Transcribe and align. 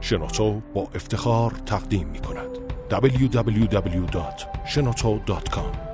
شنوتو 0.00 0.60
با 0.74 0.88
افتخار 0.94 1.52
تقدیم 1.66 2.08
می 2.08 2.20
کند. 2.20 2.48
www.shenoto.com 2.90 5.88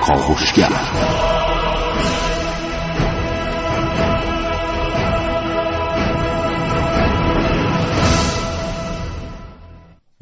کاوشگر 0.00 1.37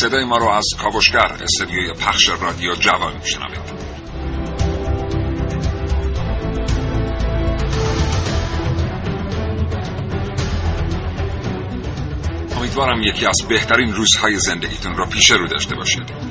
صدای 0.00 0.24
ما 0.24 0.36
رو 0.36 0.48
از 0.48 0.66
کاوشگر 0.78 1.36
استدیوی 1.42 1.92
پخش 1.92 2.28
رادیو 2.28 2.74
جوان 2.74 3.16
میشنوید. 3.16 3.78
امیدوارم 12.56 13.02
یکی 13.02 13.26
از 13.26 13.36
بهترین 13.48 13.92
روزهای 13.92 14.38
زندگیتون 14.38 14.96
را 14.96 15.06
پیش 15.06 15.30
رو 15.30 15.46
داشته 15.46 15.74
باشید. 15.74 16.27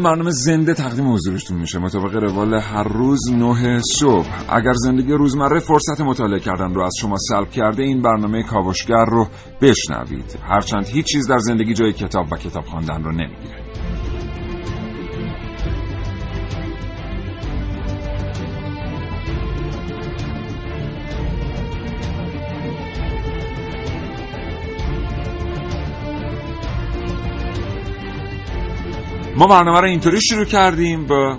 این 0.00 0.08
برنامه 0.08 0.30
زنده 0.30 0.74
تقدیم 0.74 1.12
حضورشتون 1.12 1.58
میشه. 1.58 1.78
مطابق 1.78 2.14
روال 2.14 2.54
هر 2.54 2.82
روز 2.82 3.32
نه 3.32 3.80
صبح. 3.80 4.28
اگر 4.48 4.72
زندگی 4.72 5.12
روزمره 5.12 5.60
فرصت 5.60 6.00
مطالعه 6.00 6.40
کردن 6.40 6.74
رو 6.74 6.82
از 6.82 6.92
شما 7.00 7.16
سلب 7.18 7.50
کرده 7.50 7.82
این 7.82 8.02
برنامه 8.02 8.42
کاوشگر 8.42 9.04
رو 9.04 9.26
بشنوید. 9.60 10.38
هرچند 10.42 10.86
هیچ 10.86 11.06
چیز 11.06 11.28
در 11.28 11.38
زندگی 11.38 11.74
جای 11.74 11.92
کتاب 11.92 12.32
و 12.32 12.36
کتاب 12.36 12.64
خواندن 12.64 13.02
رو 13.02 13.12
نمی‌گیره. 13.12 13.59
ما 29.40 29.46
برنامه 29.46 29.80
رو 29.80 29.86
اینطوری 29.86 30.20
شروع 30.20 30.44
کردیم 30.44 31.06
با 31.06 31.38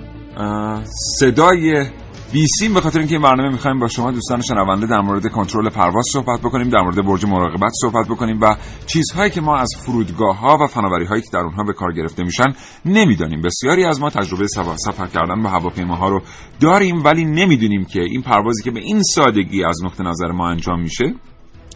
صدای 1.19 1.85
بیسیم 2.33 2.73
به 2.73 2.81
خاطر 2.81 2.99
اینکه 2.99 3.15
این 3.15 3.21
برنامه 3.21 3.49
می‌خوایم 3.49 3.79
با 3.79 3.87
شما 3.87 4.11
دوستان 4.11 4.41
شنونده 4.41 4.87
در 4.87 5.01
مورد 5.01 5.27
کنترل 5.27 5.69
پرواز 5.69 6.05
صحبت 6.13 6.39
بکنیم 6.39 6.69
در 6.69 6.81
مورد 6.81 7.05
برج 7.05 7.25
مراقبت 7.25 7.71
صحبت 7.81 8.07
بکنیم 8.07 8.41
و 8.41 8.55
چیزهایی 8.87 9.31
که 9.31 9.41
ما 9.41 9.57
از 9.57 9.69
فرودگاه 9.85 10.39
ها 10.39 10.57
و 10.61 10.67
فناوری 10.67 11.05
هایی 11.05 11.21
که 11.21 11.29
در 11.33 11.39
اونها 11.39 11.63
به 11.63 11.73
کار 11.73 11.93
گرفته 11.93 12.23
میشن 12.23 12.53
نمی‌دانیم. 12.85 13.41
بسیاری 13.41 13.85
از 13.85 14.01
ما 14.01 14.09
تجربه 14.09 14.47
سفر 14.75 15.07
کردن 15.07 15.43
به 15.43 15.49
هواپیماها 15.49 16.09
رو 16.09 16.21
داریم 16.59 17.03
ولی 17.03 17.25
نمی‌دونیم 17.25 17.85
که 17.85 18.01
این 18.01 18.21
پروازی 18.21 18.63
که 18.63 18.71
به 18.71 18.79
این 18.79 19.01
سادگی 19.03 19.63
از 19.63 19.83
نقطه 19.83 20.03
نظر 20.03 20.31
ما 20.31 20.49
انجام 20.49 20.81
میشه 20.81 21.13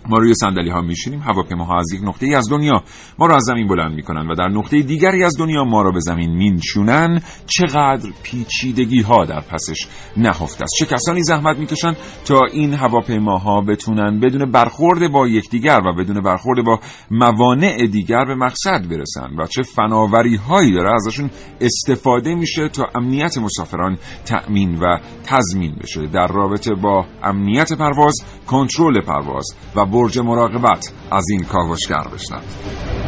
ما 0.09 0.17
روی 0.17 0.33
صندلی 0.33 0.69
ها 0.69 0.81
میشینیم 0.81 1.19
هواپیماها 1.19 1.79
از 1.79 1.93
یک 1.93 2.01
نقطه 2.03 2.25
ای 2.25 2.35
از 2.35 2.49
دنیا 2.49 2.83
ما 3.19 3.25
را 3.25 3.35
از 3.35 3.43
زمین 3.43 3.67
بلند 3.67 3.95
می‌کنن 3.95 4.27
و 4.27 4.35
در 4.35 4.47
نقطه 4.47 4.81
دیگری 4.81 5.23
از 5.23 5.37
دنیا 5.39 5.63
ما 5.63 5.81
را 5.81 5.91
به 5.91 5.99
زمین 5.99 6.31
مینشونن. 6.31 7.21
چقدر 7.45 8.09
پیچیدگی 8.23 9.01
ها 9.01 9.25
در 9.25 9.41
پسش 9.41 9.87
نهفته 10.17 10.63
است. 10.63 10.73
چه 10.79 10.85
کسانی 10.85 11.23
زحمت 11.23 11.57
می‌کشن 11.57 11.95
تا 12.25 12.39
این 12.53 12.73
هواپیماها 12.73 13.61
بتونن 13.61 14.19
بدون 14.19 14.51
برخورد 14.51 15.11
با 15.11 15.27
یکدیگر 15.27 15.81
و 15.85 15.93
بدون 15.93 16.21
برخورد 16.21 16.65
با 16.65 16.79
موانع 17.11 17.87
دیگر 17.87 18.25
به 18.25 18.35
مقصد 18.35 18.89
برسن 18.89 19.35
و 19.37 19.47
چه 19.47 19.61
فناوری 19.61 20.35
هایی 20.35 20.73
داره 20.73 20.93
ازشون 20.95 21.29
استفاده 21.61 22.35
میشه 22.35 22.69
تا 22.69 22.87
امنیت 22.95 23.37
مسافران 23.37 23.97
تأمین 24.25 24.79
و 24.79 24.99
تضمین 25.23 25.75
بشه. 25.83 26.07
در 26.07 26.27
رابطه 26.27 26.75
با 26.75 27.05
امنیت 27.23 27.73
پرواز 27.73 28.15
کنترل 28.47 29.01
پرواز 29.01 29.45
و 29.75 29.85
برج 29.95 30.19
مراقبت 30.19 30.93
از 31.11 31.23
این 31.31 31.43
کاوشگر 31.43 32.03
بشنوید. 32.13 33.04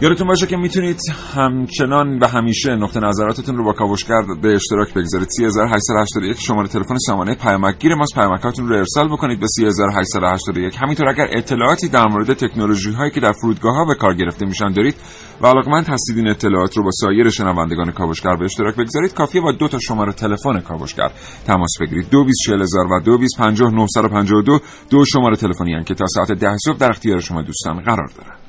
یادتون 0.00 0.26
باشه 0.26 0.46
که 0.46 0.56
می‌تونید 0.56 1.00
همچنان 1.34 2.18
و 2.18 2.26
همیشه 2.26 2.76
نقطه 2.76 3.00
نظراتتون 3.00 3.56
رو 3.56 3.64
با 3.64 3.72
کاوشگر 3.72 4.22
به 4.42 4.54
اشتراک 4.54 4.94
بگذارید. 4.94 5.28
3881 5.30 6.40
شماره 6.40 6.68
تلفن 6.68 6.96
سامانه 7.06 7.34
پیامکگیر 7.34 7.94
ماست. 7.94 8.14
پیامکاتون 8.14 8.68
رو 8.68 8.76
ارسال 8.76 9.08
بکنید 9.08 9.40
به 9.40 9.46
3881 9.46 10.76
همینطور 10.80 11.08
اگر 11.08 11.28
اطلاعاتی 11.30 11.88
در 11.88 12.06
مورد 12.06 12.32
تکنولوژی 12.32 12.92
هایی 12.92 13.10
که 13.10 13.20
در 13.20 13.32
فرودگاه 13.32 13.74
ها 13.74 13.84
به 13.84 13.94
کار 13.94 14.14
گرفته 14.14 14.46
میشن 14.46 14.72
دارید 14.72 14.94
و 15.42 15.46
علاقمند 15.46 15.86
هستید 15.86 16.16
این 16.16 16.28
اطلاعات 16.28 16.76
رو 16.76 16.84
با 16.84 16.90
سایر 16.90 17.30
شنوندگان 17.30 17.92
کاوشگر 17.92 18.36
به 18.36 18.44
اشتراک 18.44 18.76
بگذارید 18.76 19.14
کافیه 19.14 19.40
با 19.40 19.52
دو 19.52 19.68
تا 19.68 19.78
شماره 19.78 20.12
تلفن 20.12 20.60
کاوشگر 20.60 21.10
تماس 21.46 21.72
بگیرید. 21.80 22.10
224000 22.10 22.86
و 22.86 23.00
2250 23.00 24.60
دو. 24.90 25.04
شماره 25.04 25.36
تلفنی 25.36 25.84
که 25.84 25.94
تا 25.94 26.06
ساعت 26.06 26.32
10 26.32 26.56
صبح 26.64 26.76
در 26.76 26.90
اختیار 26.90 27.20
شما 27.20 27.42
دوستان 27.42 27.80
قرار 27.80 28.08
دارن 28.16 28.43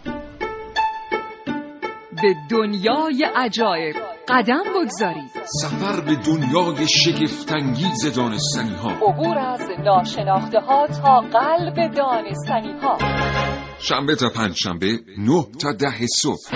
به 2.25 2.35
دنیای 2.49 3.25
عجایب. 3.35 3.95
قدم 4.27 4.63
بگذارید. 4.75 5.31
سفر 5.61 6.01
به 6.01 6.15
دنیای 6.15 6.87
شگفتانگیز 6.87 8.15
دانستنی 8.15 8.75
ها 8.75 8.91
عبور 8.91 9.37
از 9.37 9.61
ناشناخته 9.79 10.59
ها 10.59 10.87
تا 10.87 11.19
قلب 11.19 11.93
دانستنی 11.95 12.73
ها 12.81 12.97
شنبه 13.79 14.15
تا 14.15 14.29
پنج 14.29 14.55
شنبه 14.55 14.99
نه 15.17 15.45
تا 15.61 15.71
ده 15.71 16.07
صبح. 16.07 16.51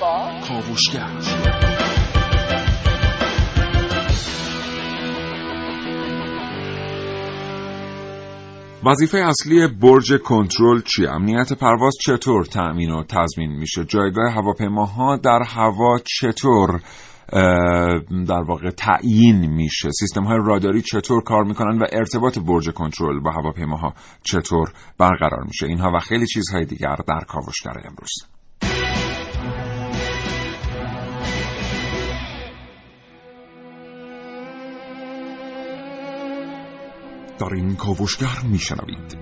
با 0.00 0.40
کاوشگر. 0.48 1.37
وظیفه 8.84 9.18
اصلی 9.18 9.66
برج 9.66 10.12
کنترل 10.12 10.80
چیه؟ 10.80 11.10
امنیت 11.10 11.52
پرواز 11.52 11.94
چطور 12.00 12.44
تأمین 12.44 12.90
و 12.90 13.04
تضمین 13.04 13.50
میشه؟ 13.52 13.84
جایگاه 13.84 14.32
هواپیماها 14.32 15.16
در 15.16 15.42
هوا 15.46 15.98
چطور 16.18 16.80
در 18.28 18.42
واقع 18.48 18.70
تعیین 18.70 19.46
میشه 19.46 19.88
سیستم 20.00 20.24
های 20.24 20.38
راداری 20.44 20.82
چطور 20.82 21.22
کار 21.22 21.44
می‌کنن 21.44 21.78
و 21.78 21.86
ارتباط 21.92 22.38
برج 22.38 22.70
کنترل 22.70 23.20
با 23.20 23.30
هواپیماها 23.30 23.94
چطور 24.24 24.72
برقرار 24.98 25.44
میشه 25.46 25.66
اینها 25.66 25.92
و 25.94 25.98
خیلی 25.98 26.26
چیزهای 26.26 26.64
دیگر 26.64 26.96
در 27.06 27.20
کاوشگر 27.28 27.78
امروز 27.84 28.37
در 37.38 37.54
این 37.54 37.76
کاوشگر 37.76 38.38
میشنوید 38.50 39.18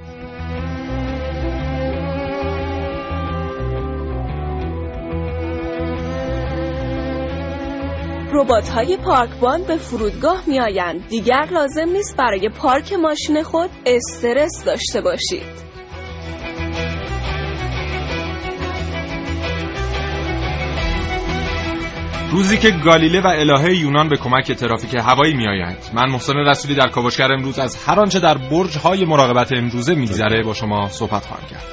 ربات 8.32 8.68
های 8.68 8.96
پارکبان 8.96 9.62
به 9.62 9.76
فرودگاه 9.76 10.42
می 10.46 10.60
آیند. 10.60 11.08
دیگر 11.08 11.48
لازم 11.52 11.88
نیست 11.88 12.16
برای 12.16 12.48
پارک 12.48 12.92
ماشین 12.92 13.42
خود 13.42 13.70
استرس 13.86 14.64
داشته 14.64 15.00
باشید. 15.00 15.75
روزی 22.30 22.58
که 22.58 22.70
گالیله 22.70 23.20
و 23.20 23.26
الهه 23.26 23.74
یونان 23.74 24.08
به 24.08 24.16
کمک 24.16 24.52
ترافیک 24.52 24.94
هوایی 24.94 25.34
می 25.34 25.48
آیند. 25.48 25.78
من 25.94 26.10
محسن 26.10 26.36
رسولی 26.36 26.74
در 26.74 26.88
کاوشگر 26.88 27.32
امروز 27.32 27.58
از 27.58 27.76
هر 27.86 28.00
آنچه 28.00 28.20
در 28.20 28.38
برج 28.38 28.78
های 28.78 29.04
مراقبت 29.04 29.52
امروزه 29.52 29.94
میگذره 29.94 30.42
با 30.42 30.54
شما 30.54 30.88
صحبت 30.88 31.24
خواهم 31.24 31.46
کرد. 31.50 31.64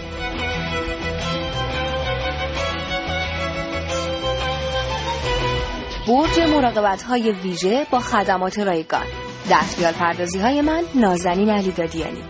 برج 6.07 6.39
مراقبت 6.39 7.03
های 7.03 7.31
ویژه 7.31 7.85
با 7.91 8.00
خدمات 8.00 8.59
رایگان 8.59 9.05
دستیار 9.51 9.91
پردازی 9.91 10.39
های 10.39 10.61
من 10.61 10.83
نازنین 10.95 11.50
علی 11.50 11.71
دادیانی 11.71 12.23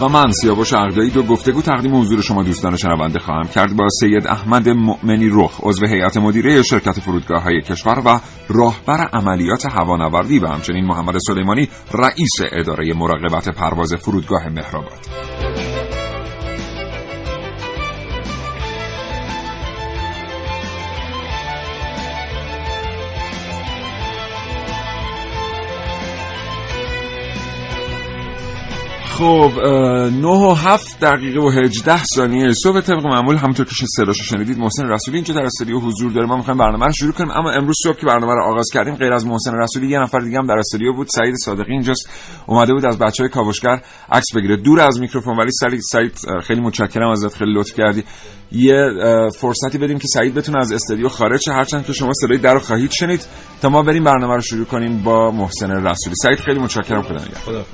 و 0.00 0.08
من 0.08 0.32
سیاوش 0.32 0.72
اردایی 0.72 1.10
دو 1.10 1.22
گفتگو 1.22 1.62
تقدیم 1.62 2.00
حضور 2.00 2.20
شما 2.20 2.42
دوستان 2.42 2.76
شنونده 2.76 3.18
خواهم 3.18 3.48
کرد 3.48 3.76
با 3.76 3.88
سید 4.00 4.26
احمد 4.26 4.68
مؤمنی 4.68 5.28
رخ 5.32 5.60
عضو 5.62 5.86
هیئت 5.86 6.16
مدیره 6.16 6.62
شرکت 6.62 7.00
فرودگاه 7.00 7.42
های 7.42 7.62
کشور 7.62 8.02
و 8.04 8.20
راهبر 8.48 9.08
عملیات 9.12 9.66
هوانوردی 9.66 10.38
و 10.38 10.46
همچنین 10.46 10.84
محمد 10.84 11.18
سلیمانی 11.18 11.68
رئیس 11.92 12.52
اداره 12.52 12.94
مراقبت 12.94 13.48
پرواز 13.48 13.94
فرودگاه 13.94 14.48
مهرآباد. 14.48 15.35
خب 29.18 29.52
نه 30.22 30.28
و 30.28 30.54
هفت 30.54 31.00
دقیقه 31.00 31.40
و 31.40 31.50
هجده 31.50 32.04
ثانیه 32.04 32.52
صبح 32.52 32.80
طبق 32.80 33.06
معمول 33.06 33.36
همونطور 33.36 33.66
که 33.66 33.86
صداشو 33.96 34.24
شنیدید 34.24 34.58
محسن 34.58 34.88
رسولی 34.88 35.16
اینجا 35.16 35.34
در 35.34 35.46
استودیو 35.46 35.78
حضور 35.78 36.12
داره. 36.12 36.26
ما 36.26 36.36
می‌خوایم 36.36 36.58
برنامه 36.58 36.86
رو 36.86 36.92
شروع 36.92 37.12
کنیم 37.12 37.30
اما 37.30 37.50
امروز 37.50 37.76
صبح 37.84 37.96
که 37.96 38.06
برنامه 38.06 38.32
رو 38.34 38.42
آغاز 38.42 38.66
کردیم 38.72 38.94
غیر 38.94 39.12
از 39.12 39.26
محسن 39.26 39.54
رسولی 39.54 39.88
یه 39.88 39.98
نفر 39.98 40.18
دیگه 40.18 40.38
هم 40.38 40.46
در 40.46 40.58
استودیو 40.58 40.92
بود. 40.92 41.06
سعید 41.10 41.34
صادقی 41.44 41.72
اینجاست 41.72 42.08
اومده 42.46 42.72
بود 42.72 42.86
از 42.86 42.98
بچهای 42.98 43.28
کاوشگر 43.28 43.82
عکس 44.12 44.26
بگیره. 44.36 44.56
دور 44.56 44.80
از 44.80 45.00
میکروفون 45.00 45.38
ولی 45.38 45.50
سعید 45.52 45.80
سعید 45.80 46.18
خیلی 46.42 46.60
متشکرم 46.60 47.10
ازت 47.10 47.36
خیلی 47.36 47.54
لطف 47.54 47.74
کردی. 47.74 48.04
یه 48.52 48.90
فرصتی 49.40 49.78
بدیم 49.78 49.98
که 49.98 50.08
سعید 50.08 50.34
بتونه 50.34 50.58
از 50.58 50.72
استودیو 50.72 51.08
خارج 51.08 51.40
شه. 51.40 51.52
هرچند 51.52 51.86
که 51.86 51.92
شما 51.92 52.12
صدای 52.22 52.38
درو 52.38 52.58
خواهید 52.58 52.90
شنید 52.90 53.26
تا 53.62 53.68
ما 53.68 53.82
بریم 53.82 54.04
برنامه 54.04 54.34
رو 54.34 54.40
شروع 54.40 54.64
کنیم 54.64 55.02
با 55.02 55.30
محسن 55.30 55.70
رسولی. 55.70 56.14
سعید 56.22 56.38
خیلی 56.38 56.60
متشکرم. 56.60 57.02
خدا 57.02 57.14
نگهدار. 57.14 57.64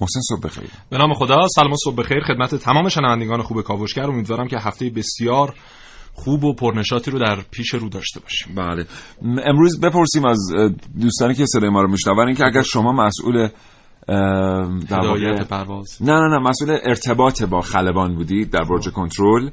محسن 0.00 0.20
صبح 0.20 0.40
بخیر. 0.40 0.70
به 0.90 0.98
نام 0.98 1.14
خدا 1.14 1.48
سلام 1.48 1.72
و 1.72 1.76
صبح 1.84 1.94
بخیر. 1.94 2.20
خدمت 2.20 2.54
تمام 2.54 2.88
شنوندگان 2.88 3.42
خوب 3.42 3.60
کاوشگر. 3.60 4.02
امیدوارم 4.02 4.48
که 4.48 4.58
هفته 4.58 4.90
بسیار 4.90 5.54
خوب 6.12 6.44
و 6.44 6.54
پرنشاطی 6.54 7.10
رو 7.10 7.18
در 7.18 7.36
پیش 7.50 7.74
رو 7.74 7.88
داشته 7.88 8.20
باشیم. 8.20 8.54
بله. 8.54 8.86
امروز 9.44 9.80
بپرسیم 9.80 10.24
از 10.24 10.38
دوستانی 11.00 11.34
که 11.34 11.46
صدای 11.46 11.70
ما 11.70 11.82
رو 11.82 11.90
میشنون 11.90 12.26
اینکه 12.26 12.44
اگر 12.46 12.62
شما 12.62 12.92
مسئول 12.92 13.48
هدایت 14.90 15.48
پرواز. 15.48 15.96
نه 16.00 16.12
نه 16.12 16.28
نه 16.28 16.38
مسئول 16.38 16.78
ارتباط 16.82 17.42
با 17.42 17.60
خلبان 17.60 18.14
بودید 18.14 18.50
در 18.50 18.64
برج 18.64 18.88
کنترل. 18.88 19.50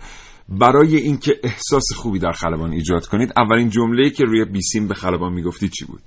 برای 0.50 0.96
اینکه 0.96 1.40
احساس 1.44 1.94
خوبی 1.96 2.20
در 2.20 2.32
خلبان 2.32 2.72
ایجاد 2.72 3.06
کنید 3.06 3.34
اولین 3.38 3.70
جمله‌ای 3.70 4.10
که 4.10 4.24
روی 4.24 4.46
بیسیم 4.46 4.88
به 4.88 4.94
خلبان 4.94 5.34
می‌گفتی 5.34 5.70
چی 5.70 5.86
بود؟ 5.86 6.02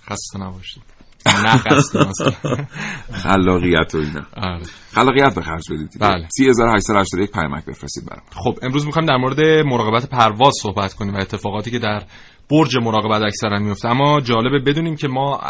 خسته 0.00 0.38
نباشید. 0.38 0.97
خلاقیت 3.24 3.94
و 3.94 3.98
اینا. 3.98 4.22
آره. 4.36 4.62
خلاقیت 4.92 5.34
به 5.34 5.42
خرج 5.42 5.62
بدید 5.72 5.90
بله. 6.00 6.26
3881 6.38 7.32
پیامک 7.32 7.64
بفرستید 7.64 8.04
برام. 8.06 8.22
خب 8.34 8.58
امروز 8.62 8.86
می‌خوایم 8.86 9.06
در 9.08 9.16
مورد 9.16 9.40
مراقبت 9.66 10.06
پرواز 10.06 10.52
صحبت 10.62 10.94
کنیم 10.94 11.14
و 11.14 11.18
اتفاقاتی 11.18 11.70
که 11.70 11.78
در 11.78 12.02
برج 12.50 12.76
مراقبت 12.76 13.22
اکثرا 13.22 13.58
میفته 13.58 13.88
اما 13.88 14.20
جالبه 14.20 14.58
بدونیم 14.58 14.96
که 14.96 15.08
ما 15.08 15.40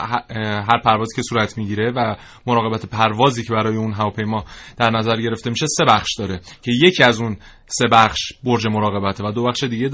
هر 0.73 0.79
پروازی 0.85 1.17
که 1.17 1.23
صورت 1.23 1.59
می‌گیره 1.59 1.93
و 1.97 2.17
مراقبت 2.47 2.87
پروازی 2.87 3.43
که 3.43 3.53
برای 3.53 3.77
اون 3.77 3.93
هواپیما 3.93 4.45
در 4.77 4.91
نظر 4.91 5.21
گرفته 5.21 5.51
میشه 5.51 5.67
سه 5.67 5.85
بخش 5.85 6.09
داره 6.19 6.41
که 6.63 6.73
یکی 6.83 7.03
از 7.03 7.21
اون 7.21 7.37
سه 7.67 7.89
بخش 7.93 8.33
برج 8.45 8.67
مراقبته 8.67 9.25
و 9.25 9.33
دو 9.33 9.45
بخش 9.45 9.65
دیگه 9.65 9.91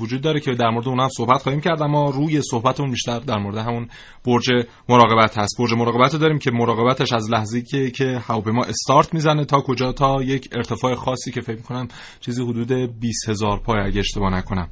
وجود 0.00 0.20
داره 0.20 0.40
که 0.40 0.54
در 0.54 0.70
مورد 0.70 0.88
اون 0.88 1.00
هم 1.00 1.08
صحبت 1.16 1.42
خواهیم 1.42 1.60
کرد 1.60 1.82
اما 1.82 2.10
روی 2.10 2.42
صحبتمون 2.50 2.90
بیشتر 2.90 3.18
در 3.18 3.38
مورد 3.38 3.56
همون 3.56 3.88
برج 4.24 4.44
مراقبت 4.88 5.38
هست. 5.38 5.58
برج 5.58 5.72
مراقبت 5.72 6.16
داریم 6.16 6.38
که 6.38 6.50
مراقبتش 6.50 7.12
از 7.12 7.30
لحظه 7.30 7.62
که 7.62 7.90
که 7.90 8.22
هواپیما 8.28 8.64
استارت 8.64 9.14
می‌زنه 9.14 9.44
تا 9.44 9.60
کجا؟ 9.60 9.92
تا 9.92 10.22
یک 10.22 10.48
ارتفاع 10.52 10.94
خاصی 10.94 11.32
که 11.32 11.40
فکر 11.40 11.62
کنم 11.62 11.88
چیزی 12.20 12.42
حدود 12.42 12.72
20 13.00 13.28
هزار 13.28 13.60
پای 13.60 13.80
اگه 13.80 14.00
اشتباه 14.00 14.32
نکنم. 14.32 14.68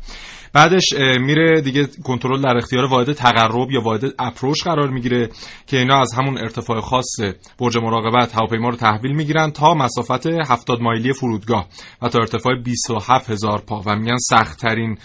بعدش 0.52 0.92
میره 1.20 1.60
دیگه 1.60 1.73
کنترل 1.82 2.42
در 2.42 2.56
اختیار 2.56 2.84
واحد 2.84 3.12
تقرب 3.12 3.70
یا 3.70 3.80
واحد 3.80 4.04
اپروچ 4.18 4.62
قرار 4.64 4.90
می‌گیره 4.90 5.28
که 5.66 5.78
اینا 5.78 6.00
از 6.00 6.14
همون 6.14 6.38
ارتفاع 6.38 6.80
خاص 6.80 7.20
برج 7.58 7.78
مراقبت 7.78 8.34
هواپیما 8.34 8.68
رو 8.68 8.76
تحویل 8.76 9.12
می‌گیرن 9.12 9.50
تا 9.50 9.74
مسافت 9.74 10.26
70 10.26 10.80
مایلی 10.80 11.12
فرودگاه 11.12 11.66
و 12.02 12.08
تا 12.08 12.18
ارتفاع 12.18 12.52
27 12.62 13.30
هزار 13.30 13.62
پا. 13.66 13.82
و 13.86 13.96
میگن 13.96 14.16
سخت 14.18 14.60
ترین 14.60 14.98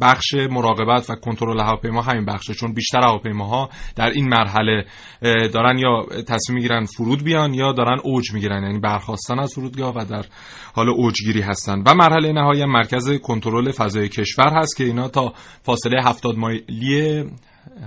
بخش 0.00 0.34
مراقبت 0.34 1.10
و 1.10 1.14
کنترل 1.14 1.60
هواپیما 1.60 2.02
همین 2.02 2.24
بخشه 2.24 2.54
چون 2.54 2.72
بیشتر 2.72 3.00
هواپیماها 3.00 3.70
در 3.96 4.10
این 4.10 4.28
مرحله 4.28 4.84
دارن 5.52 5.78
یا 5.78 6.06
تصمیم 6.28 6.54
می‌گیرن 6.54 6.84
فرود 6.84 7.24
بیان 7.24 7.54
یا 7.54 7.72
دارن 7.72 7.98
اوج 8.04 8.32
می‌گیرن 8.32 8.62
یعنی 8.62 8.78
برخواستن 8.78 9.38
از 9.38 9.54
فرودگاه 9.54 9.94
و 9.96 10.04
در 10.04 10.24
حال 10.74 10.88
اوجگیری 10.88 11.40
هستن. 11.40 11.82
و 11.86 11.94
مرحله 11.94 12.32
نهایی 12.32 12.64
مرکز 12.64 13.10
کنترل 13.10 13.70
فضای 13.70 14.08
کشور 14.08 14.48
هست 14.48 14.76
که 14.76 14.84
اینا 14.84 15.08
تا 15.08 15.32
فاصله 15.62 15.99
70 16.00 16.38
مایلی 16.38 17.24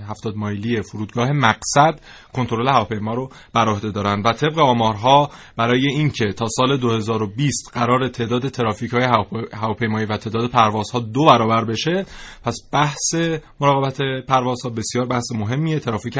70 0.08 0.36
مایلی 0.36 0.82
فرودگاه 0.82 1.32
مقصد 1.32 2.00
کنترل 2.34 2.68
هواپیما 2.68 3.14
رو 3.14 3.28
بر 3.54 3.68
عهده 3.68 3.90
دارن 3.90 4.22
و 4.22 4.32
طبق 4.32 4.58
آمارها 4.58 5.30
برای 5.56 5.86
اینکه 5.86 6.32
تا 6.32 6.46
سال 6.48 6.76
2020 6.76 7.70
قرار 7.74 8.08
تعداد 8.08 8.48
ترافیک 8.48 8.90
های 8.90 9.08
هواپیمایی 9.52 10.06
و 10.06 10.16
تعداد 10.16 10.50
پروازها 10.50 10.98
دو 10.98 11.24
برابر 11.24 11.64
بشه 11.64 12.06
پس 12.44 12.56
بحث 12.72 13.14
مراقبت 13.60 13.98
پروازها 14.28 14.70
بسیار 14.70 15.06
بحث 15.06 15.32
مهمیه. 15.34 15.78
ترافیک 15.78 16.18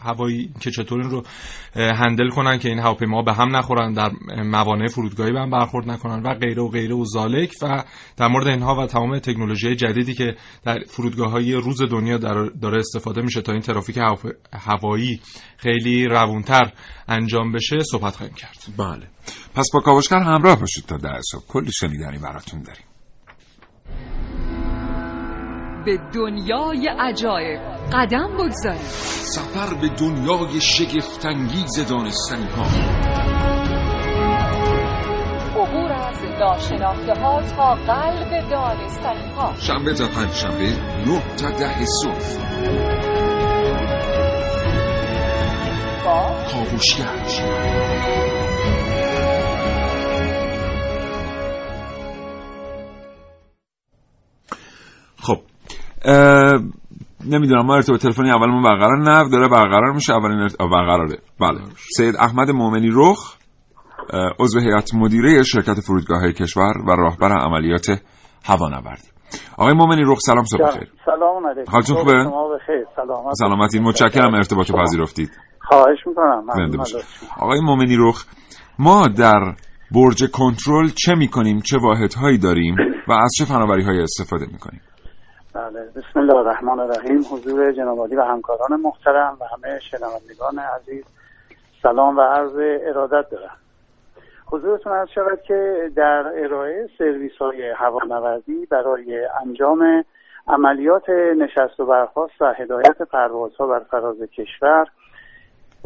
هوایی 0.00 0.50
که 0.60 0.70
چطور 0.70 1.00
این 1.00 1.10
رو 1.10 1.22
هندل 1.74 2.28
کنن 2.28 2.58
که 2.58 2.68
این 2.68 2.78
هواپیما 2.78 3.22
به 3.22 3.32
هم 3.32 3.56
نخورن 3.56 3.92
در 3.92 4.10
موانع 4.44 4.88
فرودگاهی 4.88 5.32
به 5.32 5.40
هم 5.40 5.50
برخورد 5.50 5.90
نکنن 5.90 6.22
و 6.22 6.34
غیره 6.34 6.62
و 6.62 6.68
غیره 6.68 6.94
و 6.94 7.04
زالک. 7.04 7.52
و 7.62 7.84
در 8.16 8.28
مورد 8.28 8.46
اینها 8.46 8.74
و 8.74 8.86
تمام 8.86 9.18
تکنولوژی 9.18 9.76
جدیدی 9.76 10.14
که 10.14 10.36
در 10.64 10.78
فرودگاه 10.88 11.30
های 11.30 11.52
روز 11.52 11.82
دنیا 11.82 12.18
داره 12.60 12.78
استفاده 12.78 13.22
میشه 13.22 13.42
تا 13.42 13.52
این 13.52 13.60
ترافیک 13.60 13.98
هوایی 14.52 15.20
خیلی 15.56 16.06
روونتر 16.06 16.72
انجام 17.08 17.52
بشه 17.52 17.82
صحبت 17.90 18.16
خواهیم 18.16 18.34
کرد. 18.34 18.58
بله. 18.78 19.06
پس 19.54 19.66
با 19.74 19.80
کاوشگر 19.80 20.18
همراه 20.18 20.60
باشید 20.60 20.84
تا 20.84 20.96
در 20.96 21.20
صبح. 21.32 21.46
کلی 21.48 21.72
شنیدنی 21.72 22.18
براتون 22.18 22.62
داریم. 22.62 22.84
به 25.84 25.98
دنیای 26.14 26.88
عجایب 27.00 27.60
قدم 27.92 28.36
بگذارید. 28.38 28.80
سفر 28.80 29.74
به 29.74 29.88
دنیای 29.88 30.60
شگفتانگیز 30.60 31.86
دانستنی 31.88 32.46
ها 32.46 32.66
عبور 35.62 35.92
از 35.92 36.22
ناشناخته 36.40 37.20
ها 37.20 37.42
تا 37.42 37.74
قلب 37.74 38.50
دانستنی 38.50 39.30
ها 39.36 39.54
شنبه 39.60 39.94
تا 39.94 40.08
پنج 40.08 40.32
شنبه 40.32 40.68
نه 41.06 41.36
تا 41.36 41.50
ده 41.50 41.84
صبح. 42.02 43.05
با 46.46 46.52
کاوشگر 46.52 47.06
خب 55.22 55.38
نمی‌دونم 57.26 57.66
ما 57.66 57.74
ارتباط 57.74 58.02
تلفنی 58.02 58.30
اولمون 58.30 58.62
برقرار 58.62 58.98
نه 58.98 59.30
داره 59.30 59.48
برقرار 59.48 59.92
میشه 59.92 60.12
اولین 60.12 60.38
ارت... 60.38 60.56
برقراره. 60.58 61.18
بله. 61.40 61.60
سید 61.96 62.16
احمد 62.16 62.50
مومنی 62.50 62.90
رخ 62.92 63.36
عضو 64.40 64.60
هیئت 64.60 64.94
مدیره 64.94 65.42
شرکت 65.42 65.80
فرودگاه 65.80 66.32
کشور 66.32 66.78
و 66.86 66.90
راهبر 66.90 67.32
عملیات 67.32 67.86
هوانوردی 68.44 69.08
آقای 69.58 69.74
مومنی 69.74 70.02
رخ 70.06 70.18
سلام 70.20 70.44
صبح 70.44 70.70
خیر 70.70 70.88
سلام 71.06 71.46
علیکم. 71.46 71.72
حالتون 71.72 71.96
خوبه؟ 71.96 72.12
شما 72.12 72.48
بخیر. 72.54 72.86
سلامت 72.96 73.34
سلامتی. 73.34 73.78
متشکرم 73.78 74.34
ارتباط 74.34 74.70
رو 74.70 74.78
پذیرفتید. 74.82 75.30
خواهش 75.68 76.06
می‌کنم. 76.06 76.44
آقای 77.40 77.60
مومنی 77.60 77.96
رخ 77.98 78.24
ما 78.78 79.08
در 79.18 79.40
برج 79.94 80.30
کنترل 80.32 80.88
چه 81.04 81.14
می‌کنیم؟ 81.14 81.60
چه 81.60 81.76
واحدهایی 81.82 82.38
داریم؟ 82.38 82.76
و 83.08 83.12
از 83.12 83.30
چه 83.38 83.44
فناوری 83.44 83.82
های 83.82 84.02
استفاده 84.02 84.46
می‌کنیم؟ 84.52 84.80
بله 85.54 85.80
بسم 85.96 86.20
الله 86.20 86.36
الرحمن 86.36 86.78
الرحیم. 86.78 87.18
حضور 87.18 87.72
جناب 87.72 87.98
عالی 87.98 88.16
و 88.16 88.22
همکاران 88.22 88.80
محترم 88.80 89.36
و 89.40 89.44
همه 89.44 89.78
شنوندگان 89.90 90.58
عزیز. 90.76 91.04
سلام 91.82 92.16
و 92.16 92.20
عرض 92.20 92.56
ارادت 92.88 93.30
دارم. 93.30 93.56
حضورتون 94.52 94.92
عرض 94.92 95.08
شود 95.14 95.40
که 95.48 95.90
در 95.96 96.32
ارائه 96.44 96.88
سرویس 96.98 97.32
های 97.40 97.72
هوانوردی 97.76 98.66
برای 98.70 99.26
انجام 99.46 100.04
عملیات 100.48 101.08
نشست 101.38 101.80
و 101.80 101.86
برخاست 101.86 102.42
و 102.42 102.54
هدایت 102.58 103.02
پروازها 103.12 103.66
بر 103.66 103.80
فراز 103.90 104.16
کشور 104.16 104.86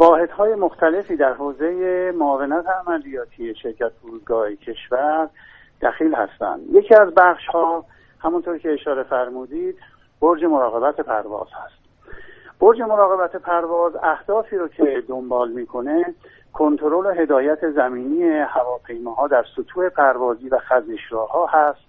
واحدهای 0.00 0.54
مختلفی 0.54 1.16
در 1.16 1.33
حوزه 1.33 2.12
معاونت 2.16 2.64
عملیاتی 2.66 3.54
شرکت 3.54 3.92
فرودگاه 4.02 4.54
کشور 4.54 5.28
دخیل 5.83 6.14
هستند. 6.14 6.61
یکی 6.73 6.95
از 6.95 7.14
بخش 7.14 7.47
ها 7.47 7.85
همونطور 8.19 8.59
که 8.59 8.73
اشاره 8.73 9.02
فرمودید 9.02 9.76
برج 10.21 10.45
مراقبت 10.45 11.00
پرواز 11.00 11.47
هست. 11.52 11.75
برج 12.61 12.80
مراقبت 12.80 13.37
پرواز 13.37 13.92
اهدافی 14.02 14.57
رو 14.57 14.69
که 14.69 15.02
دنبال 15.09 15.50
می‌کنه 15.52 16.14
کنترل 16.52 17.07
و 17.07 17.11
هدایت 17.11 17.71
زمینی 17.71 18.25
هواپیماها 18.28 19.28
در 19.28 19.45
سطوح 19.57 19.88
پروازی 19.88 20.49
و 20.49 20.59
خزشراها 20.59 21.47
هست 21.47 21.80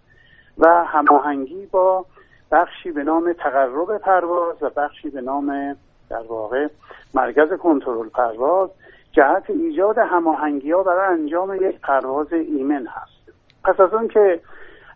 و 0.57 0.83
هماهنگی 0.85 1.65
با 1.65 2.05
بخشی 2.51 2.91
به 2.91 3.03
نام 3.03 3.33
تقرب 3.33 3.97
پرواز 3.97 4.63
و 4.63 4.69
بخشی 4.69 5.09
به 5.09 5.21
نام 5.21 5.75
در 6.11 6.27
واقع 6.27 6.67
مرکز 7.13 7.53
کنترل 7.53 8.09
پرواز 8.09 8.69
جهت 9.11 9.49
ایجاد 9.49 9.97
هماهنگی 9.97 10.71
ها 10.71 10.83
برای 10.83 11.19
انجام 11.19 11.55
یک 11.55 11.81
پرواز 11.81 12.33
ایمن 12.33 12.87
هست. 12.87 13.37
پس 13.63 13.79
از 13.79 13.93
اون 13.93 14.07
که 14.07 14.39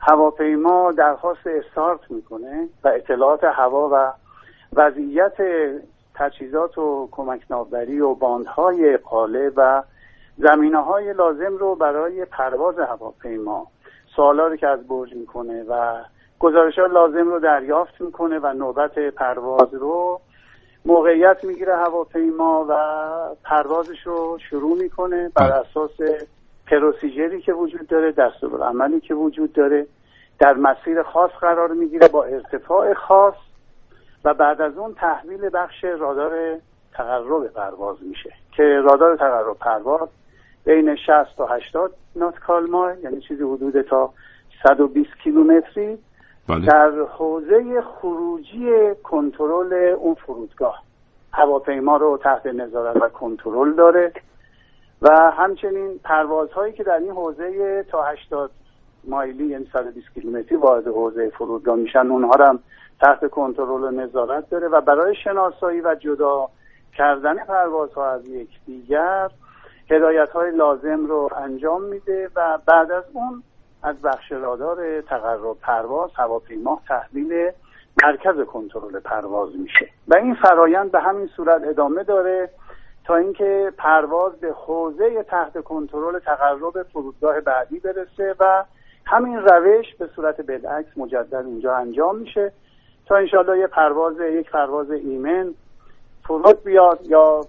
هواپیما 0.02 0.92
درخواست 0.92 1.48
استارت 1.48 2.00
می‌کنه 2.12 2.68
و 2.84 2.88
اطلاعات 2.88 3.44
هوا 3.44 3.90
و 3.92 4.14
وضعیت 4.74 5.34
تجهیزات 6.16 6.78
و 6.78 7.10
کمک 7.12 7.42
ناوبری 7.50 8.00
و 8.00 8.14
باندهای 8.14 8.98
قاله 8.98 9.52
و 9.56 9.84
زمینه 10.38 10.78
های 10.78 11.14
لازم 11.14 11.58
رو 11.58 11.76
برای 11.76 12.26
پرواز 12.26 12.80
هواپیما 12.80 13.68
سوالا 14.16 14.56
که 14.56 14.68
از 14.68 14.88
برج 14.88 15.14
می‌کنه 15.14 15.64
و 15.64 15.96
گزارش 16.40 16.80
لازم 16.80 17.30
رو 17.30 17.40
دریافت 17.40 18.02
می‌کنه 18.02 18.40
و 18.40 18.54
نوبت 18.54 19.00
پرواز 19.00 19.74
رو 19.74 20.22
موقعیت 20.86 21.44
می‌گیره 21.44 21.76
هواپیما 21.76 22.66
و 22.70 22.74
پروازش 23.44 24.02
رو 24.04 24.40
شروع 24.50 24.78
می‌کنه 24.78 25.32
بر 25.36 25.52
اساس 25.52 25.92
پروسیجری 26.68 27.42
که 27.42 27.54
وجود 27.54 27.88
داره 27.88 28.12
دستور 28.12 28.64
عملی 28.64 29.00
که 29.00 29.14
وجود 29.14 29.54
داره. 29.54 29.88
در 30.40 30.54
مسیر 30.54 31.04
خاص 31.04 31.32
قرار 31.32 31.72
می‌گیره 31.72 32.08
با 32.08 32.24
ارتفاع 32.24 32.94
خاص 32.94 33.36
و 34.24 34.34
بعد 34.34 34.62
از 34.62 34.78
اون 34.78 34.94
تحویل 34.94 35.50
بخش 35.54 35.84
رادار 35.84 36.58
تقرب 36.94 37.48
پرواز 37.48 37.98
میشه 38.02 38.34
که 38.52 38.64
رادار 38.64 39.16
تقرب 39.16 39.58
پرواز 39.58 40.10
بین 40.66 40.96
60 40.96 41.38
تا 41.38 41.46
80 41.46 41.94
نات 42.16 42.40
کالمای 42.40 43.02
یعنی 43.04 43.22
چیزی 43.22 43.44
حدود 43.44 43.82
تا 43.82 44.14
120 44.68 45.10
کیلومتری 45.24 45.98
بله. 46.50 46.66
در 46.66 46.92
حوزه 47.18 47.82
خروجی 47.82 48.70
کنترل 49.04 49.74
اون 49.74 50.14
فرودگاه. 50.14 50.84
هواپیما 51.34 51.98
رو 51.98 52.20
تحت 52.24 52.46
نظارت 52.46 53.02
و 53.02 53.10
کنترل 53.10 53.74
داره 53.74 54.12
و 55.02 55.32
همچنین 55.32 56.00
پروازهایی 56.04 56.74
که 56.74 56.84
در 56.84 56.98
این 56.98 57.12
حوزه 57.12 57.86
تا 57.92 58.04
80 58.04 58.52
مایلی 59.08 59.46
یعنی 59.46 59.70
120 59.74 60.14
کیلومتری 60.14 60.56
وارد 60.56 60.88
حوزه 60.88 61.30
فرودگاه 61.30 61.76
میشن 61.76 62.08
اونها 62.08 62.46
هم 62.48 62.60
تحت 63.02 63.30
کنترل 63.30 63.84
و 63.84 63.92
نظارت 63.92 64.50
داره 64.50 64.68
و 64.68 64.82
برای 64.82 65.16
شناسایی 65.24 65.82
و 65.82 65.96
جدا 65.96 66.50
کردن 66.98 67.36
پروازها 67.36 68.12
از 68.12 68.28
یکدیگر 68.28 69.30
هدایت 69.90 70.30
های 70.30 70.52
لازم 70.52 71.06
رو 71.06 71.30
انجام 71.38 71.84
میده 71.84 72.30
و 72.36 72.60
بعد 72.66 72.92
از 72.92 73.04
اون 73.14 73.44
از 73.86 74.02
بخش 74.02 74.32
رادار 74.32 75.02
تقرب 75.02 75.58
پرواز 75.62 76.10
هواپیما 76.16 76.82
تحویل 76.88 77.52
مرکز 78.04 78.40
کنترل 78.40 79.00
پرواز 79.00 79.50
میشه. 79.56 79.90
و 80.08 80.16
این 80.16 80.36
فرایند 80.36 80.92
به 80.92 81.00
همین 81.00 81.28
صورت 81.28 81.62
ادامه 81.64 82.04
داره 82.04 82.50
تا 83.06 83.16
اینکه 83.16 83.74
پرواز 83.78 84.40
به 84.40 84.52
حوزه 84.52 85.24
تحت 85.24 85.64
کنترل 85.64 86.20
تقرب 86.20 86.84
فرودگاه 86.84 87.42
بعدی 87.42 87.80
برسه 87.80 88.36
و 88.40 88.64
همین 89.06 89.38
روش 89.38 89.96
به 90.00 90.10
صورت 90.16 90.42
بالعکس 90.42 90.98
مجدد 90.98 91.36
اونجا 91.36 91.76
انجام 91.76 92.18
میشه 92.18 92.52
تا 93.06 93.16
انشالله 93.16 93.60
یه 93.60 93.68
پرواز 93.68 94.20
یک 94.20 94.52
پرواز 94.52 94.92
ایمن 94.92 95.54
فرود 96.24 96.64
بیاد 96.64 97.00
یا 97.04 97.42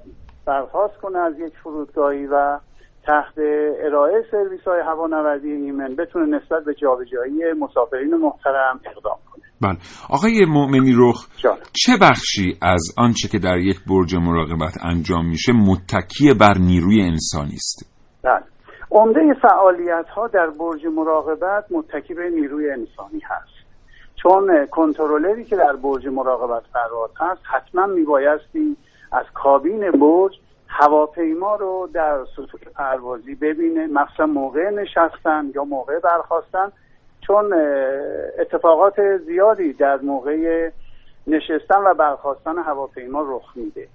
برخواست 0.46 0.96
کنه 0.96 1.18
از 1.18 1.38
یک 1.38 1.52
فرودگاهی 1.62 2.26
و 2.26 2.58
تحت 3.06 3.38
ارائه 3.84 4.24
سرویس 4.30 4.60
های 4.66 4.80
هوانوردی 4.80 5.50
ایمن 5.50 5.96
بتونه 5.96 6.36
نسبت 6.36 6.64
به 6.64 6.74
جابجایی 6.74 7.52
مسافرین 7.60 8.16
محترم 8.16 8.80
اقدام 8.84 9.18
کنه. 9.32 9.44
بله. 9.62 9.78
آقای 10.10 10.44
مؤمنی 10.48 10.92
رخ. 10.96 11.28
چه 11.72 11.92
بخشی 12.02 12.58
از 12.62 12.82
آنچه 12.98 13.28
که 13.28 13.38
در 13.38 13.58
یک 13.58 13.76
برج 13.90 14.14
مراقبت 14.16 14.74
انجام 14.84 15.28
میشه 15.28 15.52
متکی 15.52 16.34
بر 16.40 16.54
نیروی 16.58 17.02
انسانی 17.02 17.54
است؟ 17.54 17.96
بله. 18.24 18.44
عمده 18.90 19.20
فعالیت 19.42 20.08
ها 20.16 20.26
در 20.26 20.50
برج 20.58 20.86
مراقبت 20.86 21.64
متکی 21.70 22.14
به 22.14 22.30
نیروی 22.30 22.70
انسانی 22.70 23.20
هست. 23.24 23.66
چون 24.22 24.66
کنترلری 24.70 25.44
که 25.44 25.56
در 25.56 25.76
برج 25.82 26.06
مراقبت 26.06 26.62
پرواز 26.74 27.10
هست 27.20 27.40
حتما 27.44 27.86
میبایستی 27.86 28.76
از 29.12 29.24
کابین 29.34 29.90
برج 29.90 30.32
هواپیما 30.78 31.56
رو 31.56 31.88
در 31.92 32.24
سطوح 32.36 32.60
پروازی 32.74 33.34
ببینه 33.34 33.86
مخصوصا 33.86 34.26
موقع 34.26 34.70
نشستن 34.70 35.50
یا 35.54 35.64
موقع 35.64 35.98
برخواستن 35.98 36.72
چون 37.26 37.52
اتفاقات 38.38 39.16
زیادی 39.16 39.72
در 39.72 39.96
موقع 39.96 40.70
نشستن 41.26 41.78
و 41.84 41.94
برخواستن 41.94 42.58
هواپیما 42.58 43.24
رخ 43.26 43.56
میده 43.56 43.88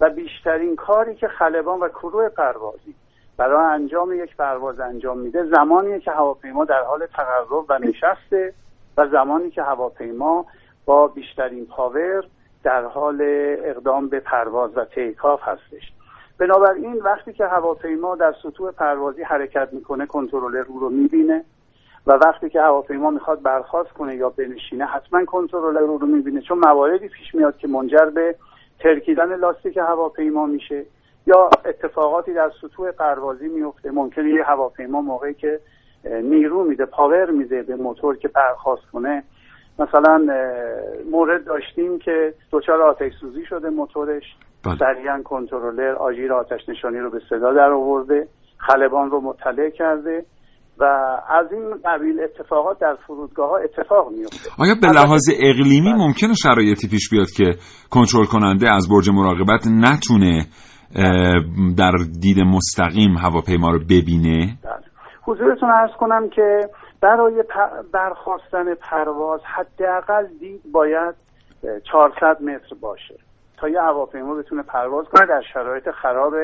و 0.00 0.10
بیشترین 0.10 0.76
کاری 0.76 1.14
که 1.14 1.28
خلبان 1.28 1.80
و 1.80 1.88
کروه 1.88 2.28
پروازی 2.28 2.94
برای 3.36 3.74
انجام 3.74 4.12
یک 4.12 4.36
پرواز 4.36 4.80
انجام 4.80 5.18
میده 5.18 5.44
زمانیه 5.44 6.00
که 6.00 6.10
هواپیما 6.10 6.64
در 6.64 6.82
حال 6.82 7.06
تقرب 7.06 7.64
و 7.68 7.78
نشسته 7.78 8.54
و 8.96 9.08
زمانی 9.08 9.50
که 9.50 9.62
هواپیما 9.62 10.46
با 10.84 11.08
بیشترین 11.08 11.66
پاور 11.66 12.24
در 12.62 12.84
حال 12.84 13.18
اقدام 13.64 14.08
به 14.08 14.20
پرواز 14.20 14.70
و 14.76 14.84
تیکاف 14.84 15.40
هستش. 15.42 15.97
بنابراین 16.38 16.96
وقتی 16.96 17.32
که 17.32 17.46
هواپیما 17.46 18.16
در 18.16 18.34
سطوح 18.42 18.70
پروازی 18.70 19.22
حرکت 19.22 19.68
می‌کنه 19.72 20.06
کنترلر 20.06 20.62
رو 20.62 20.78
رو 20.78 20.90
می‌بینه 20.90 21.44
و 22.06 22.12
وقتی 22.12 22.50
که 22.50 22.60
هواپیما 22.60 23.10
می‌خواد 23.10 23.42
برخواست 23.42 23.90
کنه 23.90 24.16
یا 24.16 24.30
بنشینه 24.30 24.84
حتما 24.84 25.24
کنترلر 25.24 25.80
رو 25.80 25.98
رو 25.98 26.06
می‌بینه 26.06 26.40
چون 26.40 26.58
مواردی 26.58 27.08
پیش 27.08 27.34
میاد 27.34 27.56
که 27.56 27.68
منجر 27.68 28.04
به 28.04 28.34
ترکیدن 28.80 29.34
لاستیک 29.34 29.76
هواپیما 29.76 30.46
میشه 30.46 30.84
یا 31.26 31.50
اتفاقاتی 31.64 32.34
در 32.34 32.50
سطوح 32.62 32.90
پروازی 32.90 33.48
میفته 33.48 33.90
ممکنه 33.90 34.30
یه 34.30 34.44
هواپیما 34.44 35.00
موقعی 35.00 35.34
که 35.34 35.60
نیرو 36.04 36.64
میده 36.64 36.84
پاور 36.84 37.30
میده 37.30 37.62
به 37.62 37.76
موتور 37.76 38.16
که 38.16 38.28
برخواست 38.28 38.86
کنه 38.92 39.22
مثلا 39.78 40.26
مورد 41.10 41.44
داشتیم 41.44 41.98
که 41.98 42.34
دچار 42.52 42.82
آتش 42.82 43.12
سوزی 43.20 43.44
شده 43.48 43.70
موتورش 43.70 44.22
بله. 44.64 44.76
سریعا 44.78 45.22
کنترلر 45.24 45.94
آژیر 45.94 46.32
آتش 46.32 46.68
نشانی 46.68 46.98
رو 46.98 47.10
به 47.10 47.20
صدا 47.30 47.52
در 47.52 47.70
آورده 47.70 48.28
خلبان 48.58 49.10
رو 49.10 49.20
مطلع 49.20 49.70
کرده 49.70 50.24
و 50.78 50.84
از 51.28 51.52
این 51.52 51.74
قبیل 51.84 52.20
اتفاقات 52.20 52.78
در 52.80 52.96
فرودگاه 53.06 53.50
ها 53.50 53.56
اتفاق 53.56 54.10
میفته 54.10 54.50
آیا 54.58 54.74
به 54.82 54.88
لحاظ 54.88 55.22
اقلیمی 55.40 55.92
ممکنه 55.92 56.34
شرایطی 56.34 56.88
پیش 56.88 57.10
بیاد 57.10 57.30
که 57.36 57.54
کنترل 57.90 58.24
کننده 58.24 58.70
از 58.70 58.88
برج 58.88 59.10
مراقبت 59.10 59.66
نتونه 59.66 60.46
در 61.76 61.92
دید 62.20 62.38
مستقیم 62.40 63.16
هواپیما 63.16 63.70
رو 63.70 63.78
ببینه 63.78 64.58
بله. 64.64 64.88
حضورتون 65.22 65.70
ارز 65.70 65.90
کنم 65.98 66.28
که 66.28 66.60
برای 67.00 67.44
برخواستن 67.92 68.74
پرواز 68.74 69.40
حداقل 69.44 70.26
دید 70.26 70.62
باید 70.72 71.14
اه، 71.64 71.80
400 71.80 72.42
متر 72.42 72.74
باشه 72.80 73.14
تا 73.56 73.68
یه 73.68 73.80
هواپیما 73.80 74.34
بتونه 74.34 74.62
پرواز 74.62 75.06
کنه 75.06 75.26
در 75.26 75.42
شرایط 75.54 75.90
خراب 75.90 76.34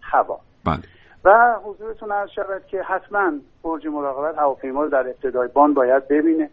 هوا. 0.00 0.40
بله. 0.64 0.82
و 1.24 1.54
حضورتون 1.64 2.12
عرض 2.12 2.30
شود 2.30 2.66
که 2.66 2.82
حتما 2.82 3.32
برج 3.62 3.86
مراقبت 3.86 4.38
هواپیما 4.38 4.82
رو 4.82 4.88
در 4.88 5.08
ابتدای 5.08 5.48
بان 5.48 5.74
باید 5.74 6.08
ببینه. 6.08 6.50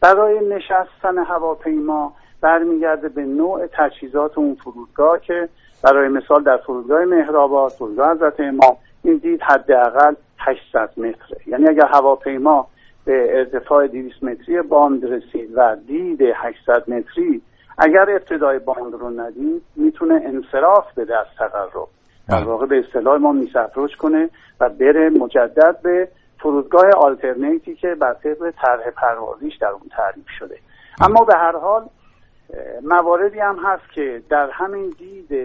برای 0.00 0.48
نشستن 0.48 1.18
هواپیما 1.18 2.12
برمیگرده 2.40 3.08
به 3.08 3.22
نوع 3.22 3.66
تجهیزات 3.66 4.38
اون 4.38 4.54
فرودگاه 4.54 5.20
که 5.20 5.48
برای 5.82 6.08
مثال 6.08 6.42
در 6.42 6.56
فرودگاه 6.56 7.04
مهرآباد 7.04 7.72
فرودگاه 7.72 8.10
حضرت 8.10 8.40
امام 8.40 8.76
این 9.02 9.16
دید 9.16 9.42
حداقل 9.42 10.14
800 10.38 10.90
متره. 10.96 11.38
یعنی 11.46 11.68
اگر 11.68 11.86
هواپیما 11.86 12.68
به 13.04 13.38
ارتفاع 13.38 13.86
200 13.86 14.24
متری 14.24 14.62
باند 14.62 15.04
رسید 15.04 15.50
و 15.54 15.76
دید 15.86 16.20
800 16.34 16.90
متری. 16.90 17.42
اگر 17.78 18.10
ابتدای 18.10 18.58
باند 18.58 18.94
رو 18.94 19.20
ندید 19.20 19.62
می‌تونه 19.76 20.14
انصراف 20.24 20.98
بده 20.98 21.18
از 21.18 21.26
تقرب 21.38 21.88
در 22.28 22.36
بله. 22.36 22.46
واقع 22.46 22.66
به 22.66 22.78
اصطلاح 22.78 23.18
ما 23.18 23.32
میس 23.32 23.56
اپروچ 23.56 23.94
کنه 23.94 24.30
و 24.60 24.68
بره 24.68 25.10
مجدد 25.10 25.76
به 25.82 26.08
فرودگاه 26.38 26.90
آلترنیتی 26.96 27.74
که 27.74 27.94
بر 27.94 28.14
طبق 28.14 28.50
طرح 28.62 28.90
پروازیش 28.90 29.56
در 29.56 29.68
اون 29.68 29.88
تعریف 29.90 30.28
شده. 30.38 30.58
اما 31.00 31.24
به 31.24 31.34
هر 31.34 31.56
حال 31.56 31.88
مواردی 32.82 33.38
هم 33.38 33.58
هست 33.64 33.92
که 33.94 34.22
در 34.30 34.50
همین 34.50 34.94
دید 34.98 35.38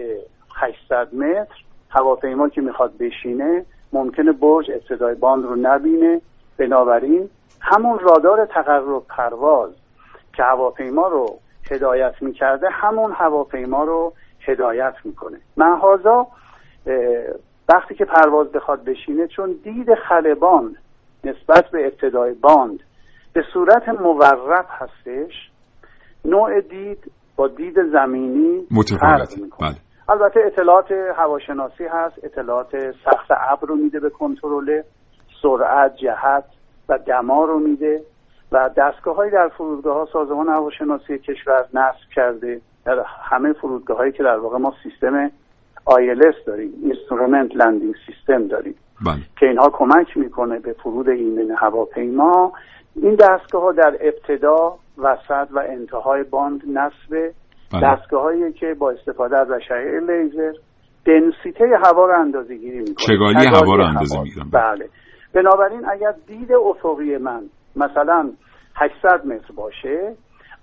800 0.56 1.14
متر 1.14 1.64
هواپیما 1.90 2.48
که 2.48 2.60
می‌خواد 2.60 2.98
بشینه 2.98 3.64
ممکنه 3.92 4.32
برج 4.32 4.70
ابتدای 4.70 5.14
باند 5.14 5.44
رو 5.44 5.56
نبینه. 5.56 6.20
بنابراین 6.60 7.30
همون 7.60 7.98
رادار 7.98 8.46
تقرب 8.46 9.02
پرواز 9.08 9.70
که 10.36 10.42
هواپیما 10.42 11.08
رو 11.08 11.26
هدایت 11.70 12.14
می‌کرده 12.20 12.68
همون 12.70 13.12
هواپیما 13.12 13.84
رو 13.84 14.12
هدایت 14.46 14.94
می‌کنه. 15.04 15.38
محازا 15.56 16.26
وقتی 17.68 17.94
که 17.94 18.04
پرواز 18.04 18.52
بخواد 18.52 18.84
بشینه 18.84 19.26
چون 19.26 19.54
دید 19.64 19.94
خلبان 20.08 20.76
نسبت 21.24 21.70
به 21.72 21.86
ابتدای 21.86 22.34
باند 22.34 22.80
به 23.32 23.42
صورت 23.52 23.88
مورب 23.88 24.66
هستش 24.68 25.50
نوع 26.24 26.60
دید 26.60 27.12
با 27.36 27.48
دید 27.48 27.74
زمینی 27.92 28.66
متفاوت. 28.70 29.34
بله. 29.60 29.76
البته 30.08 30.40
اطلاعات 30.46 30.92
هواشناسی 31.16 31.84
هست 31.84 32.24
اطلاعات 32.24 32.76
سخت 33.04 33.30
ابر 33.30 33.68
رو 33.68 33.74
میده 33.76 34.00
به 34.00 34.10
کنترل. 34.10 34.82
سرعت 35.42 35.96
جهت 35.96 36.44
و 36.88 36.98
دما 36.98 37.44
رو 37.44 37.58
میده 37.58 38.00
و 38.52 38.70
دستگاه 38.76 39.16
های 39.16 39.30
در 39.30 39.48
فرودگاه 39.48 39.96
ها 39.96 40.08
سازمان 40.12 40.48
هواشناسی 40.48 41.18
کشور 41.18 41.64
نصب 41.74 42.10
کرده. 42.14 42.60
در 42.84 43.04
همه 43.30 43.52
فرودگاه 43.52 43.96
هایی 43.96 44.12
که 44.12 44.22
در 44.22 44.38
واقع 44.38 44.58
ما 44.58 44.74
سیستم 44.82 45.28
ILS 45.88 46.46
داریم 46.46 46.72
Instrument 46.82 47.56
Landing 47.56 47.94
System 48.06 48.46
داریم. 48.46 48.74
بله. 49.06 49.16
که 49.38 49.46
اینها 49.46 49.70
کمک 49.72 50.16
می‌کنه 50.16 50.58
به 50.58 50.72
فرود 50.72 51.08
ایمن 51.08 51.50
هواپیما. 51.58 52.52
این 52.96 53.14
دستگاه 53.14 53.62
ها 53.62 53.72
در 53.72 53.96
ابتدا 54.00 54.74
وسط 54.98 55.48
و 55.50 55.58
انتهای 55.68 56.22
باند 56.22 56.60
نصب. 56.66 57.32
بله. 57.72 57.82
دستگاه 57.82 58.22
هایی 58.22 58.52
که 58.52 58.74
با 58.78 58.90
استفاده 58.90 59.38
از 59.38 59.50
اشعه 59.50 60.00
لیزر. 60.00 60.52
دنسیته 61.06 61.64
هوا 61.84 62.06
رو 62.06 62.20
اندازه 62.20 62.54
گیری 62.56 62.78
می‌کنه. 62.78 63.06
چگالی 63.08 63.46
هوا 63.46 63.76
رو 63.76 63.84
اندازه 63.84 64.22
می‌گیرن. 64.22 64.50
بله. 64.52 64.88
بنابراین 65.32 65.88
اگر 65.88 66.14
دید 66.26 66.52
افقی 66.52 67.16
من 67.16 67.42
مثلا 67.76 68.30
800 68.76 69.26
متر 69.26 69.52
باشه 69.54 70.14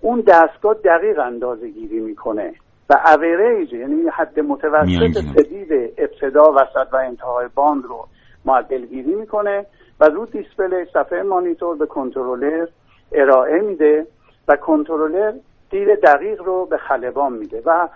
اون 0.02 0.22
دستگاه 0.28 0.74
دقیق 0.74 1.20
اندازه 1.20 1.70
گیری 1.70 2.00
می‌کنه 2.00 2.54
و 2.90 2.98
اوریج 3.06 3.74
یعنی 3.74 4.10
حد 4.14 4.40
متوسط. 4.40 5.22
دید 5.36 5.94
ابتدا 5.98 6.52
وسط 6.52 6.88
و 6.94 6.96
انتهای 6.96 7.48
باند 7.56 7.84
رو 7.86 8.08
معدل 8.46 8.86
گیری 8.86 9.16
می‌کنه 9.16 9.66
و 10.00 10.06
رو 10.06 10.26
display 10.26 10.86
صفحه 10.94 11.24
مانیتور 11.24 11.78
به 11.78 11.86
کنترلر 11.86 12.68
ارائه 13.12 13.62
میده 13.62 14.08
و 14.48 14.56
کنترلر 14.56 15.34
دید 15.70 16.02
دقیق 16.02 16.42
رو 16.42 16.66
به 16.66 16.78
خلبان 16.78 17.34
میده 17.34 17.62
و 17.66 17.88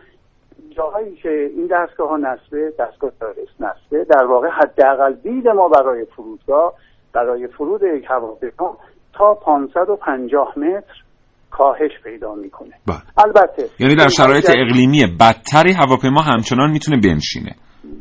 جاهایی 0.69 1.15
که 1.15 1.29
این 1.29 1.67
دستگاه 1.71 2.09
ها 2.09 2.17
نصبه 2.17 2.73
دستگاه 2.79 3.11
تاریس 3.19 3.49
نصبه 3.59 4.03
در 4.03 4.25
واقع 4.25 4.47
حداقل 4.49 5.13
دید 5.13 5.47
ما 5.47 5.67
برای 5.69 6.05
فرودگاه 6.15 6.73
برای 7.13 7.47
فرود 7.47 7.81
یک 7.83 8.05
هواپیما 8.09 8.77
تا 9.13 9.33
550 9.33 10.59
متر 10.59 11.03
کاهش 11.51 11.91
پیدا 12.03 12.35
می‌کنه. 12.35 12.71
بله. 12.87 12.97
البته 13.17 13.69
یعنی 13.79 13.95
در 13.95 14.07
شرایط 14.07 14.49
اگر- 14.49 14.59
اقلیمی 14.61 15.05
بدتری 15.19 15.71
هواپیما 15.73 16.21
همچنان 16.21 16.71
می‌تونه 16.71 16.97
بنشینه. 17.03 17.55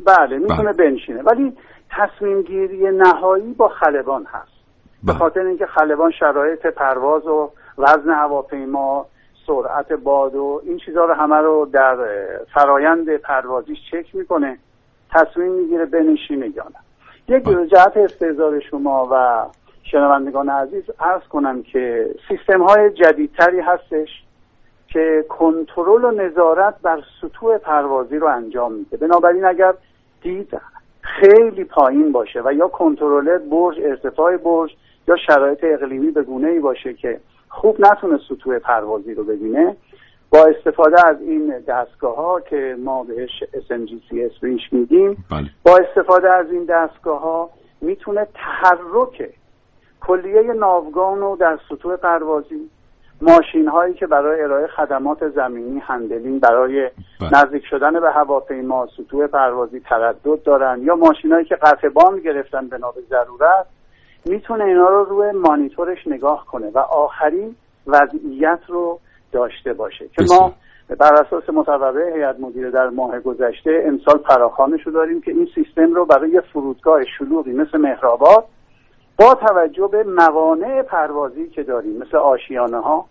بله. 0.07 0.39
می‌تونه 0.39 0.73
بنشینه. 0.73 1.23
ولی 1.23 1.53
تصمیم 1.91 2.43
گیری 2.43 2.91
نهایی 2.93 3.53
با 3.53 3.69
خلبان 3.69 4.27
هست. 4.29 4.53
به 5.05 5.13
بله. 5.13 5.19
خاطر 5.19 5.41
اینکه 5.41 5.67
خلبان 5.67 6.11
شرایط 6.21 6.67
پرواز 6.67 7.27
و 7.27 7.51
وزن 7.79 8.11
هواپیما 8.11 9.07
سرعت 9.51 9.93
باد 9.93 10.35
و 10.35 10.63
این 10.65 10.79
چیزها 10.79 11.05
رو 11.05 11.15
همه 11.15 11.37
رو 11.37 11.69
در 11.73 11.97
فرایند 12.55 13.17
پروازیش 13.17 13.79
چک 13.91 14.15
می‌کنه 14.15 14.59
تصمیم 15.11 15.53
می‌گیره 15.53 15.85
بنشینه 15.85 16.49
یا 16.57 16.65
نه 16.65 17.37
یک. 17.37 17.45
جهت 17.71 17.97
استعزار 17.97 18.61
شما 18.61 19.09
و 19.13 19.47
شنوندگان 19.83 20.49
عزیز 20.49 20.85
عرض 21.01 21.23
کنم 21.23 21.63
که 21.63 22.15
سیستم 22.29 22.63
های 22.63 22.91
جدیدتری 22.91 23.61
هستش 23.61 24.09
که 24.89 25.25
کنترل 25.29 26.05
و 26.05 26.11
نظارت 26.11 26.75
بر 26.83 27.03
سطوح 27.21 27.59
پروازی 27.59 28.19
رو 28.19 28.27
انجام 28.27 28.73
میده 28.73 28.97
بنابراین 28.97 29.45
اگر 29.45 29.75
دید 30.23 30.61
خیلی 31.01 31.65
پایین 31.65 32.13
باشه 32.13 32.43
و 32.45 32.53
یا 32.53 32.69
کنترلر 32.69 33.39
برج 33.39 33.81
ارتفاع 33.81 34.37
برج 34.37 34.71
یا 35.09 35.17
شرایط 35.17 35.59
اقلیمی 35.63 36.11
به 36.11 36.23
گونه 36.23 36.49
ای 36.49 36.61
باشه 36.61 36.95
که 36.95 37.21
خوب 37.51 37.77
نتونه 37.81 38.19
سطوح 38.29 38.59
پروازی 38.59 39.15
رو 39.15 39.25
ببینه 39.25 39.77
با 40.31 40.45
استفاده 40.45 41.07
از 41.07 41.21
این 41.21 41.59
دستگاه 41.59 42.17
ها 42.17 42.41
که 42.41 42.77
ما 42.85 43.05
بهش 43.05 43.45
SMGCS 43.53 44.43
ریش 44.43 44.73
میگیم 44.73 45.25
بله 45.31 45.47
با 45.63 45.77
استفاده 45.77 46.35
از 46.35 46.51
این 46.51 46.65
دستگاه 46.65 47.21
ها 47.21 47.51
می‌تونه 47.81 48.27
تحرک 48.35 49.31
کلیه 50.01 50.43
ناوگان 50.43 51.21
رو 51.21 51.37
در 51.41 51.59
سطوح 51.69 51.97
پروازی 51.97 52.71
ماشین 53.23 53.69
هایی 53.69 53.95
که 53.95 54.07
برای 54.07 54.43
ارائه 54.43 54.67
خدمات 54.67 55.29
زمینی 55.29 55.79
handling 55.79 56.41
برای 56.41 56.91
بله. 57.21 57.45
نزدیک 57.45 57.63
شدن 57.71 58.01
به 58.01 58.11
هواپیما 58.11 58.89
سطوح 58.97 59.27
پروازی 59.27 59.81
تردد 59.81 60.43
دارن 60.43 60.83
یا 60.83 60.97
ماشین 60.97 61.33
هایی 61.33 61.45
که 61.45 61.57
قطع 61.57 61.89
باند 61.89 62.19
گرفتن 62.19 62.69
به 62.69 62.79
ضرورت 63.11 63.67
می‌تونه 64.25 64.65
اینا 64.65 64.89
رو 64.89 65.05
روی 65.05 65.33
مانیتورش 65.33 66.07
نگاه 66.07 66.47
کنه 66.47 66.71
و 66.75 66.79
آخرین 66.79 67.57
وضعیت 67.87 68.61
رو 68.69 69.01
داشته 69.33 69.73
باشه 69.73 70.09
که. 70.09 70.25
ما 70.31 70.53
بر 70.99 71.15
اساس 71.15 71.51
مصوبه 71.51 72.13
هیئت 72.15 72.41
مدیره 72.41 72.71
در 72.71 72.89
ماه 72.89 73.21
گذشته 73.21 73.85
امسال 73.87 74.19
فراخوانش 74.19 74.87
رو 74.87 74.93
داریم 74.93 75.21
که 75.21 75.31
این 75.31 75.49
سیستم 75.55 75.95
رو 75.95 76.05
برای 76.05 76.31
یه 76.31 76.41
فرودگاه 76.41 77.05
شلوغی 77.19 77.53
مثل 77.53 77.79
مهرآباد 77.79 78.45
با 79.19 79.35
توجه 79.35 79.89
به 79.93 80.05
موانع 80.05 80.83
پروازی 80.83 81.49
که 81.49 81.63
داریم 81.63 81.97
مثل 81.97 82.17
آشیانه 82.17 82.79
ها 82.79 83.07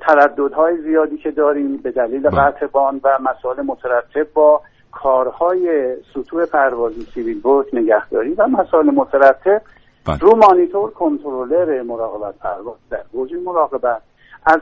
ترددهای 0.00 0.82
زیادی 0.82 1.16
که 1.16 1.30
داریم 1.30 1.76
به 1.76 1.90
دلیل 1.90 2.22
بله. 2.22 2.40
قطع 2.40 2.66
بان 2.66 3.00
و 3.04 3.18
مسائل 3.20 3.62
مترتب 3.62 4.32
با 4.34 4.60
کارهای 4.92 5.94
سطوح 6.14 6.46
پروازی 6.46 7.06
سیویل 7.14 7.46
ورک 7.46 7.66
نگهداری 7.72 8.34
و 8.34 8.46
مسائل 8.46 8.86
مترتب 8.86 9.62
بله. 10.08 10.18
رو 10.18 10.36
مانیتور 10.36 10.90
کنترلر 10.90 11.82
مراقبت 11.82 12.38
پرواز 12.38 12.76
در 12.90 13.02
برج 13.14 13.30
مراقبت. 13.44 14.02
از 14.46 14.60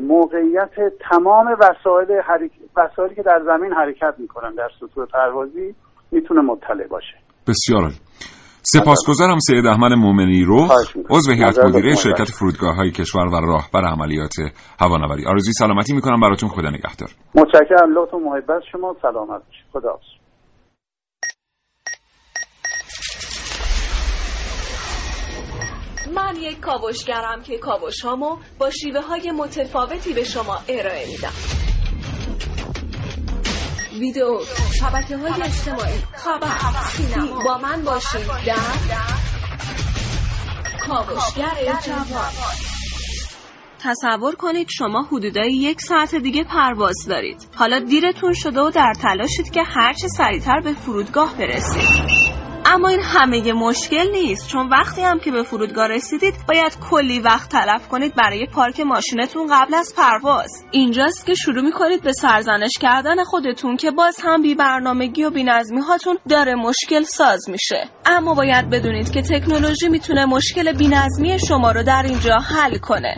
موقعیت 0.00 0.70
تمام 1.10 1.46
وسایل 1.46 2.20
حرک... 2.28 2.50
وسایلی 2.76 3.14
که 3.14 3.22
در 3.22 3.42
زمین 3.46 3.72
حرکت 3.72 4.14
می‌کنن 4.18 4.54
در 4.54 4.68
سطوح 4.80 5.06
پروازی 5.06 5.74
می‌تونه 6.12 6.40
مطلع 6.40 6.86
باشه. 6.86 7.16
بسیار 7.48 7.90
سپاسگزارم 8.62 9.38
سید 9.38 9.66
احمد 9.66 9.92
مومنی 9.92 10.44
رو. 10.44 10.68
عضو 11.10 11.32
هیئت 11.32 11.58
مدیره. 11.58 11.94
شرکت 11.94 12.28
فرودگاه 12.28 12.74
های 12.76 12.90
کشور 12.90 13.26
و 13.26 13.46
راهبر 13.46 13.84
عملیات 13.84 14.32
هوانوری. 14.80 15.26
آرزوی 15.26 15.52
سلامتی 15.52 15.94
می‌کنم 15.94 16.20
براتون. 16.20 16.48
خدا 16.48 16.68
نگهدار. 16.68 17.08
متشکرم. 17.34 17.92
لطف 17.94 18.14
و 18.14 18.18
محبت 18.18 18.62
شما. 18.72 18.96
سلامت 19.02 19.42
خدا 19.72 19.98
من 26.08 26.36
یک 26.36 26.60
کاوشگرم 26.60 27.42
که 27.42 27.58
کاوشهامو 27.58 28.36
با 28.58 28.70
شیوه 28.70 29.00
های 29.00 29.30
متفاوتی 29.30 30.12
به 30.12 30.24
شما 30.24 30.58
ارائه 30.68 31.06
میدم. 31.06 31.32
ویدیو 33.98 34.40
شبکه 34.80 35.16
های 35.16 35.42
اجتماعی 35.42 35.98
خبر 36.16 36.48
سینما. 36.96 37.44
با 37.44 37.58
من 37.58 37.84
باشید 37.84 38.26
در 38.46 38.56
کاوشگر 40.86 41.80
جوان. 41.86 42.32
تصور 43.80 44.34
کنید 44.34 44.68
شما 44.70 45.02
حدودای 45.02 45.52
یک 45.52 45.80
ساعت 45.80 46.14
دیگه 46.14 46.44
پرواز 46.44 46.96
دارید. 47.08 47.48
حالا 47.56 47.78
دیرتون 47.78 48.32
شده 48.32 48.60
و 48.60 48.70
در 48.70 48.92
تلاشید 49.02 49.50
که 49.50 49.62
هرچه 49.62 50.08
سریعتر 50.08 50.60
به 50.60 50.72
فرودگاه 50.72 51.34
برسید. 51.38 52.17
اما 52.70 52.88
این 52.88 53.00
همه 53.02 53.52
مشکل 53.52 54.10
نیست. 54.10 54.48
چون 54.48 54.68
وقتی 54.68 55.02
هم 55.02 55.18
که 55.20 55.30
به 55.30 55.42
فرودگاه 55.42 55.88
رسیدید 55.88 56.34
باید 56.48 56.78
کلی 56.90 57.20
وقت 57.20 57.50
تلف 57.50 57.88
کنید 57.88 58.14
برای 58.14 58.46
پارک 58.46 58.80
ماشینتون 58.80 59.46
قبل 59.50 59.74
از 59.74 59.94
پرواز. 59.96 60.64
اینجاست 60.70 61.26
که 61.26 61.34
شروع 61.34 61.64
می‌کنید 61.64 62.02
به 62.02 62.12
سرزنش 62.12 62.70
کردن 62.80 63.24
خودتون 63.24 63.76
که 63.76 63.90
باز 63.90 64.16
هم 64.24 64.42
بی 64.42 64.54
برنامگی 64.54 65.24
و 65.24 65.30
بی 65.30 65.44
نظمی 65.44 65.80
هاتون 65.80 66.18
داره 66.28 66.54
مشکل 66.54 67.02
ساز 67.02 67.50
میشه. 67.50 67.88
اما 68.06 68.34
باید 68.34 68.70
بدونید 68.70 69.10
که 69.10 69.22
تکنولوژی 69.22 69.88
می‌تونه 69.88 70.26
مشکل 70.26 70.72
بی 70.72 70.88
نظمی 70.88 71.38
شما 71.48 71.72
رو 71.72 71.82
در 71.82 72.02
اینجا 72.06 72.34
حل 72.34 72.78
کنه. 72.78 73.14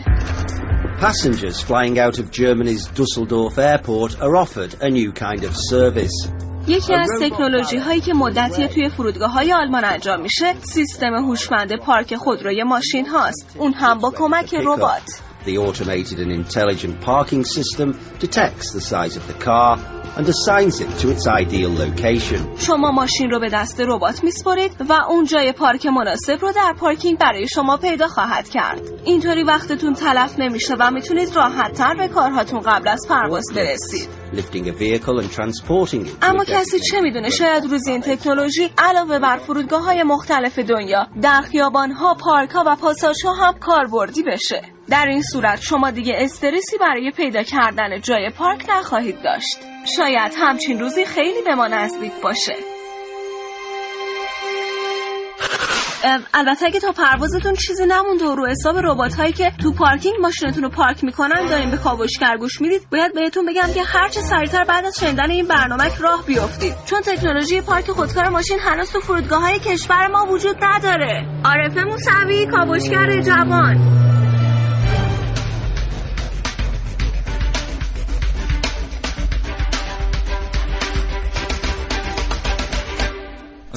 Passengers 1.01 1.59
flying 1.69 1.97
out 1.97 2.19
of 2.19 2.25
Germany's 2.31 2.83
Dusseldorf 2.99 3.57
airport 3.57 4.11
are 4.21 4.35
offered 4.43 4.73
a 4.81 4.89
new 4.89 5.11
kind 5.11 5.43
of 5.43 5.53
service. 5.71 6.40
یکی 6.67 6.93
از 6.93 7.09
تکنولوژی 7.21 7.77
هایی 7.77 8.01
که 8.01 8.13
مدتی 8.13 8.67
توی 8.67 8.89
فرودگاه 8.89 9.31
های 9.31 9.53
آلمان 9.53 9.85
انجام 9.85 10.21
میشه 10.21 10.53
سیستم 10.61 11.13
هوشمند 11.13 11.75
پارک 11.75 12.15
خودروی 12.15 12.63
ماشین 12.63 13.07
هاست. 13.07 13.55
اون 13.57 13.73
هم 13.73 13.99
با 13.99 14.11
کمک 14.11 14.53
ربات. 14.53 15.21
The 15.45 15.57
automated 15.57 16.19
and 16.19 16.31
intelligent 16.31 17.01
parking 17.01 17.43
system 17.43 17.99
detects 18.19 18.71
the 18.73 18.81
size 18.81 19.17
of 19.17 19.25
the 19.27 19.33
car 19.33 19.71
and 20.17 20.27
assigns 20.27 20.79
it 20.81 20.89
to 20.99 21.09
its 21.09 21.25
ideal 21.27 21.71
location. 21.73 22.57
شما 22.59 22.91
ماشین 22.91 23.31
رو 23.31 23.39
به 23.39 23.49
دست 23.49 23.79
ربات 23.79 24.23
میسپرید 24.23 24.71
و 24.89 24.93
اون 25.09 25.25
جای 25.25 25.51
پارک 25.51 25.85
مناسب 25.85 26.37
رو 26.41 26.51
در 26.51 26.73
پارکینگ 26.79 27.17
برای 27.17 27.47
شما 27.47 27.77
پیدا 27.77 28.07
خواهد 28.07 28.49
کرد 28.49 28.81
اینطوری 29.05 29.43
وقتتون 29.43 29.93
تلف 29.93 30.39
نمیشه 30.39 30.75
و 30.79 30.91
می‌تونید 30.91 31.35
راحت 31.35 31.73
تر 31.73 31.95
به 31.95 32.07
کارهاتون 32.07 32.59
قبل 32.59 32.87
از 32.87 33.05
پرواز 33.09 33.45
برسید 33.55 34.07
Lifting 34.33 34.67
a 34.67 34.71
vehicle 34.71 35.19
and 35.19 35.31
transporting 35.31 36.05
it. 36.05 36.11
اما 36.21 36.43
کسی 36.43 36.79
چه. 36.79 37.01
می‌دونه 37.01 37.29
شاید 37.29 37.65
روز 37.65 37.87
این 37.87 38.01
تکنولوژی 38.01 38.69
علاوه 38.77 39.19
بر 39.19 39.37
فرودگاه 39.37 39.83
های 39.83 40.03
مختلف 40.03 40.59
دنیا 40.59 41.07
در 41.21 41.41
خیابان 41.41 41.91
ها 41.91 42.13
پارک 42.13 42.49
ها 42.49 42.63
و 42.67 42.75
پاساژ 42.75 43.15
ها 43.25 43.33
هم 43.33 43.53
کاربردی 43.59 44.23
بشه 44.23 44.61
در 44.91 45.05
این 45.05 45.21
صورت 45.21 45.61
شما 45.61 45.91
دیگه 45.91 46.13
استرسی 46.17 46.77
برای 46.77 47.11
پیدا 47.11 47.43
کردن 47.43 48.01
جای 48.01 48.29
پارک 48.29 48.65
نخواهید 48.69 49.21
داشت. 49.23 49.59
شاید 49.97 50.33
همچین 50.37 50.79
روزی 50.79 51.05
خیلی 51.05 51.41
به 51.45 51.55
ما 51.55 51.67
نزدیک 51.67 52.11
باشه. 52.23 52.55
البته 56.33 56.65
اگه 56.65 56.79
تا 56.79 56.91
پروازتون 56.91 57.53
چیزی 57.55 57.85
نمونده 57.85 58.25
و 58.25 58.35
رو 58.35 58.47
حساب 58.47 58.77
ربات 58.77 59.15
هایی 59.15 59.33
که 59.33 59.51
تو 59.63 59.73
پارکینگ 59.73 60.15
ماشینتون 60.21 60.63
رو 60.63 60.69
پارک 60.69 61.03
می‌کنن 61.03 61.45
دارین 61.49 61.71
به 61.71 61.77
کاوشگر 61.77 62.37
گوش 62.37 62.61
می‌دید 62.61 62.81
باید 62.91 63.13
بهتون 63.13 63.45
بگم 63.45 63.73
که 63.73 63.83
هرچه 63.83 64.21
سریعتر 64.21 64.63
بعد 64.63 64.85
از 64.85 64.99
شنیدن 64.99 65.31
این 65.31 65.47
برنامه 65.47 65.97
راه 65.99 66.25
بیفتید. 66.25 66.73
چون 66.85 67.01
تکنولوژی 67.01 67.61
پارک 67.61 67.91
خودکار 67.91 68.29
ماشین 68.29 68.59
هنوز 68.59 68.91
تو 68.91 68.99
فرودگاه 68.99 69.41
های 69.41 69.59
کشور 69.59 70.07
ما 70.07 70.25
وجود 70.25 70.55
نداره. 70.61 71.25
عارفه 71.45 71.83
موسوی 71.83 72.47
کاوشگر 72.47 73.21
جوان. 73.21 74.01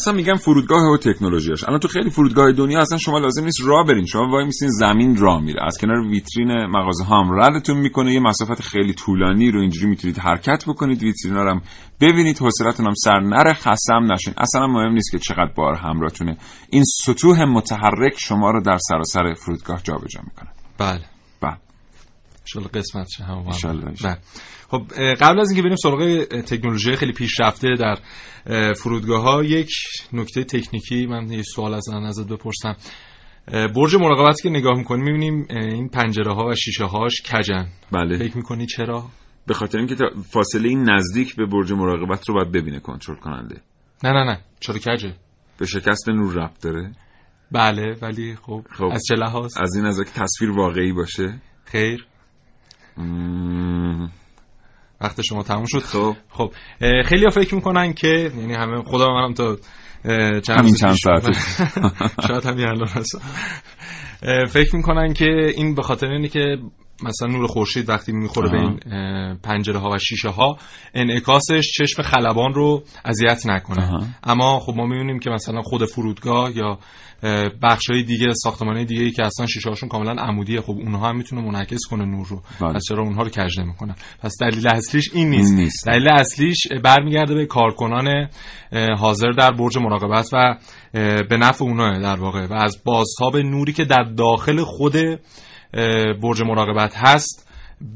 اصلا 0.04 0.14
میگم 0.14 0.34
فرودگاه 0.34 0.92
و 0.92 0.96
تکنولوژیاش 0.96 1.64
الان 1.64 1.80
تو 1.80 1.88
خیلی 1.88 2.10
فرودگاه 2.10 2.52
دنیا 2.52 2.80
اصلا 2.80 2.98
شما 2.98 3.18
لازم 3.18 3.44
نیست 3.44 3.60
راه 3.64 3.86
برین. 3.86 4.06
شما 4.06 4.28
وای 4.30 4.44
میسین 4.44 4.68
زمین 4.68 5.16
راه 5.16 5.40
میره. 5.40 5.66
از 5.66 5.78
کنار 5.78 6.00
ویترین 6.00 6.66
مغازه 6.66 7.04
ها 7.04 7.20
هم 7.20 7.40
ردتون 7.40 7.76
می‌کنه. 7.76 8.14
یه 8.14 8.20
مسافت 8.20 8.62
خیلی 8.62 8.94
طولانی 8.94 9.50
رو 9.50 9.60
اینجوری 9.60 9.86
می‌تونید 9.86 10.18
حرکت 10.18 10.64
بکنید. 10.66 11.02
ویترین 11.02 11.34
رو 11.34 11.50
هم 11.50 11.62
ببینید. 12.00 12.38
حوصلتون 12.38 12.86
هم 12.86 12.94
سر 13.04 13.20
نره. 13.20 13.52
خسم 13.52 14.12
نشین. 14.12 14.34
اصلا 14.38 14.66
مهم 14.66 14.92
نیست 14.92 15.10
که 15.12 15.18
چقدر 15.18 15.52
بار 15.56 15.74
همراهتونه. 15.74 16.36
این 16.70 16.82
سطوح 17.04 17.44
متحرک 17.44 18.14
شما 18.18 18.50
رو 18.50 18.62
در 18.62 18.78
سراسر 18.78 19.34
فرودگاه 19.34 19.82
جابجا 19.82 20.20
می‌کنه. 20.24 20.48
بله. 20.78 21.04
بله. 21.40 21.56
انشالله 22.40 22.68
قسمت 22.68 23.06
شه 23.16 23.24
هم. 23.24 23.44
بله. 24.02 24.18
خب 24.68 24.82
قبل 25.20 25.40
از 25.40 25.50
اینکه 25.50 25.62
بریم 25.62 25.76
سراغ 25.76 26.24
تکنولوژی 26.24 26.96
خیلی 26.96 27.12
پیشرفته 27.12 27.68
در 27.80 27.98
فرودگاه 28.76 29.22
ها 29.22 29.44
یک 29.44 29.70
نکته 30.12 30.44
تکنیکی 30.44 31.06
من 31.06 31.32
یه 31.32 31.42
سوال 31.42 31.74
از 31.74 31.88
ازت 31.88 32.28
بپرسم. 32.28 32.76
برج 33.74 33.94
مراقبتی 33.94 34.42
که 34.42 34.50
نگاه 34.50 34.78
می‌کنیم 34.78 35.04
می‌بینیم 35.04 35.46
این 35.50 35.88
پنجره 35.88 36.34
ها 36.34 36.46
و 36.46 36.54
شیشه 36.54 36.84
هاش 36.84 37.22
کجن. 37.22 37.68
بله. 37.92 38.18
فکر 38.18 38.36
می‌کنی 38.36 38.66
چرا؟ 38.66 39.08
به 39.46 39.54
خاطر 39.54 39.78
اینکه 39.78 39.96
فاصله 40.30 40.68
این 40.68 40.90
نزدیک 40.90 41.36
به 41.36 41.46
برج 41.46 41.72
مراقبت 41.72 42.28
رو 42.28 42.34
باید 42.34 42.52
ببینه 42.52 42.80
کنترل 42.80 43.16
کننده. 43.16 43.60
نه 44.04 44.10
نه 44.10 44.24
نه. 44.24 44.40
چرا 44.60 44.78
کجه؟ 44.78 45.14
به 45.58 45.66
شکست 45.66 46.08
نور 46.08 46.34
ربط 46.34 46.62
داره. 46.62 46.92
بله 47.52 47.96
ولی 48.02 48.36
خب, 48.36 48.62
خب. 48.70 48.84
از 48.84 49.02
چه 49.08 49.14
لحاظ؟ 49.14 49.56
از 49.56 49.76
این 49.76 49.84
نظر 49.84 50.04
که 50.04 50.10
تصویر 50.10 50.50
واقعی 50.50 50.92
باشه. 50.92 51.40
خیر. 51.64 52.06
مم، 52.96 54.10
وقت 55.04 55.20
شما 55.22 55.42
تموم 55.42 55.64
شد. 55.66 55.78
خب. 55.78 56.16
خب 56.30 56.52
خیلی 57.04 57.24
ها 57.24 57.30
فکر 57.30 57.54
می‌کنن 57.54 57.92
که 57.92 58.32
یعنی 58.38 58.54
همه 58.54 58.82
خدا 58.82 59.08
منم 59.08 59.34
تا 59.34 59.56
چند 60.40 60.58
همین 60.58 60.74
چند 60.74 60.96
ساعته. 61.04 61.32
شاید 62.28 62.46
همین 62.46 62.66
الان 62.66 62.88
هست. 62.88 63.20
فکر 64.48 64.76
می‌کنن 64.76 65.12
که 65.12 65.52
این 65.56 65.74
به 65.74 65.82
خاطر 65.82 66.06
اینه 66.06 66.28
که 66.28 66.58
مثلا 67.02 67.28
نور 67.28 67.46
خورشید 67.46 67.88
وقتی 67.88 68.12
می‌خوره 68.12 68.50
به. 68.50 68.58
این 68.58 69.38
پنجره 69.42 69.78
ها 69.78 69.90
و 69.90 69.98
شیشه 69.98 70.28
ها 70.28 70.58
انعکاسش 70.94 71.72
چشم 71.78 72.02
خلبان 72.02 72.54
رو 72.54 72.82
اذیت 73.04 73.46
نکنه 73.46 73.86
آها. 73.86 74.06
اما 74.24 74.60
خب 74.60 74.74
ما 74.76 74.86
می‌بینیم 74.86 75.18
که 75.18 75.30
مثلا 75.30 75.62
خود 75.62 75.84
فرودگاه 75.84 76.56
یا 76.56 76.78
بخش 77.62 77.90
های 77.90 78.02
دیگه 78.02 78.26
ساختمان 78.34 78.84
دیگه 78.84 79.02
ای 79.02 79.10
که 79.10 79.24
اصلا 79.26 79.46
شیشه 79.46 79.68
هاشون 79.68 79.88
کاملا 79.88 80.22
عمودیه 80.22 80.60
خب 80.60 80.70
اونها 80.70 81.08
هم 81.08 81.16
می‌تونه 81.16 81.42
منعکس 81.42 81.80
کنه 81.90 82.04
نور 82.04 82.26
رو 82.26 82.42
بله. 82.60 82.72
پس 82.72 82.82
چرا 82.88 83.02
اونها 83.02 83.22
رو 83.22 83.28
کج 83.28 83.60
نمی‌کنن 83.60 83.94
پس 84.22 84.32
دلیل 84.40 84.68
اصلیش 84.68 85.10
این 85.14 85.30
نیست, 85.30 85.50
این 85.50 85.60
نیست. 85.60 85.86
دلیل 85.86 86.08
اصلیش 86.08 86.66
برمیگرده 86.84 87.34
به 87.34 87.46
کارکنان 87.46 88.28
حاضر 88.98 89.30
در 89.30 89.50
برج 89.50 89.78
مراقبت 89.78 90.28
و 90.32 90.56
به 91.28 91.36
نفع 91.36 91.64
اونها 91.64 91.98
در 91.98 92.20
واقع 92.20 92.46
و 92.46 92.52
از 92.52 92.76
بازتاب 92.84 93.36
نوری 93.36 93.72
که 93.72 93.84
در 93.84 94.02
داخل 94.16 94.62
خود 94.64 94.96
برج 96.22 96.42
مراقبت 96.42 96.96
هست 96.96 97.50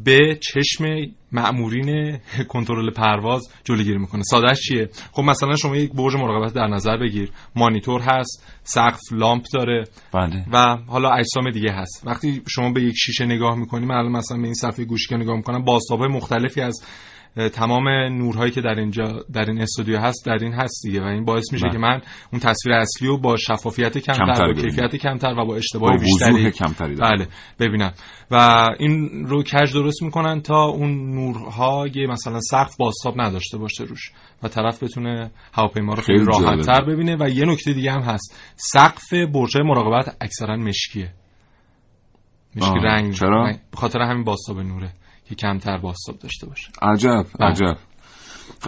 به 0.05 0.39
چشم 0.41 0.85
مأمورین 1.33 2.19
کنترل 2.49 2.91
پرواز 2.91 3.49
جلوگیری 3.65 3.99
می‌کنه. 3.99 4.23
سادهش 4.23 4.61
چیه؟ 4.61 4.89
خب 5.13 5.23
مثلا 5.23 5.57
شما 5.57 5.77
یک 5.77 5.93
برج 5.93 6.15
مراقبت 6.17 6.55
در 6.55 6.67
نظر 6.67 6.97
بگیر. 6.97 7.31
مانیتور 7.57 8.01
هست 8.01 8.61
سقف 8.63 9.01
لامپ 9.13 9.45
داره. 9.55 9.85
بله. 10.13 10.45
و 10.53 10.77
حالا 10.87 11.11
اجسام 11.11 11.51
دیگه 11.51 11.73
هست. 11.73 12.03
وقتی 12.07 12.43
شما 12.49 12.73
به 12.73 12.83
یک 12.83 12.95
شیشه 12.97 13.27
نگاه 13.27 13.55
می‌کنی 13.59 13.87
من 13.87 13.95
الان 13.95 14.13
مثلا 14.13 14.39
به 14.39 14.45
این 14.45 14.55
صفحه 14.55 14.85
گوشی 14.85 15.09
که 15.09 15.17
نگاه 15.17 15.37
می‌کنم 15.37 15.65
بازتابهای 15.65 16.09
مختلفی 16.09 16.61
از 16.61 16.81
تمام 17.53 17.89
نورهایی 17.89 18.51
که 18.53 18.61
در 18.61 18.75
اینجا 18.75 19.25
در 19.33 19.45
این 19.45 19.61
استودیو 19.61 19.99
هست 19.99 20.27
در 20.27 20.39
این 20.41 20.53
هست 20.53 20.83
دیگه 20.83 21.01
و 21.01 21.05
این 21.05 21.25
باعث 21.25 21.53
میشه 21.53 21.65
بله. 21.65 21.73
که 21.73 21.79
من 21.79 22.01
اون 22.33 22.41
تصویر 22.41 22.75
اصلی 22.75 23.09
رو 23.09 23.19
با 23.19 23.37
شفافیت 23.37 23.99
کمتر, 23.99 24.53
ببینم. 24.53 24.69
کیفیت 24.69 24.97
کمتر 24.97 25.35
و 25.39 25.45
با 25.47 25.57
اشتباه 25.57 25.91
با 25.91 25.97
بیشتری 25.97 26.51
کمتری. 26.51 26.95
بله 26.95 27.29
ببینم 27.61 27.93
و 28.31 28.69
این 28.79 29.25
رو 29.27 29.43
کج 29.43 29.73
درست 29.73 30.03
می‌کنن 30.03 30.41
تا 30.41 30.65
اون 30.65 31.11
نورها 31.15 31.87
یه 31.95 32.07
مثلا 32.07 32.41
سقف 32.41 32.77
بازتاب 32.77 33.21
نداشته 33.21 33.59
باشه 33.59 33.85
روش 33.85 34.13
و 34.43 34.49
طرف 34.49 34.83
بتونه 34.83 35.31
هواپیما 35.53 35.95
رو 35.95 36.03
خیلی 36.03 36.19
خیلی 36.19 36.45
راحت 36.45 36.67
تر. 36.67 36.85
ببینه 36.85 37.17
و 37.21 37.29
یه 37.29 37.45
نکته 37.45 37.73
دیگه 37.73 37.93
هم 37.93 38.01
هست 38.01 38.41
سقف 38.57 39.13
برج 39.13 39.57
مراقبت 39.57 40.17
اکثرا 40.21 40.57
مشکیه 40.57 41.13
مشکی 42.57 42.79
آه، 42.79 42.85
رنگ 42.85 43.15
چرا؟ 43.15 43.53
به 43.71 43.77
خاطر 43.77 44.01
همین 44.01 44.25
بازتاب 44.25 44.61
نوره 44.61 44.93
که 45.29 45.35
کمتر 45.35 45.79
بازتاب 45.79 46.19
داشته 46.19 46.47
باشه. 46.47 46.69
عجب 46.83 47.27
بله. 47.39 47.49
عجب. 47.51 47.77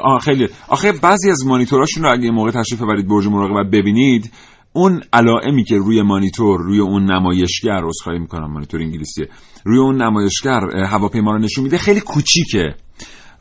آه 0.03 0.21
خیلی. 0.21 0.49
آخه 0.69 0.93
بعضی 0.93 1.31
از 1.31 1.47
مانیتوراشون 1.47 2.03
رو 2.03 2.13
اگه 2.13 2.31
موقع 2.31 2.51
تشریف 2.51 2.83
ببرید 2.83 3.09
برج 3.09 3.27
مراقبت 3.27 3.71
ببینید 3.71 4.33
اون 4.73 5.03
علائمی 5.13 5.65
که 5.65 5.77
روی 5.77 6.03
مانیتور 6.03 6.61
روی 6.61 6.79
اون 6.79 7.11
نمایشگر 7.11 7.85
عذرخواهی 7.85 8.19
می‌کنم 8.19 8.53
مانیتور 8.53 8.81
انگلیسیه 8.81 9.29
روی 9.65 9.79
اون 9.79 10.03
نمایشگر 10.03 10.61
هواپیما 10.87 11.33
رو 11.33 11.39
نشون 11.39 11.65
میده 11.65 11.79
خیلی 11.79 12.01
کوچیکه. 12.01 12.75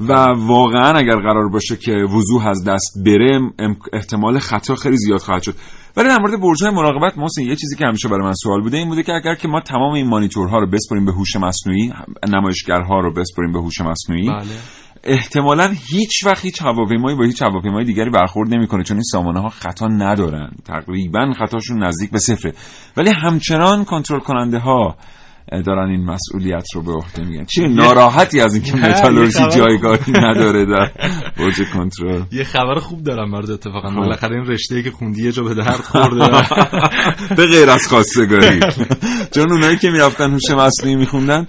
و 0.02 0.14
واقعا 0.38 0.98
اگر 0.98 1.16
قرار 1.16 1.50
باشه 1.50 1.76
که 1.76 1.92
وضوح 1.92 2.48
از 2.48 2.64
دست 2.64 2.98
بره 3.06 3.40
احتمال 3.94 4.40
خطا 4.40 4.76
خیلی 4.76 4.98
زیاد 4.98 5.20
خواهد 5.20 5.44
شد. 5.44 5.56
ولی 5.98 6.08
در 6.08 6.20
مورد 6.20 6.42
برج‌های 6.42 6.72
مراقبت 6.72 7.18
محسن 7.18 7.42
یه 7.42 7.56
چیزی 7.56 7.76
که 7.76 7.86
همیشه 7.86 8.08
برای 8.08 8.26
من 8.26 8.34
سوال 8.34 8.62
بوده 8.62 8.78
این 8.78 8.90
بوده 8.90 9.04
که 9.04 9.14
اگر 9.14 9.36
که 9.36 9.48
ما 9.48 9.62
تمام 9.62 9.94
این 9.94 10.08
مانیتورها 10.08 10.60
رو 10.60 10.68
بسپریم 10.68 11.06
به 11.06 11.12
هوش 11.12 11.36
مصنوعی 11.36 11.94
نمایشگرها 12.28 13.00
رو 13.00 13.14
بسپریم 13.14 13.52
به 13.52 13.60
هوش 13.60 13.82
مصنوعی 13.82 14.28
بله. 14.28 14.46
احتمالا 15.04 15.74
هیچ 15.92 16.26
وقت 16.26 16.46
هیچ 16.46 16.62
هواپیمایی 16.62 17.18
با 17.18 17.24
هیچ 17.24 17.42
هواپیمای 17.42 17.86
دیگری 17.86 18.10
برخورد 18.10 18.54
نمی‌کنه 18.54 18.84
چون 18.84 18.98
این 18.98 19.04
سامانه 19.04 19.40
ها 19.40 19.50
خطا 19.50 19.88
ندارن 19.88 20.52
تقریبا 20.66 21.34
خطاشون 21.40 21.84
نزدیک 21.84 22.12
به 22.12 22.20
صفره 22.20 22.54
ولی 22.98 23.10
همچنان 23.10 23.86
کنترل 23.86 24.20
کننده 24.20 24.60
ها 24.60 24.96
دارن 25.52 25.90
این 25.90 26.06
مسئولیت 26.06 26.66
رو 26.76 26.82
به 26.82 26.92
عهده 26.92 27.24
میگن 27.24 27.46
چی 27.46 27.68
ناراحتی 27.68 28.42
از 28.42 28.54
اینکه 28.54 28.76
متالورژی 28.88 29.48
جایگاهی 29.56 30.12
نداره 30.12 30.66
در 30.66 30.92
برج 31.38 31.62
کنترل. 31.74 32.22
یه 32.32 32.44
خبر 32.44 32.76
خوب 32.76 33.04
دارم 33.04 33.32
برات 33.32 33.50
اتفاقا. 33.50 33.90
بالاخره 33.90 34.36
این 34.36 34.46
رشته 34.46 34.84
که 34.84 34.92
خوندی 34.92 35.24
یه 35.24 35.32
جا 35.32 35.44
به 35.44 35.54
درد 35.54 35.82
خورده. 35.82 36.48
به 37.38 37.46
غیر 37.46 37.70
از 37.70 37.88
خواستگاری. 37.88 38.60
چون 39.36 39.52
اونایی 39.52 39.78
که 39.78 39.90
می‌رفتن 39.90 40.32
هوش 40.32 40.52
مصنوعی 40.52 40.96
میخوندن 40.96 41.48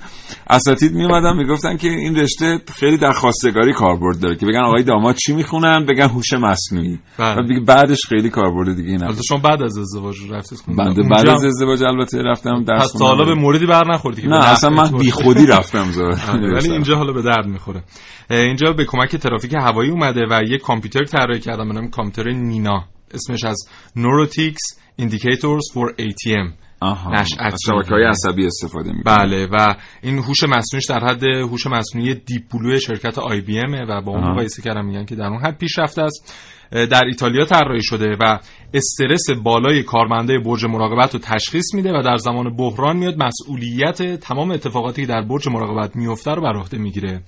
اساتید 0.50 0.92
میومدن 0.92 1.36
می‌گفتن 1.36 1.76
که 1.76 1.88
این 1.88 2.16
رشته 2.16 2.58
خیلی 2.74 2.98
در 2.98 3.12
خواستگاری 3.12 3.72
کاربرد 3.72 4.20
داره 4.20 4.36
که 4.36 4.46
بگن 4.46 4.60
آقای 4.60 4.82
داماد 4.82 5.14
چی 5.14 5.32
می‌خونن؟ 5.32 5.86
بگن 5.86 6.08
هوش 6.08 6.32
مصنوعی. 6.32 6.98
بله. 7.18 7.48
دیگه 7.48 7.60
بعدش 7.60 8.06
خیلی 8.08 8.30
کاربرد 8.30 8.76
دیگه 8.76 8.92
نداره 8.92 9.06
البته 9.06 9.22
شما 9.22 9.38
بعد 9.38 9.62
از 9.62 9.78
ازدواج 9.78 10.16
رفتید 10.30 10.58
خوندید 10.58 10.84
بنده 10.84 11.02
بعد 11.02 11.28
از 11.28 11.44
ازدواج 11.44 11.82
البته 11.82 12.22
رفتم 12.22 12.64
درس 12.64 12.94
پس 12.94 13.02
حالا 13.02 13.24
به. 13.24 13.34
موردی 13.34 13.66
بر 13.66 13.84
نخوردی 13.90 14.28
نه 14.28 14.48
اصلا 14.50 14.70
من. 14.70 14.98
بی 14.98 15.10
خودی 15.10 15.46
رفتم 15.56 15.90
زار 15.90 16.20
آره، 16.28 16.54
ولی 16.54 16.70
اینجا 16.70 16.96
حالا 16.96 17.12
به 17.12 17.22
درد 17.22 17.46
می‌خوره. 17.46 17.82
اینجا 18.30 18.72
به 18.72 18.84
کمک 18.84 19.16
ترافیک 19.16 19.54
هوایی 19.54 19.90
اومده 19.90 20.20
و 20.30 20.42
یه 20.48 20.58
کامپیوتر 20.58 21.04
طراحی 21.04 21.40
کردم 21.40 21.68
به 21.68 21.74
نام 21.74 21.88
کامپیوتر 21.88 22.30
NINA. 22.30 22.84
اسمش 23.14 23.44
از 23.44 23.68
Neurometrics 23.96 24.78
Indicators 25.00 25.74
for 25.74 26.02
ATM 26.02 26.52
نشأت 27.12 27.56
شبکه 27.66 27.90
های 27.90 28.04
عصبی 28.04 28.46
استفاده 28.46 28.92
می 28.92 29.02
بله 29.02 29.46
و 29.46 29.74
این 30.02 30.18
هوش 30.18 30.42
مصنوعیش 30.44 30.86
در 30.88 31.04
حد 31.04 31.24
هوش 31.24 31.66
مصنوعی 31.66 32.14
Deep 32.14 32.42
Blue 32.52 32.78
شرکت 32.78 33.18
IBM 33.18 33.60
و 33.88 34.00
با 34.00 34.12
اون. 34.12 34.30
مقایسه 34.30 34.62
کردن 34.62 34.84
میگن 34.84 35.04
که 35.04 35.14
در 35.14 35.26
اون 35.26 35.40
حد 35.40 35.58
پیشرفته 35.58 36.02
است. 36.02 36.34
در 36.70 37.04
ایتالیا 37.04 37.44
طراحی 37.44 37.82
شده 37.82 38.16
و 38.20 38.38
استرس 38.74 39.30
بالای 39.42 39.82
کارمنده 39.82 40.38
برج 40.38 40.64
مراقبت 40.64 41.14
رو 41.14 41.20
تشخیص 41.20 41.74
میده 41.74 41.92
و 41.98 42.02
در 42.02 42.16
زمان 42.16 42.56
بحران 42.56 42.96
میاد 42.96 43.22
مسئولیت 43.22 44.20
تمام 44.20 44.50
اتفاقاتی 44.50 45.06
در 45.06 45.22
برج 45.22 45.48
مراقبت 45.48 45.96
میفته 45.96 46.30
رو 46.30 46.42
بر 46.42 46.56
عهده 46.56 46.78
می‌گیره. 46.78 47.22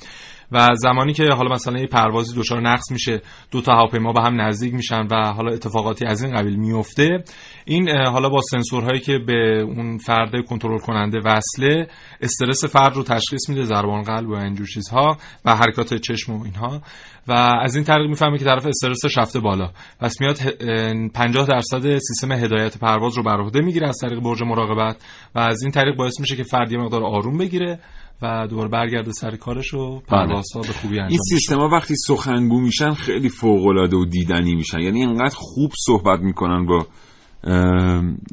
و 0.52 0.68
زمانی 0.74 1.12
که 1.12 1.24
حالا 1.24 1.54
مثلا 1.54 1.78
یه 1.78 1.86
پروازی 1.86 2.36
دچار 2.36 2.60
نقص 2.60 2.90
میشه 2.90 3.22
دو 3.50 3.60
تا 3.60 3.72
هواپیما 3.72 4.12
به 4.12 4.22
هم 4.22 4.40
نزدیک 4.40 4.74
میشن 4.74 5.06
و 5.10 5.32
حالا 5.32 5.52
اتفاقاتی 5.52 6.06
از 6.06 6.22
این 6.22 6.36
قبیل 6.36 6.56
میفته 6.56 7.24
این 7.64 7.88
حالا 7.88 8.28
با 8.28 8.40
سنسورهایی 8.50 9.00
که 9.00 9.18
به 9.26 9.60
اون 9.62 9.98
فرد 9.98 10.44
کنترل 10.44 10.78
کننده 10.78 11.18
وصله 11.24 11.86
استرس 12.20 12.64
فرد 12.64 12.96
رو 12.96 13.02
تشخیص 13.02 13.48
میده 13.48 13.64
ضربان 13.64 14.02
قلب 14.02 14.28
و 14.28 14.34
اینجور 14.34 14.66
چیزها 14.66 15.16
و 15.44 15.56
حرکات 15.56 15.94
چشم 15.94 16.32
و 16.32 16.44
اینها. 16.44 16.80
و 17.28 17.32
از 17.32 17.74
این 17.74 17.84
طریق 17.84 18.08
می‌فهمه 18.08 18.38
که 18.38 18.44
طرف 18.44 18.66
استرسش 18.66 19.18
رفته 19.18 19.40
بالا. 19.40 19.70
پس 20.00 20.20
میاد 20.20 20.36
ه- 20.36 20.54
اه، 20.60 21.08
50 21.14 21.46
درصد 21.46 21.98
سیستم 21.98 22.32
هدایت 22.32 22.78
پرواز 22.78 23.16
رو 23.16 23.22
بر 23.22 23.40
عهده 23.40 23.60
می‌گیره 23.60 23.88
از 23.88 23.98
طریق 24.02 24.20
برج 24.20 24.42
مراقبت 24.42 24.96
و 25.34 25.38
از 25.38 25.62
این 25.62 25.72
طریق 25.72 25.96
باعث 25.96 26.20
میشه 26.20 26.36
که 26.36 26.42
فرد 26.42 26.72
یه 26.72 26.78
مقدار 26.78 27.04
آروم 27.04 27.38
بگیره 27.38 27.78
و 28.22 28.46
دوباره 28.50 28.68
برگرده 28.68 29.12
سر 29.12 29.36
کارش 29.36 29.74
و 29.74 30.00
پروازها 30.00 30.60
به 30.60 30.72
خوبی 30.72 30.94
انجام 30.98 31.08
این. 31.08 31.18
سیستما 31.18 31.68
وقتی 31.68 31.94
سخنگو 31.96 32.60
میشن 32.60 32.92
خیلی 32.94 33.28
فوق 33.28 33.66
العاده 33.66 33.96
و 33.96 34.04
دیدنی 34.04 34.54
میشن. 34.54 34.78
یعنی 34.78 35.00
اینقدر 35.00 35.34
خوب 35.34 35.72
صحبت 35.86 36.20
می‌کنن 36.20 36.66
با 36.66 36.86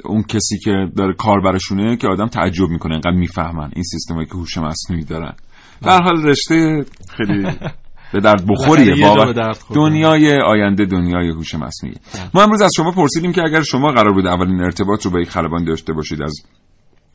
اون 0.05 0.23
کسی 0.23 0.59
که 0.59 0.71
داره 0.95 1.13
کار 1.13 1.41
برشونه 1.41 1.97
که 1.97 2.07
آدم 2.07 2.27
تعجب 2.27 2.69
می‌کنه 2.69 2.91
اینقدر 2.93 3.11
می‌فهمن 3.19 3.69
این 3.75 3.83
سیستمایی 3.83 4.27
که 4.27 4.33
هوش 4.33 4.57
مصنوعی 4.57 5.03
دارن. 5.03 5.33
در 5.81 6.01
حال 6.03 6.23
رشته 6.23 6.85
خیلی 7.17 7.47
به 8.13 8.19
درد 8.19 8.47
بخوریه 8.47 9.05
خورده. 9.07 9.53
دنیای 9.73 10.41
آینده 10.41 10.85
دنیای 10.85 11.29
هوش 11.29 11.55
مصنوعی. 11.55 11.95
ما 12.33 12.41
امروز 12.43 12.61
از 12.61 12.71
شما 12.75 12.91
پرسیدیم 12.91 13.31
که 13.31 13.41
اگر 13.43 13.61
شما 13.61 13.91
قرار 13.91 14.13
بود 14.13 14.27
اولین 14.27 14.61
ارتباط 14.61 15.05
رو 15.05 15.11
با 15.11 15.19
یک 15.19 15.29
خلبان 15.29 15.65
داشته 15.65 15.93
باشید 15.93 16.21
از 16.21 16.33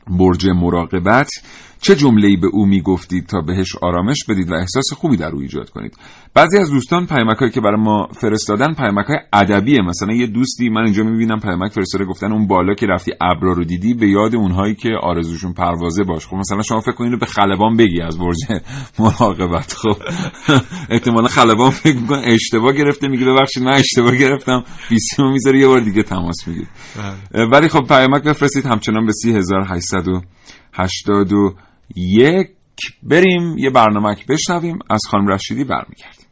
برج 0.07 0.47
مراقبت. 0.47 1.29
چه 1.81 1.95
جمله‌ای 1.95 2.37
به 2.37 2.47
او 2.47 2.65
می‌گفتید 2.65 3.25
تا 3.25 3.41
بهش 3.41 3.75
آرامش 3.81 4.17
بدید 4.29 4.51
و 4.51 4.53
احساس 4.53 4.93
خوبی 4.93 5.17
در 5.17 5.31
او 5.31 5.41
ایجاد 5.41 5.69
کنید؟ 5.69 5.97
بعضی 6.33 6.57
از 6.57 6.71
دوستان 6.71 7.05
پیامکایی 7.05 7.51
که 7.51 7.61
برای 7.61 7.81
ما 7.81 8.07
فرستادن 8.21 8.73
پیامک‌های 8.73 9.19
ادبیه 9.33 9.81
مثلا 9.81 10.13
یه 10.13 10.27
دوستی 10.27 10.69
من 10.69 10.81
اینجا 10.83 11.03
می‌بینم 11.03 11.39
پیامک 11.39 11.71
فرستاده 11.71 12.05
گفتن 12.05 12.31
اون 12.31 12.47
بالا 12.47 12.73
که 12.73 12.85
رفتی 12.85 13.11
ابرا 13.21 13.53
رو 13.53 13.63
دیدی 13.63 13.93
به 13.93 14.09
یاد 14.09 14.35
اونهایی 14.35 14.75
که 14.75 14.89
آرزوشون 15.01 15.53
پروازه 15.53 16.03
باش. 16.03 16.27
خب 16.27 16.35
مثلا 16.35 16.61
شما 16.61 16.81
فکر 16.81 16.91
کنید 16.91 17.19
به 17.19 17.25
خلبان 17.25 17.77
بگی 17.77 18.01
از 18.01 18.17
برج 18.19 18.37
مراقبت. 18.99 19.73
خب 19.73 19.97
احتمالا 20.89 21.27
خلبان 21.27 21.69
فکر 21.69 21.97
می‌کنه 21.97 22.21
اشتباه 22.25 22.73
گرفته 22.73 23.07
میگه 23.07 23.25
ببخشید 23.25 23.63
من 23.63 23.73
اشتباه 23.73 24.15
گرفتم. 24.15 24.63
بیسیمو 24.89 25.31
می‌ذاره 25.31 25.59
یه 25.59 25.67
بار 25.67 25.79
دیگه 25.79 26.03
تماس 26.03 26.47
می‌گیره. 26.47 26.67
بله. 27.33 27.45
ولی 27.45 27.67
خب 27.67 27.87
پیامک 27.87 28.23
بفرستید 28.23 28.65
همچنان 28.65 29.05
به 29.05 29.11
3881 30.01 32.55
بریم 33.03 33.57
یه 33.57 33.69
برنامه 33.69 34.15
بشنویم 34.29 34.79
از 34.89 35.01
خانم 35.11 35.27
رشیدی 35.27 35.63
برمیگردیم. 35.63 36.25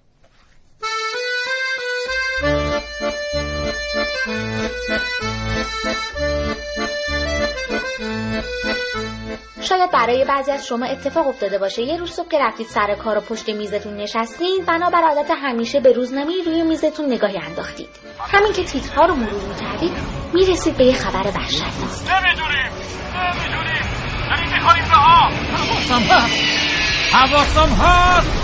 شاید 9.62 9.92
برای 9.92 10.26
بعضی 10.26 10.52
از 10.52 10.68
شما 10.68 10.86
اتفاق 10.86 11.28
افتاده 11.28 11.58
باشه. 11.58 11.82
یه 11.82 11.98
روز 11.98 12.12
صبح 12.12 12.28
که 12.28 12.40
رفتید 12.40 12.68
سر 12.68 12.96
کار 12.96 13.18
و 13.18 13.22
پشت 13.22 13.50
میزتون 13.50 13.96
نشستین 13.96 14.64
بنابر 14.68 15.02
عادت 15.02 15.32
همیشه 15.32 15.80
به 15.80 15.94
روزنامه 15.94 16.34
روی 16.46 16.64
میزتون 16.64 17.14
نگاهی 17.14 17.38
انداختید. 17.38 17.90
همین 18.20 18.54
که 18.54 18.64
تیترها 18.64 19.06
رو 19.06 19.16
مرور 19.16 19.50
می‌کردید 19.50 19.92
می‌رسید 20.34 20.78
به 20.78 20.86
یه 20.86 20.94
خبر 20.94 21.32
وحشتناک. 21.36 21.74
نمی‌دونیم. 21.74 22.72
نمی‌دونیم 23.24 23.86
داریم 24.68 24.92
آب 24.94 25.34
حواسم 25.34 26.16
هست 26.16 26.44
حواسم 27.14 27.76
هست. 27.84 28.44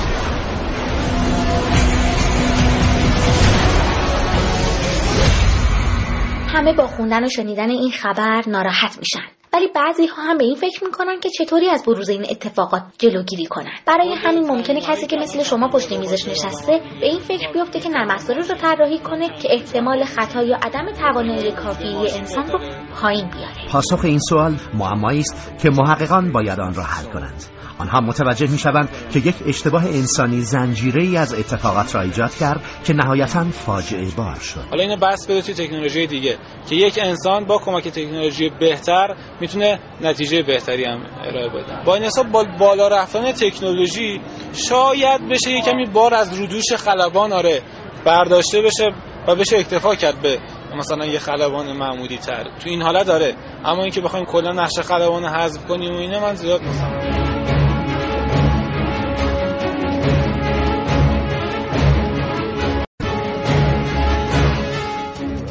همه 6.53 6.73
با 6.73 6.87
خوندن 6.87 7.23
و 7.23 7.29
شنیدن 7.29 7.69
این 7.69 7.91
خبر 7.91 8.43
ناراحت 8.47 8.97
میشن. 8.97 9.38
ولی 9.53 9.67
بعضی 9.75 10.07
ها 10.07 10.23
هم 10.23 10.37
به 10.37 10.43
این 10.43 10.55
فکر 10.55 10.83
می‌کنن 10.83 11.19
که 11.19 11.29
چطوری 11.29 11.69
از 11.69 11.83
بروز 11.83 12.09
این 12.09 12.25
اتفاقات 12.29 12.83
جلوگیری 12.97 13.45
کنن. 13.45 13.71
برای 13.85 14.13
همین 14.13 14.47
ممکنه 14.47 14.81
کسی 14.81 15.07
که 15.07 15.17
مثل 15.17 15.43
شما 15.43 15.67
پشت 15.67 15.91
میزش 15.91 16.27
نشسته 16.27 16.81
به 16.99 17.05
این 17.05 17.19
فکر 17.19 17.51
بیفته 17.51 17.79
که 17.79 17.89
نرم 17.89 18.17
رو 18.27 18.43
طراحی 18.43 18.99
کنه 18.99 19.29
که 19.41 19.47
احتمال 19.51 20.03
خطا 20.03 20.43
یا 20.43 20.55
عدم 20.55 20.91
توانایی 20.91 21.51
کافی 21.51 21.87
انسان 21.87 22.47
رو 22.51 22.59
پایین 23.01 23.29
بیاره. 23.29 23.67
پاسخ 23.71 24.05
این 24.05 24.19
سوال 24.19 24.55
معمایی 24.73 25.19
است 25.19 25.53
که 25.61 25.69
محققان 25.69 26.31
باید 26.31 26.59
آن 26.59 26.73
را 26.73 26.83
حل 26.83 27.05
کنند. 27.05 27.43
آنها 27.79 28.01
متوجه 28.01 28.51
می 28.51 28.57
شوند 28.57 28.89
که 29.13 29.19
یک 29.19 29.35
اشتباه 29.47 29.85
انسانی 29.85 30.41
زنجیره 30.41 31.03
ای 31.03 31.17
از 31.17 31.33
اتفاقات 31.33 31.95
را 31.95 32.01
ایجاد 32.01 32.35
کرد 32.35 32.61
که 32.83 32.93
نهایتا 32.93 33.43
فاجعه 33.43 34.07
بار 34.17 34.35
شد. 34.35 34.61
حالا 34.69 34.83
اینو 34.83 34.97
بس 34.97 35.27
بده 35.27 35.41
توی 35.41 35.53
تکنولوژی 35.53 36.07
دیگه. 36.07 36.37
که 36.69 36.75
یک 36.75 36.99
انسان 37.01 37.45
با 37.45 37.57
کمک 37.57 37.87
تکنولوژی 37.87 38.49
بهتر 38.49 39.15
می‌تونه 39.41 39.79
نتیجه 40.01 40.43
بهتری 40.43 40.85
هم 40.85 41.05
ارائه 41.23 41.49
بده. 41.49 41.83
با 41.85 41.95
این 41.95 42.03
حساب 42.03 42.31
با 42.31 42.45
بالا 42.59 42.87
رفتن 42.87 43.31
تکنولوژی 43.31 44.21
شاید 44.53 45.29
بشه 45.29 45.51
یه 45.51 45.61
کمی 45.61 45.85
بار 45.85 46.13
از 46.13 46.39
رودوش 46.39 46.73
خلبان 46.73 47.33
آره 47.33 47.61
برداشته 48.05 48.61
بشه 48.61 48.91
و 49.27 49.35
بشه 49.35 49.57
اکتفا 49.57 49.95
کرد 49.95 50.21
به 50.21 50.39
مثلا 50.77 51.05
یه 51.05 51.19
خلبان 51.19 51.71
معمولی 51.71 52.17
تر. 52.17 52.43
تو 52.43 52.69
این 52.69 52.81
حالت 52.81 53.05
داره 53.05 53.35
اما 53.65 53.81
اینکه 53.81 54.01
بخوایم 54.01 54.25
کلا 54.25 54.51
نقش 54.51 54.79
خلبان 54.79 55.25
حذف 55.25 55.65
کنیم 55.67 55.93
و 55.93 55.97
اینا 55.97 56.19
من 56.19 56.35
زیاد 56.35 56.61
مثلا 56.63 57.28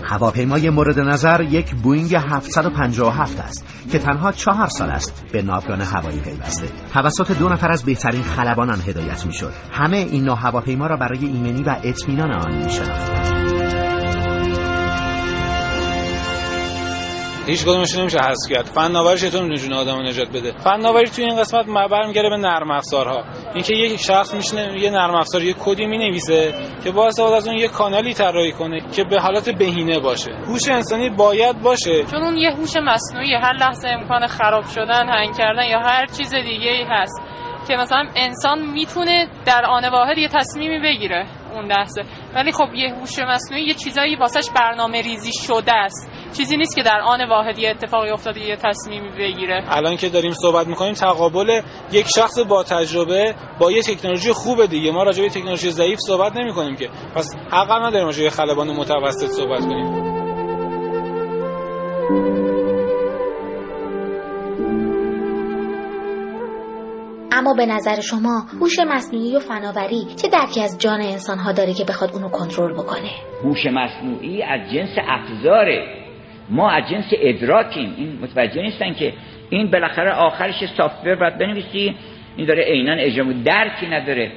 هواپیمای 0.09 0.71
مورد 0.71 1.01
نظر 1.01 1.41
یک 1.41 1.75
بوینگ 1.75 2.15
757 2.15 3.41
است 3.41 3.67
که 3.93 3.99
تنها 3.99 4.33
چهار 4.33 4.67
سال 4.67 4.91
است 4.91 5.25
به 5.33 5.43
ناوگان 5.43 5.81
هوایی 5.81 6.21
پیوسته. 6.21 6.69
توسط 6.93 7.39
دو 7.39 7.49
نفر 7.49 7.71
از 7.71 7.85
بهترین 7.85 8.23
خلبانان 8.23 8.81
هدایت 8.87 9.27
می 9.27 9.33
شد 9.33 9.53
همه 9.73 9.97
این 9.97 10.25
نوع 10.25 10.39
هواپیما 10.39 10.87
را 10.87 10.97
برای 10.97 11.27
ایمنی 11.27 11.63
و 11.63 11.77
اطمینان 11.83 12.33
آن 12.33 12.57
می 12.57 13.58
هیچ 17.49 17.63
کدومش 17.63 17.95
نمیشه 17.99 18.19
حذف 18.19 18.51
کرد. 18.51 18.65
فناوری 18.65 19.19
چطور 19.19 19.43
می‌تونه 19.43 19.57
جون 19.57 19.73
آدمو 19.73 20.03
نجات 20.03 20.29
بده. 20.29 20.53
فناوری 20.53 21.11
توی 21.11 21.25
این 21.25 21.37
قسمت 21.37 21.67
برمیگره 21.91 22.31
به 22.31 22.37
نرم 22.37 22.71
افزارها. 22.71 23.25
اینکه 23.55 23.75
یک 23.75 24.01
شخص 24.01 24.35
میشینه 24.35 24.81
یه 24.83 24.91
نرم 24.91 25.15
افزار 25.15 25.43
یه 25.43 25.55
کدی 25.65 25.87
می‌نویسه 25.87 26.55
که 26.85 26.91
با 26.91 27.07
استفاده 27.07 27.37
از 27.37 27.49
اون 27.49 27.57
یه 27.57 27.69
کانالی 27.69 28.15
طراحی 28.15 28.53
کنه 28.53 28.81
که 28.97 29.05
به 29.05 29.21
حالت 29.21 29.51
بهینه 29.51 29.99
باشه. 29.99 30.31
هوش 30.47 30.69
انسانی 30.69 31.11
باید 31.11 31.63
باشه. 31.63 32.05
چون 32.05 32.23
اون 32.23 32.37
یه 32.37 32.51
هوش 32.51 32.77
مصنوعی 32.77 33.35
هر 33.35 33.53
لحظه 33.53 33.89
امکان 33.89 34.27
خراب 34.27 34.65
شدن 34.65 35.09
هنگ 35.09 35.37
کردن 35.37 35.63
یا 35.63 35.79
هر 35.79 36.07
چیز 36.07 36.35
دیگه 36.35 36.71
ای 36.71 36.85
هست. 36.91 37.23
که 37.69 37.77
مثلا 37.77 38.09
انسان 38.17 38.59
می‌تونه 38.67 39.29
در 39.47 39.65
آن 39.65 39.89
واحد 39.89 40.19
یه 40.19 40.29
تصمیمی 40.29 40.79
بگیره 40.79 41.27
اون 41.55 41.65
لحظه. 41.67 42.03
ولی 42.35 42.53
خب 42.53 42.75
یه 42.75 42.95
هوش 42.95 43.19
مصنوعی 43.19 43.65
یه 43.65 43.75
چیزایی 43.75 44.17
واسش 44.17 44.51
برنامه 44.51 45.03
ریزی 45.03 45.33
شده 45.47 45.73
است. 45.75 46.11
چیزی 46.37 46.57
نیست 46.57 46.77
که 46.77 46.83
در 46.83 47.01
آن 47.01 47.29
واحد 47.29 47.59
یه 47.59 47.71
اتفاقی 47.71 48.11
افتاده 48.11 48.41
یه 48.41 48.57
تصمیمی 48.57 49.09
بگیره. 49.09 49.65
الان 49.69 49.97
که 49.97 50.09
داریم 50.09 50.33
صحبت 50.33 50.67
می‌کنیم 50.67 50.93
تقابل 50.93 51.61
یک 51.93 52.07
شخص 52.17 52.39
با 52.39 52.63
تجربه 52.63 53.35
با 53.59 53.73
یه 53.73 53.83
تکنولوژی 53.83 54.33
خوب 54.33 54.67
دیگه. 54.67 54.91
ما 54.91 55.03
راجع 55.03 55.23
به 55.23 55.29
تکنولوژی 55.29 55.71
ضعیف 55.71 55.99
صحبت 56.07 56.37
نمی‌کنیم 56.37 56.77
که. 56.77 56.89
پس 57.15 57.37
حق 57.51 57.73
نداریم 57.73 58.07
راجع 58.07 58.23
به 58.25 58.31
خلبان 58.31 58.71
متوسط 58.71 59.27
صحبت 59.27 59.61
کنیم. 59.61 60.19
به 67.55 67.67
نظر 67.67 68.01
شما 68.01 68.47
هوش 68.61 68.79
مصنوعی 68.79 69.37
و 69.37 69.41
فناوری 69.41 70.07
چه 70.23 70.29
درکی 70.29 70.63
از 70.63 70.79
جان 70.79 71.01
انسان 71.01 71.39
ها 71.39 71.53
داره 71.53 71.75
که 71.75 71.85
بخواد 71.85 72.11
اونو 72.13 72.29
کنترل 72.29 72.73
بکنه؟ 72.73 73.11
هوش 73.45 73.67
مصنوعی 73.67 74.43
از 74.43 74.73
جنس 74.73 74.99
افزاره 75.09 75.99
ما 76.51 76.71
از 76.71 76.91
جنس 76.91 77.05
ادراکیم. 77.13 77.95
این 77.97 78.19
متوجه 78.23 78.63
نیستن 78.63 78.95
که 78.95 79.13
این 79.51 79.71
بالاخره 79.71 80.13
آخرش 80.13 80.65
سافتور 80.77 81.15
باید 81.15 81.39
بنویسی. 81.39 81.95
این 82.37 82.47
داره 82.47 82.65
عینا 82.65 82.93
اجرا 82.93 83.25
درکی 83.45 83.87
نداره 83.87 84.33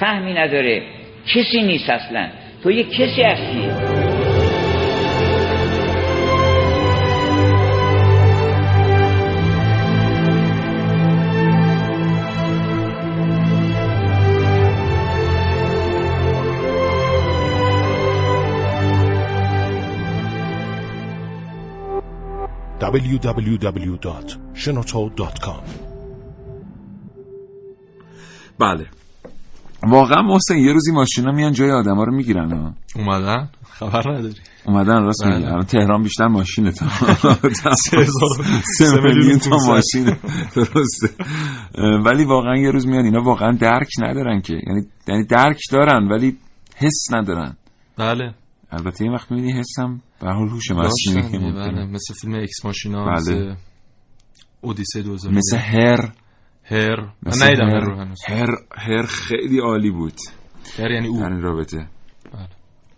فهمی 0.00 0.32
نداره. 0.32 0.82
کسی 1.34 1.62
نیست 1.62 1.90
اصلا. 1.90 2.28
تو 2.62 2.70
یه 2.70 2.84
کسی 2.84 3.22
هستی. 3.22 3.93
www.shenoto.com 22.98 25.62
بله. 28.58 28.86
واقعا 29.82 30.22
محسن 30.22 30.56
یه 30.56 30.72
روزی 30.72 30.92
ماشینا 30.92 31.32
میان 31.32 31.52
جای 31.52 31.70
آدما 31.70 32.04
رو 32.04 32.14
می‌گیرن 32.14 32.52
ها؟ 32.52 32.74
اومدن؟ 32.96 33.48
خبر 33.70 34.12
نداری. 34.12 34.34
اومدن 34.66 35.02
راست 35.02 35.24
بله. 35.24 35.34
میگی. 35.34 35.46
الان 35.46 35.64
تهران 35.64 36.02
بیشتر 36.02 36.26
ماشینه 36.26 36.70
تا 36.72 36.86
سه 38.78 39.00
میلیون 39.02 39.38
تا. 39.38 39.56
ماشینه. 39.66 40.16
درسته. 40.54 41.08
ولی 42.04 42.24
واقعا 42.24 42.56
یه 42.56 42.70
روز 42.70 42.86
میان 42.86 43.04
اینا 43.04 43.22
واقعا 43.22 43.52
درک 43.52 43.88
ندارن 44.02 44.40
که. 44.40 44.52
یعنی 44.66 44.86
یعنی 45.08 45.24
درک 45.24 45.60
دارن 45.72 46.08
ولی 46.08 46.36
حس 46.76 47.06
ندارن. 47.12 47.56
بله. 47.96 48.34
البته 48.70 49.04
یه 49.04 49.10
وقت 49.10 49.30
می‌بینی 49.30 49.52
حسم 49.52 50.00
به 50.24 50.32
حال 50.32 50.48
هوش 50.48 50.70
مصنوعی. 50.70 51.52
بله 51.52 51.86
مثل 51.86 52.14
فیلم 52.14 52.34
ایکس 52.34 52.64
ماشینا 52.64 53.04
بله. 53.04 53.14
مثل 53.14 53.54
اودیسه 54.60 55.02
2000 55.02 55.32
مثل 55.32 55.56
Her. 55.56 56.12
Her. 56.64 57.08
مثل 57.22 57.62
من 57.62 57.70
Her. 57.70 58.04
Her 58.28 58.46
Her 58.46 58.56
Her 58.72 59.06
خیلی 59.06 59.60
عالی 59.60 59.90
بود. 59.90 60.14
Her 60.78 60.90
یعنی 60.90 61.08
او. 61.08 61.24
این 61.24 61.42
رابطه. 61.42 61.88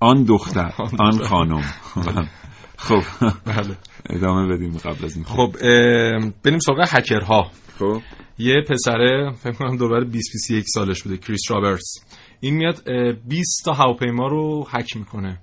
آن 0.00 0.24
دختر 0.24 0.72
آن 1.06 1.18
خانم. 1.18 1.62
خب. 2.76 3.02
بله. 3.44 3.76
ادامه 4.10 4.56
بدیم 4.56 4.76
قبل 4.76 5.04
از 5.04 5.16
این 5.16 5.24
خب 5.24 5.56
بریم 6.44 6.58
سراغ 6.58 6.86
هکرها. 6.88 7.50
خب. 7.78 8.00
یه 8.38 8.54
پسره 8.70 9.32
فکر 9.32 9.52
کنم 9.52 9.76
دور 9.76 10.04
20 10.04 10.12
21 10.32 10.64
سالش 10.68 11.02
بوده 11.02 11.16
کریس 11.16 11.50
رابرتس. 11.50 11.94
این 12.40 12.54
میاد 12.54 12.82
اه، 12.86 13.12
20 13.12 13.62
تا 13.64 13.72
هواپیما 13.72 14.26
رو 14.26 14.66
هک 14.70 14.96
می‌کنه. 14.96 15.38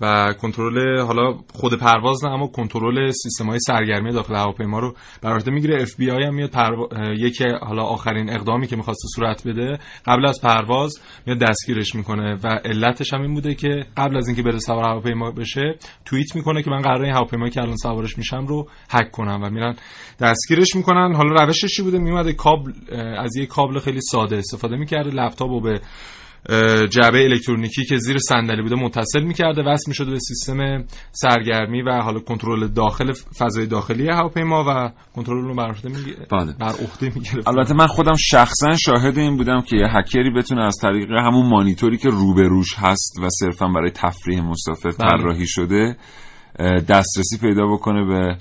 و 0.00 0.32
کنترل 0.32 1.00
حالا 1.00 1.38
خود 1.52 1.74
پرواز 1.74 2.24
نه 2.24 2.30
اما 2.30 2.46
کنترل 2.46 3.10
سیستم 3.10 3.46
های 3.46 3.58
سرگرمی 3.58 4.12
داخل 4.12 4.34
هواپیما 4.34 4.78
رو 4.78 4.94
بر 5.22 5.32
عهده 5.32 5.50
می‌گیره. 5.50 5.82
اف 5.82 5.96
بی 5.96 6.10
آی 6.10 6.24
هم 6.24 6.34
میاد 6.34 6.50
پروا... 6.50 6.88
اه، 6.92 7.14
یکی 7.14 7.44
حالا 7.62 7.82
آخرین 7.82 8.30
اقدامی 8.30 8.66
که 8.66 8.76
می‌خواسته 8.76 9.08
صورت 9.14 9.48
بده 9.48 9.78
قبل 10.06 10.26
از 10.26 10.40
پرواز 10.42 11.00
میاد 11.26 11.38
دستگیرش 11.38 11.94
می‌کنه 11.94 12.38
و 12.44 12.46
علتش 12.46 13.14
هم 13.14 13.22
این 13.22 13.34
بوده 13.34 13.54
که 13.54 13.86
قبل 13.96 14.16
از 14.16 14.26
اینکه 14.26 14.42
بره 14.42 14.58
سوار 14.58 14.84
هواپیما 14.84 15.30
بشه 15.30 15.78
توییت 16.04 16.36
می‌کنه 16.36 16.62
که 16.62 16.70
من 16.70 16.80
قراره 16.80 17.04
این 17.04 17.14
هواپیمایی 17.14 17.50
که 17.50 17.60
الان 17.60 17.76
سوارش 17.76 18.18
میشم 18.18 18.46
رو 18.46 18.68
هک 18.90 19.10
کنم 19.10 19.40
و 19.42 19.50
میرن 19.50 19.76
دستگیرش 20.20 20.76
می‌کنن. 20.76 21.14
حالا 21.14 21.44
روشش 21.44 21.76
چی 21.76 21.82
بوده؟ 21.82 21.98
میومده 21.98 22.32
کابل 22.32 22.72
از 23.18 23.36
یه 23.36 23.46
کابل 23.46 23.78
خیلی 23.78 24.00
ساده 24.00 24.36
استفاده 24.36 24.76
می‌کرده 24.76 25.10
لپتاپ 25.10 25.48
رو 25.48 25.60
به 25.60 25.80
جعبه 26.90 27.24
الکترونیکی 27.24 27.84
که 27.84 27.96
زیر 27.96 28.18
صندلی 28.18 28.62
بوده 28.62 28.76
متصل 28.76 29.22
می‌کرده 29.22 29.62
وصل 29.62 29.84
می‌شده 29.88 30.10
به 30.10 30.18
سیستم 30.18 30.84
سرگرمی 31.12 31.82
و 31.82 32.00
حالا 32.02 32.20
کنترل 32.20 32.68
داخل 32.68 33.12
فضای 33.38 33.66
داخلی 33.66 34.08
هواپیما 34.08 34.64
و 34.68 34.90
کنترل 35.16 35.44
رو 35.44 35.54
بر 35.54 35.68
عهده 35.68 35.88
می‌گیره 35.88 36.26
بله. 36.30 36.52
بر 36.60 36.66
عهده 36.66 37.12
می‌گیره 37.14 37.48
البته 37.48 37.74
من 37.74 37.86
خودم 37.86 38.16
شخصا 38.18 38.76
شاهد 38.76 39.18
این 39.18 39.36
بودم 39.36 39.60
که 39.60 39.76
یه 39.76 39.86
هکری 39.88 40.30
بتونه 40.30 40.62
از 40.62 40.76
طریق 40.82 41.10
همون 41.10 41.46
مانیتوری 41.46 41.96
که 41.96 42.08
روبروش 42.08 42.74
هست 42.78 43.18
و 43.22 43.28
صرفا 43.30 43.68
برای 43.68 43.90
تفریح 43.90 44.42
مسافر 44.42 44.90
بله. 44.90 45.08
طراحی 45.08 45.46
شده 45.46 45.96
دسترسی 46.88 47.38
پیدا 47.40 47.66
بکنه 47.66 48.04
به 48.04 48.36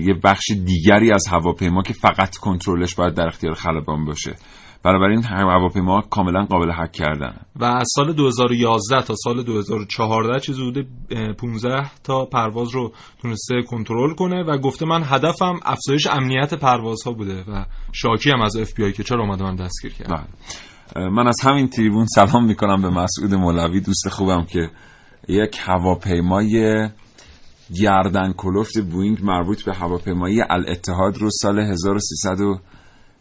یه 0.00 0.14
بخش 0.24 0.50
دیگری 0.50 1.12
از 1.12 1.24
هواپیما 1.30 1.82
که 1.82 1.92
فقط 1.92 2.36
کنترلش 2.36 2.94
باید 2.94 3.14
در 3.14 3.26
اختیار 3.26 3.54
خلبان 3.54 4.04
باشه 4.04 4.34
بنابراین 4.82 5.24
هواپیما 5.24 6.00
کاملا 6.00 6.44
قابل 6.44 6.70
هک 6.74 6.92
کردن 6.92 7.34
و 7.56 7.64
از 7.64 7.86
سال 7.94 8.12
2011 8.12 9.02
تا 9.02 9.14
سال 9.24 9.42
2014 9.42 10.40
چیزی 10.40 10.62
حدود 10.62 10.86
اه، 11.10 11.32
15 11.32 11.90
تا 12.04 12.24
پرواز 12.24 12.74
رو 12.74 12.92
تونسته 13.22 13.62
کنترل 13.62 14.14
کنه 14.14 14.42
و 14.42 14.58
گفته 14.58 14.86
من 14.86 15.02
هدفم 15.04 15.60
افزایش 15.64 16.06
امنیت 16.06 16.54
پروازها 16.54 17.12
بوده 17.12 17.44
و 17.48 17.64
شاکی 17.92 18.30
هم 18.30 18.40
از 18.40 18.56
اف 18.56 18.74
بی 18.74 18.84
آی 18.84 18.92
که 18.92 19.02
چرا 19.02 19.20
اومده 19.20 19.44
من 19.44 19.56
دستگیر 19.56 19.92
کرد 19.92 20.08
بله. 20.08 21.08
من 21.08 21.28
از 21.28 21.36
همین 21.44 21.68
تریبون 21.68 22.06
سلام 22.06 22.44
می‌کنم 22.44 22.82
به 22.82 22.90
مسعود 22.90 23.34
مولوی 23.34 23.80
دوست 23.80 24.08
خوبم 24.08 24.44
که 24.44 24.70
یک 25.28 25.58
هواپیمای 25.60 26.88
گردن 27.82 28.32
کلفت 28.32 28.78
بوینگ 28.78 29.18
مربوط 29.22 29.64
به 29.64 29.74
هواپیمایی 29.74 30.42
الاتحاد 30.50 31.18
رو 31.18 31.30
سال 31.30 31.60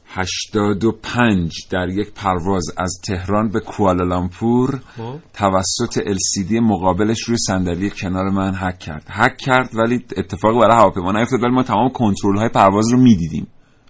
1385 0.10 1.54
در 1.70 1.90
یک 1.90 2.12
پرواز 2.14 2.64
از 2.78 3.00
تهران 3.08 3.50
به 3.50 3.60
کوالالامپور 3.60 4.80
خب. 4.98 5.16
توسط 5.34 6.00
LCD 6.00 6.52
مقابلش 6.52 7.24
روی 7.24 7.38
صندلی 7.38 7.90
کنار 7.90 8.30
من 8.30 8.54
هک 8.56 8.80
کرد. 8.80 9.06
هک 9.10 9.38
کرد 9.38 9.70
ولی 9.76 10.06
اتفاقی 10.18 10.60
برای 10.60 10.78
هواپیما 10.78 11.12
نیفتاد 11.12 11.44
ولی 11.44 11.52
ما 11.52 11.64
تمام 11.64 11.90
کنترل 11.90 12.38
های 12.38 12.50
پرواز 12.50 12.92
رو 12.92 13.00
می‌دیدیم 13.00 13.48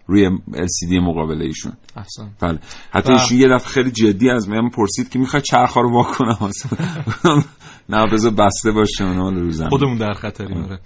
روی 0.08 0.30
LCD 0.52 0.94
مقابله 1.02 1.46
ایشون. 1.46 1.74
احسن. 1.96 2.30
بله. 2.42 2.60
حتی 2.92 3.14
ایشون 3.14 3.38
یه 3.38 3.48
دفعه 3.48 3.70
خیلی 3.70 3.92
جدی 3.92 4.30
از 4.30 4.50
من 4.50 4.70
پرسید 4.70 5.10
که 5.10 5.20
می‌خوای 5.20 5.42
چرخ 5.42 5.78
رو 5.78 5.98
اصلا. 6.42 6.78
نه 7.90 8.08
بذار 8.12 8.32
بسته 8.32 8.72
باشه 8.72 9.04
اونا 9.04 9.30
رو 9.30 9.52
زمین 9.52 9.70
خودمون 9.70 9.98
در 9.98 10.14
خطریم 10.14 10.64
آره. 10.64 10.80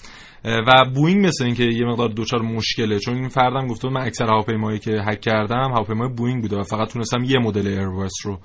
و 0.45 0.85
بوینگ 0.95 1.27
مثل 1.27 1.45
اینکه 1.45 1.63
یه 1.63 1.85
مقدار 1.85 2.09
دچار 2.09 2.41
مشکله. 2.41 2.99
چون 2.99 3.15
این 3.15 3.27
فردم 3.27 3.67
گفته 3.67 3.87
بود 3.87 3.97
من 3.97 4.05
اکثر 4.05 4.25
هواپیمایی 4.25 4.79
که 4.79 4.91
هک 4.91 5.21
کردم 5.21 5.71
هواپیمای 5.75 6.09
بوینگ 6.17 6.41
بوده 6.41 6.57
و 6.57 6.63
فقط 6.63 6.93
تونستم 6.93 7.23
یه 7.23 7.39
مدل 7.39 7.67
ایرباس 7.67 8.11
رو 8.25 8.37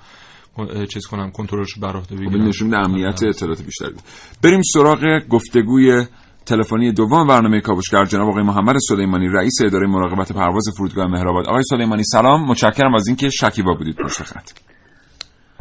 چیز 0.93 1.05
کنم 1.05 1.31
کنترلش 1.31 1.71
رو 1.71 1.81
بر 1.81 1.95
عهده 1.95 2.15
خب 2.15 2.21
بگیرم. 2.21 2.47
نشون 2.47 2.73
امنیت 2.73 3.23
اطلاعات 3.23 3.61
بیشتری 3.61 3.89
بود. 3.89 4.01
بریم 4.43 4.61
سراغ 4.73 5.21
گفتگوی 5.29 6.05
تلفنی 6.45 6.91
دوم 6.91 7.27
برنامه 7.27 7.61
کاوشگر. 7.61 8.05
جناب 8.05 8.29
آقای 8.29 8.43
محمد 8.43 8.75
سلیمانی 8.89 9.27
رئیس 9.27 9.61
اداره 9.65 9.87
مراقبت 9.87 10.31
پرواز 10.31 10.63
فرودگاه 10.77 11.07
مهرآباد. 11.07 11.47
آقای 11.47 11.63
سلیمانی 11.63 12.03
سلام. 12.03 12.45
متشکرم 12.49 12.95
از 12.95 13.07
اینکه 13.07 13.29
شکیبا 13.29 13.73
بودید. 13.73 13.95
پشت 13.95 14.23
خط 14.23 14.49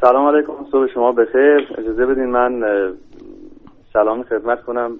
سلام 0.00 0.34
علیکم. 0.34 0.52
صبح 0.72 0.86
شما 0.94 1.12
بخیر. 1.12 1.78
اجازه 1.78 2.06
بدین 2.06 2.30
من 2.30 2.62
سلام 3.92 4.22
خدمت 4.22 4.62
کنم. 4.66 4.90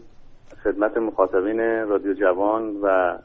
خدمت 0.67 0.97
مخاطبین 0.97 1.61
رادیو 1.89 2.15
جوان 2.15 2.77
و 2.83 3.17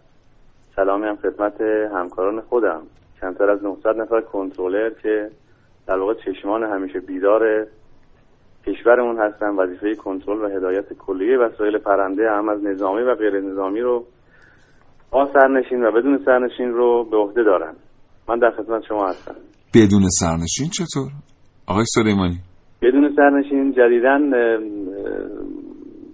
سلامی 0.75 1.05
هم 1.05 1.15
خدمت 1.15 1.61
همکاران 1.95 2.41
خودم. 2.41 2.81
کمتر 3.21 3.49
از 3.49 3.63
900 3.63 3.89
نفر 3.89 4.21
کنترلر 4.21 4.89
که 4.89 5.29
در 5.87 5.97
واقع 5.97 6.13
چشمان 6.13 6.63
همیشه 6.63 6.99
بیدار 6.99 7.67
کشورمون 8.65 9.19
هستن 9.19 9.49
وظیفه 9.49 9.95
کنترل 9.95 10.41
و 10.41 10.57
هدایت 10.57 10.93
کلیه 10.93 11.37
وسایل 11.37 11.77
پرنده 11.77 12.31
هم 12.31 12.49
از 12.49 12.63
نظامی 12.63 13.01
و 13.01 13.15
غیر 13.15 13.39
نظامی 13.39 13.81
رو 13.81 14.05
با 15.11 15.29
سرنشین 15.33 15.83
و 15.83 15.91
بدون 15.91 16.21
سرنشین 16.25 16.71
رو 16.71 17.03
به 17.03 17.17
عهده 17.17 17.43
دارن. 17.43 17.73
من 18.29 18.39
در 18.39 18.51
خدمت 18.51 18.83
شما 18.83 19.07
هستم. 19.07 19.35
بدون 19.73 20.09
سرنشین 20.09 20.69
چطور؟ 20.69 21.11
آقای 21.67 21.85
سلیمانی. 21.85 22.39
بدون 22.81 23.15
سرنشین 23.15 23.71
جدیدن 23.71 24.33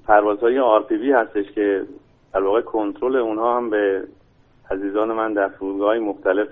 پروازهای 0.07 0.59
آرپیوی 0.59 1.11
هستش 1.11 1.45
که 1.55 1.81
در 2.33 2.43
واقع 2.43 2.61
کنترل 2.61 3.15
اونها 3.15 3.57
هم 3.57 3.69
به 3.69 4.03
عزیزان 4.71 5.11
من 5.11 5.33
در 5.33 5.47
فرودگاه 5.47 5.97
مختلف 5.97 6.47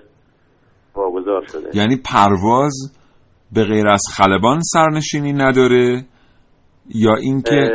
واگذار 0.94 1.44
شده. 1.46 1.70
یعنی 1.74 1.96
پرواز 2.12 2.74
به 3.54 3.64
غیر 3.64 3.88
از 3.88 4.02
خلبان 4.16 4.60
سرنشینی 4.60 5.32
نداره 5.32 6.02
یا 6.94 7.14
اینکه 7.14 7.70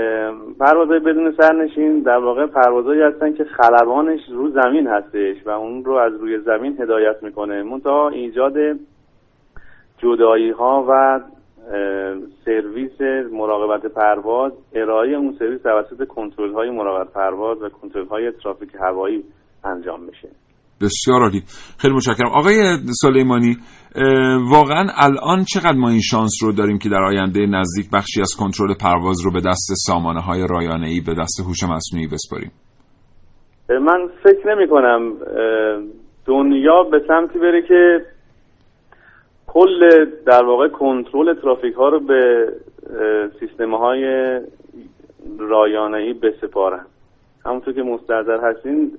پروازهای 0.59 0.99
بدون 0.99 1.35
سرنشین 1.37 1.99
در 1.99 2.17
واقع 2.17 2.47
پروازهایی 2.47 3.01
هستن 3.01 3.33
که 3.33 3.43
خلبانش 3.43 4.19
رو 4.31 4.51
زمین 4.51 4.87
هستش 4.87 5.47
و 5.47 5.49
اون 5.49 5.85
رو 5.85 5.93
از 5.95 6.13
روی 6.19 6.39
زمین 6.39 6.81
هدایت 6.81 7.23
می‌کنه. 7.23 7.63
منتها 7.63 8.09
ایجاد 8.09 8.53
جدایی 9.97 10.51
ها 10.51 10.85
و 10.89 11.19
سرویس 12.45 13.01
مراقبت 13.31 13.85
پرواز 13.85 14.51
ارائه 14.73 15.11
اون 15.17 15.35
سرویس 15.39 15.61
توسط 15.61 16.07
کنترل 16.07 16.53
های 16.53 16.69
مراقبت 16.69 17.13
پرواز 17.13 17.61
و 17.61 17.69
کنترل 17.69 18.07
های 18.07 18.31
ترافیک 18.43 18.69
هوایی 18.79 19.23
انجام 19.63 20.03
میشه. 20.03 20.29
بسیار 20.81 21.21
عالی. 21.21 21.41
خیلی 21.79 21.93
متشکرم. 21.93 22.27
آقای 22.27 22.77
سلیمانی 23.01 23.57
واقعا 24.51 24.85
الان 24.97 25.43
چقدر 25.53 25.77
ما 25.77 25.89
این 25.89 25.99
شانس 25.99 26.31
رو 26.43 26.51
داریم 26.51 26.77
که 26.77 26.89
در 26.89 27.01
آینده 27.01 27.45
نزدیک 27.45 27.91
بخشی 27.93 28.21
از 28.21 28.35
کنترل 28.39 28.73
پرواز 28.81 29.25
رو 29.25 29.31
به 29.31 29.39
دست 29.39 29.73
سامانه 29.87 30.21
های 30.21 30.47
رایانه 30.49 30.87
ای 30.87 31.01
به 31.01 31.13
دست 31.13 31.39
هوش 31.47 31.63
مصنوعی 31.63 32.07
بسپاریم؟ 32.07 32.51
من 33.69 34.09
فکر 34.23 34.55
نمی 34.55 34.67
کنم 34.67 35.13
دنیا 36.25 36.83
به 36.91 37.01
سمتی 37.07 37.39
بره 37.39 37.61
که 37.61 38.05
کل 39.53 40.05
در 40.25 40.43
واقع 40.43 40.67
کنترل 40.67 41.33
ترافیک 41.33 41.73
ها 41.73 41.89
رو 41.89 41.99
به 41.99 42.47
سیستم 43.39 43.75
های 43.75 44.39
رایانه 45.39 45.97
ای 45.97 46.13
بسپارن. 46.13 46.85
همونطور 47.45 47.73
که 47.73 47.83
مستحضر 47.83 48.39
هستین 48.39 48.91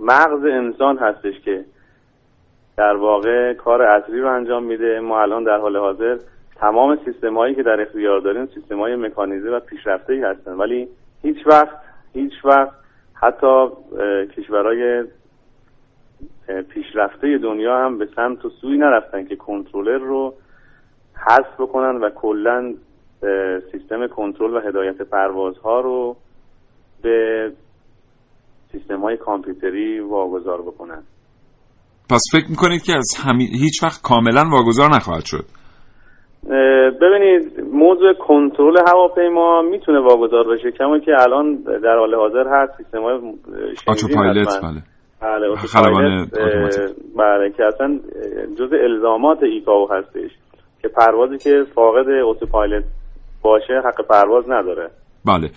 مغز 0.00 0.44
انسان 0.44 0.98
هستش 0.98 1.40
که 1.40 1.64
در 2.76 2.96
واقع 2.96 3.52
کار 3.52 3.82
اصلی 3.82 4.20
رو 4.20 4.34
انجام 4.34 4.62
میده. 4.62 5.00
ما 5.00 5.22
الان 5.22 5.44
در 5.44 5.58
حال 5.58 5.76
حاضر 5.76 6.18
تمام 6.56 6.98
سیستم 7.04 7.36
هایی 7.36 7.54
که 7.54 7.62
در 7.62 7.80
اختیار 7.80 8.20
داریم 8.20 8.46
سیستم 8.46 8.78
های 8.78 8.96
مکانیزه 8.96 9.50
و 9.50 9.60
پیشرفته 9.60 10.12
ای 10.12 10.20
هستن. 10.20 10.52
ولی 10.52 10.88
هیچ 11.22 11.46
وقت 11.46 11.76
هیچ 12.12 12.32
وقت 12.44 12.72
حتی 13.14 13.66
کشورهای 14.36 15.04
پیشرفته 16.68 17.38
دنیا 17.38 17.76
هم 17.76 17.98
به 17.98 18.08
سمت 18.16 18.44
و 18.44 18.48
سوی 18.60 18.78
نرفتن 18.78 19.24
که 19.24 19.36
کنترلر 19.36 19.98
رو 19.98 20.34
حذف 21.28 21.60
بکنن 21.60 21.96
و 21.96 22.10
کلا 22.10 22.74
سیستم 23.72 24.06
کنترل 24.06 24.56
و 24.56 24.60
هدایت 24.60 25.02
پروازها 25.02 25.80
رو 25.80 26.16
به 27.02 27.50
سیستم 28.72 29.00
های 29.00 29.16
کامپیوتری 29.16 30.00
واگذار 30.00 30.62
بکنن. 30.62 31.02
پس 32.10 32.22
فکر 32.32 32.50
می‌کنید 32.50 32.82
که 32.82 32.92
از 32.96 33.08
همی... 33.24 33.44
هیچ 33.44 33.82
وقت 33.82 34.02
کاملا 34.02 34.44
واگذار 34.52 34.90
نخواهد 34.90 35.24
شد؟ 35.24 35.44
ببینید 37.00 37.60
موضوع 37.72 38.12
کنترل 38.12 38.76
هواپیما 38.88 39.62
می‌تونه 39.62 40.00
واگذار 40.00 40.44
بشه 40.48 40.70
کما 40.70 40.98
که 40.98 41.12
الان 41.20 41.54
در 41.56 41.96
حال 41.98 42.14
حاضر 42.14 42.44
هست 42.48 42.76
سیستم 42.76 43.02
های 43.02 43.14
اتوپایلوت 43.88 44.62
بله. 44.62 44.82
بله 45.22 45.56
خلبان 45.56 46.30
بله 47.16 47.50
که 47.50 47.64
اصلا 47.64 48.00
جز 48.58 48.72
الزامات 48.72 49.42
ایکاو 49.42 49.92
هستش 49.92 50.30
که 50.82 50.88
پروازی 50.88 51.38
که 51.38 51.64
فاقد 51.74 52.08
اتوپایلوت 52.08 52.84
باشه 53.42 53.80
حق 53.84 54.06
پرواز 54.06 54.50
نداره. 54.50 54.90
بله. 55.24 55.50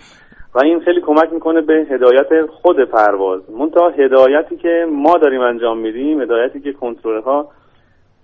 و 0.54 0.58
این 0.58 0.80
خیلی 0.80 1.00
کمک 1.00 1.32
می‌کنه 1.32 1.60
به 1.60 1.86
هدایت 1.90 2.46
خود 2.46 2.84
پرواز. 2.84 3.50
منتها 3.50 3.88
هدایتی 3.88 4.56
که 4.56 4.86
ما 4.92 5.18
داریم 5.18 5.40
انجام 5.40 5.78
میدیم 5.78 6.22
هدایتی 6.22 6.60
که 6.60 6.72
کنترل 6.72 7.22
ها 7.22 7.48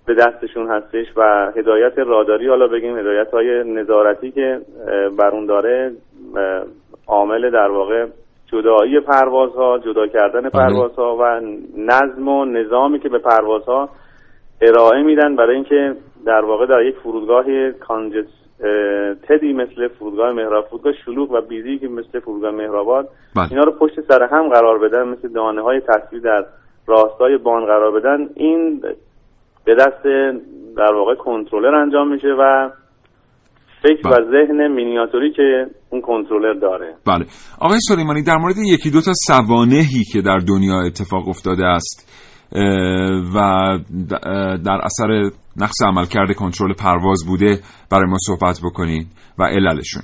به 0.07 0.15
دستشون 0.15 0.69
هستش 0.69 1.07
و 1.17 1.53
هدایت 1.57 1.99
راداری 1.99 2.49
حالا 2.49 2.67
بگیم 2.67 2.99
هدایت 2.99 3.31
های 3.31 3.65
نظارتی 3.65 4.31
که 4.31 4.61
بر 5.19 5.31
اون 5.31 5.47
داره 5.47 5.93
عامل 7.07 7.51
در 7.51 7.69
واقع 7.69 8.07
جدایی 8.47 9.01
پروازها 9.01 9.79
جدا 9.79 10.07
کردن 10.07 10.49
پروازها 10.49 11.17
و 11.17 11.41
نظم 11.77 12.29
و 12.29 12.45
نظامی 12.45 12.99
که 12.99 13.09
به 13.09 13.19
پروازها 13.19 13.89
ارائه 14.61 15.03
میدن 15.03 15.37
برای 15.37 15.55
اینکه 15.55 15.97
در 16.27 16.45
واقع 16.45 16.67
در 16.67 16.83
یک 16.83 16.97
فرودگاه 17.03 17.71
کانجس 17.71 18.27
تدی 19.29 19.53
مثل 19.53 19.89
فرودگاه 19.89 20.33
مهراب 20.33 20.67
فرودگاه 20.67 20.93
شلوغ 21.05 21.31
و 21.31 21.41
بیزی 21.41 21.79
که 21.79 21.89
مثل 21.89 22.21
فرودگاه 22.21 22.51
مهرآباد 22.51 23.09
بله. 23.37 23.47
اینا 23.51 23.63
رو 23.63 23.73
پشت 23.73 24.01
سر 24.01 24.23
هم 24.23 24.49
قرار 24.49 24.79
بدن 24.79 25.09
مثل 25.09 25.29
دانه 25.29 25.63
های 25.63 25.81
تصویر 25.81 26.23
در 26.23 26.45
راستای 26.87 27.37
بان 27.37 27.65
قرار 27.67 28.01
بدن 28.01 28.29
این 28.35 28.83
به 29.65 29.75
دست 29.75 30.03
در 30.77 30.93
واقع 30.93 31.15
کنترلر 31.15 31.75
انجام 31.75 32.09
میشه 32.09 32.29
و 32.39 32.71
فکر 33.87 34.09
و 34.09 34.13
ذهن 34.13 34.69
مینیاتوری 34.69 35.33
که 35.33 35.67
اون 35.91 36.01
کنترلر 36.01 36.55
داره. 36.55 36.95
بله. 37.07 37.25
آقای 37.61 37.79
سلیمانی 37.89 38.23
در 38.23 38.37
مورد 38.37 38.55
یکی 38.59 38.91
دو 38.91 39.01
تا 39.01 39.13
سوانهی 39.15 40.05
که 40.13 40.23
در 40.23 40.39
دنیا 40.49 40.81
اتفاق 40.87 41.29
افتاده 41.29 41.67
است 41.67 42.13
و 43.35 43.39
در 44.65 44.81
اثر 44.83 45.31
نقص 45.57 45.83
عملکرد 45.87 46.33
کنترل 46.33 46.73
پرواز 46.75 47.25
بوده 47.29 47.59
برای 47.91 48.11
ما 48.11 48.17
صحبت 48.27 48.61
بکنید 48.65 49.07
و 49.39 49.45
عللشون. 49.45 50.03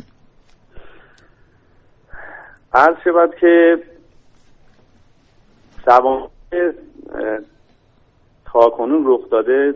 عرض 2.74 2.97
شود 3.05 3.30
که 3.41 3.76
سوانه 5.85 6.28
تا 8.53 8.70
کنون 8.70 9.05
رخ 9.07 9.30
داده 9.30 9.74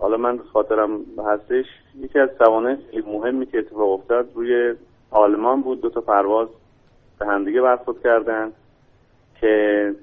حالا 0.00 0.16
من 0.16 0.38
خاطرم 0.52 1.00
هستش 1.32 1.64
یکی 2.00 2.18
از 2.18 2.28
سوانه 2.38 2.78
مهمی 3.06 3.46
که 3.46 3.58
اتفاق 3.58 3.90
افتاد 3.90 4.28
روی 4.34 4.74
آلمان 5.10 5.62
بود. 5.62 5.80
دو 5.80 5.90
تا 5.90 6.00
پرواز 6.00 6.48
به 7.18 7.26
همدیگه 7.26 7.60
برخورد 7.60 8.02
کردن 8.02 8.52
که 9.40 9.94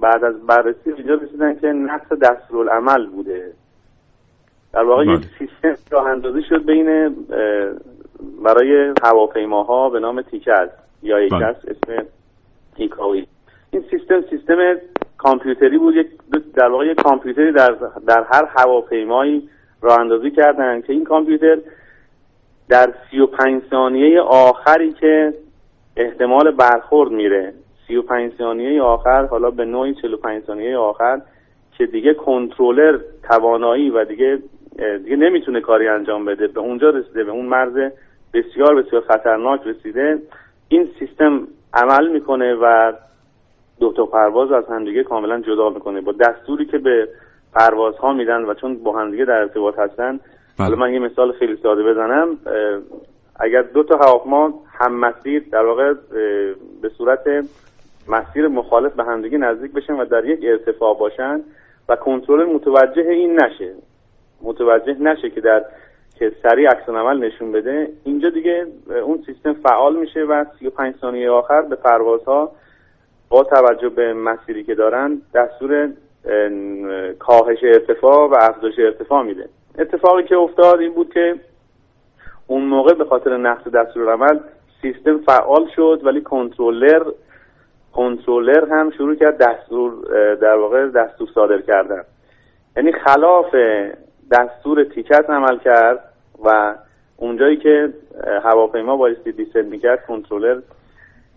بعد 0.00 0.24
از 0.24 0.46
بررسی 0.46 0.92
اینجا 0.96 1.14
رسیدن 1.14 1.58
که 1.58 1.66
نقص 1.66 2.12
دستورالعمل 2.12 3.06
بوده. 3.06 3.52
در 4.72 4.84
واقع 4.84 5.04
یک 5.04 5.20
سیستم 5.38 5.74
راه 5.90 6.06
اندازی 6.06 6.42
شد 6.48 6.64
بین 6.66 7.16
برای 8.44 8.94
هواپیماها 9.02 9.90
به 9.90 10.00
نام 10.00 10.22
تیکس 10.22 10.68
یا 11.02 11.20
یکس 11.20 11.56
اسم 11.68 12.06
تیکاوی. 12.76 13.26
این 13.70 13.84
سیستم 13.90 14.22
سیستم 14.30 14.56
کامپیوتری 15.18 15.78
بود. 15.78 15.96
یک 15.96 16.06
در 16.54 16.68
واقع 16.68 16.86
یک 16.86 17.02
کامپیوتری 17.02 17.52
در 17.52 17.76
در 18.06 18.26
هر 18.30 18.48
هواپیمایی 18.56 19.48
راه 19.82 20.00
اندازی 20.00 20.30
کردن 20.30 20.80
که 20.80 20.92
این 20.92 21.04
کامپیوتر 21.04 21.58
در 22.68 22.94
35 23.10 23.62
ثانیه 23.70 24.20
آخری 24.20 24.92
که 24.92 25.34
احتمال 25.96 26.50
برخورد 26.50 27.10
میره 27.10 27.52
35 27.88 28.32
ثانیه 28.38 28.82
آخر 28.82 29.26
حالا 29.26 29.50
به 29.50 29.64
نوعی 29.64 29.94
45 29.94 30.42
ثانیه 30.44 30.76
آخر 30.76 31.20
که 31.78 31.86
دیگه 31.86 32.14
کنترلر 32.14 32.98
توانایی 33.28 33.90
و 33.90 34.04
دیگه 34.04 34.38
دیگه 35.04 35.16
نمی‌تونه 35.16 35.60
کاری 35.60 35.88
انجام 35.88 36.24
بده 36.24 36.46
به 36.46 36.60
اونجا 36.60 36.90
رسیده 36.90 37.24
به 37.24 37.30
اون 37.30 37.46
مرز 37.46 37.92
بسیار 38.34 38.82
بسیار 38.82 39.02
خطرناک 39.02 39.60
رسیده. 39.66 40.18
این 40.68 40.88
سیستم 40.98 41.48
عمل 41.74 42.08
می‌کنه 42.08 42.54
و 42.54 42.92
دو 43.80 43.92
تا 43.92 44.06
پرواز 44.06 44.52
از 44.52 44.64
همدیگه 44.68 45.04
کاملا 45.04 45.40
جدا 45.40 45.70
می‌کنه. 45.70 46.00
با 46.00 46.12
دستوری 46.12 46.66
که 46.66 46.78
به 46.78 47.08
پروازها 47.54 48.12
میدن 48.12 48.44
و 48.44 48.54
چون 48.54 48.82
با 48.82 48.98
همدیگه 48.98 49.24
در 49.24 49.38
ارتباط 49.40 49.78
هستن 49.78 50.20
حالا 50.58 50.76
من 50.76 50.92
یه 50.92 50.98
مثال 50.98 51.32
خیلی 51.32 51.56
ساده 51.62 51.82
بزنم. 51.82 52.38
اگر 53.36 53.62
دو 53.62 53.82
تا 53.82 53.96
هواپیما 53.96 54.54
هم 54.72 54.94
مسیر 54.94 55.44
در 55.52 55.64
واقع 55.64 55.94
به 56.82 56.88
صورت 56.98 57.20
مسیر 58.08 58.48
مخالف 58.48 58.92
به 58.92 59.04
همدیگه 59.04 59.38
نزدیک 59.38 59.72
بشن 59.72 59.92
و 59.92 60.04
در 60.04 60.24
یک 60.24 60.40
ارتفاع 60.42 60.98
باشن 60.98 61.40
و 61.88 61.96
کنترل 61.96 62.44
متوجه 62.44 63.02
این 63.02 63.42
نشه. 63.42 63.74
متوجه 64.42 64.96
نشه 65.00 65.30
که 65.30 65.40
در 65.40 65.64
که 66.18 66.32
سریع 66.42 66.70
عکس 66.70 66.88
عمل 66.88 67.18
نشون 67.18 67.52
بده 67.52 67.88
اینجا 68.04 68.30
دیگه 68.30 68.66
اون 69.04 69.22
سیستم 69.26 69.52
فعال 69.52 69.96
میشه 69.96 70.20
و 70.20 70.44
35 70.58 70.94
ثانیه 71.00 71.30
آخر 71.30 71.62
به 71.62 71.76
پروازها 71.76 72.52
با 73.28 73.44
توجه 73.44 73.88
به 73.88 74.12
مسیری 74.12 74.64
که 74.64 74.74
دارن 74.74 75.22
دستور 75.34 75.88
کاهش 77.18 77.58
ارتفاع 77.62 78.28
و 78.28 78.34
افزایش 78.40 78.78
ارتفاع 78.78 79.22
میده. 79.22 79.48
اتفاقی 79.78 80.22
که 80.22 80.36
افتاد 80.36 80.80
این 80.80 80.94
بود 80.94 81.12
که 81.14 81.34
اون 82.46 82.64
موقع 82.64 82.94
به 82.94 83.04
خاطر 83.04 83.36
نقص 83.36 83.68
دستور 83.68 84.12
عمل 84.12 84.38
سیستم 84.82 85.18
فعال 85.18 85.68
شد 85.76 86.00
ولی 86.04 86.20
کنترلر 86.20 87.02
کنترلر 87.92 88.68
هم 88.70 88.90
شروع 88.90 89.14
کرد 89.14 89.38
دستور 89.38 89.92
در 90.34 90.56
واقع 90.56 90.88
دستور 90.88 91.28
صادر 91.34 91.60
کردن. 91.60 92.02
یعنی 92.76 92.92
خلاف 92.92 93.54
دستور 94.32 94.84
تیکت 94.84 95.30
عمل 95.30 95.58
کرد 95.58 96.04
و 96.44 96.74
اونجایی 97.16 97.56
که 97.56 97.92
هواپیما 98.42 98.96
بایستی 98.96 99.32
دیسل 99.32 99.64
می‌کرد 99.64 100.06
کنترلر 100.06 100.60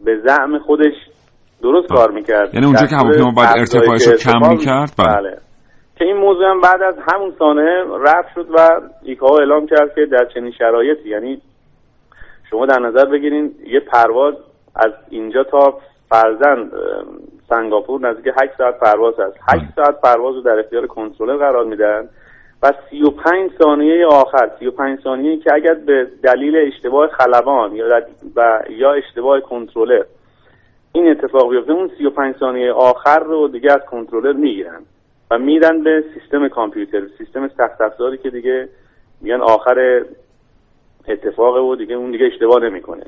به 0.04 0.20
زعم 0.20 0.60
خودش 0.60 0.94
درست 1.62 1.88
کار 1.88 2.12
می‌کرد. 2.12 2.54
یعنی 2.54 2.66
اونجا 2.66 2.86
که 2.86 2.96
هواپیما 2.96 3.32
باید 3.32 3.50
ارتفاعش 3.58 4.08
رو 4.08 4.14
کم 4.14 4.50
می‌کرد؟ 4.50 4.92
بله. 4.98 5.18
بله. 5.18 5.38
که 5.98 6.06
این 6.06 6.18
موضوع 6.18 6.50
هم 6.50 6.62
بعد 6.62 6.82
از 6.82 6.96
همون 7.12 7.34
سانحه 7.40 7.84
رفت 8.00 8.30
شد 8.36 8.48
و 8.54 8.82
ایکاو 9.04 9.40
اعلام 9.40 9.68
کرد 9.68 9.96
که 9.96 10.06
در 10.06 10.26
چنین 10.34 10.52
شرایطی 10.52 11.10
یعنی 11.10 11.42
شما 12.50 12.66
در 12.66 12.80
نظر 12.80 13.06
بگیرین 13.06 13.52
یه 13.68 13.80
پرواز 13.80 14.34
از 14.76 14.92
اینجا 15.10 15.44
تا 15.44 15.80
فرزن 16.10 16.72
سنگاپور 17.50 18.02
نزدیک 18.02 18.34
8 18.42 18.58
ساعت 18.58 18.80
پرواز 18.80 19.14
هست 19.20 19.38
8 19.54 19.66
ساعت 19.76 20.02
پرواز 20.02 20.36
رو 20.36 20.42
در 20.42 20.60
اختیار 20.60 20.88
کنترلر 20.88 21.38
قرار 21.38 21.66
میدن 21.66 22.10
و 22.64 22.72
35 22.90 23.52
ثانیه 23.64 24.06
آخر 24.06 24.50
35 24.60 25.00
ثانیه 25.04 25.38
که 25.38 25.54
اگر 25.54 25.74
به 25.74 26.08
دلیل 26.24 26.56
اشتباه 26.58 27.08
خلبان 27.08 27.76
یا 27.76 28.02
و 28.36 28.60
یا 28.70 28.94
اشتباه 28.94 29.40
کنترلر 29.40 30.04
این 30.96 31.10
اتفاق 31.12 31.50
بیفته 31.52 31.72
اون 31.72 31.92
35 31.98 32.36
ثانیه 32.40 32.72
آخر 32.72 33.20
رو 33.20 33.48
دیگه 33.48 33.72
از 33.72 33.82
کنترلر 33.92 34.34
می‌گیرن 34.34 34.82
و 35.32 35.38
میدن 35.38 35.84
به 35.84 36.04
سیستم 36.14 36.48
کامپیوتر 36.48 37.02
سیستم 37.18 37.48
سخت 37.48 37.82
افزاری 37.82 38.18
که 38.18 38.30
دیگه 38.30 38.70
میگن 39.22 39.42
آخر 39.42 40.06
اتفاق 41.08 41.64
و 41.64 41.76
دیگه 41.76 41.96
اون 41.96 42.12
دیگه 42.12 42.26
اشتباه 42.34 42.64
نمی‌کنه. 42.64 43.04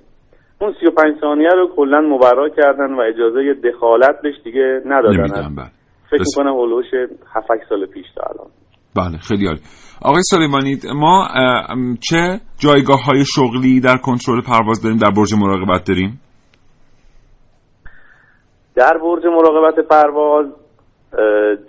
اون 0.62 0.74
35 0.80 1.20
ثانیه 1.22 1.50
رو 1.50 1.70
کلا 1.76 2.02
مبرا 2.02 2.50
کردن 2.50 2.94
و 2.94 3.00
اجازه 3.00 3.54
دخالت 3.54 4.22
بهش 4.24 4.36
دیگه 4.44 4.82
ندادن. 4.86 5.56
بله. 5.56 5.68
فکر 6.10 6.24
می‌کنم 6.26 6.54
اولوش 6.54 6.86
7 7.36 7.48
سال 7.70 7.86
پیش 7.86 8.06
تا 8.16 8.24
الان. 8.30 8.48
بله 8.96 9.18
خیلی 9.18 9.48
عالی. 9.48 9.60
آقای 10.02 10.22
سلیمانی 10.22 10.78
ما 10.96 11.28
چه 12.10 12.40
جایگاه 12.60 13.06
های 13.06 13.24
شغلی 13.26 13.80
در 13.80 13.98
کنترل 13.98 14.42
پرواز 14.42 14.84
داریم 14.84 14.98
در 14.98 15.12
برج 15.18 15.34
مراقبت 15.34 15.88
داریم؟ 15.88 16.22
در 18.78 18.98
برج 18.98 19.26
مراقبت 19.26 19.88
پرواز 19.88 20.46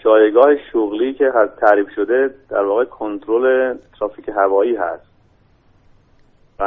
جایگاه 0.04 0.48
شغلی 0.72 1.14
که 1.14 1.24
تعریف 1.60 1.86
شده 1.96 2.34
در 2.50 2.64
واقع 2.64 2.84
کنترل 2.84 3.76
ترافیک 3.98 4.24
هوایی 4.28 4.76
هست. 4.76 5.08
و 6.60 6.64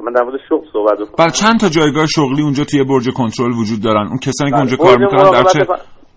من 0.00 0.12
در 0.12 0.22
مورد 0.22 0.40
شغل 0.48 0.66
صحبت 0.72 0.94
بکنم. 0.94 1.14
بله 1.18 1.30
چند 1.30 1.60
تا 1.60 1.68
جایگاه 1.68 2.06
شغلی 2.06 2.42
اونجا 2.42 2.64
توی 2.64 2.84
برج 2.84 3.08
کنترل 3.16 3.52
وجود 3.60 3.82
دارن؟ 3.84 4.06
اون 4.06 4.18
کسانی 4.18 4.50
که 4.50 4.56
بله، 4.56 4.60
اونجا 4.60 4.76
کار 4.76 4.98
می‌کنن 4.98 5.30
در 5.30 5.42
چه 5.42 5.64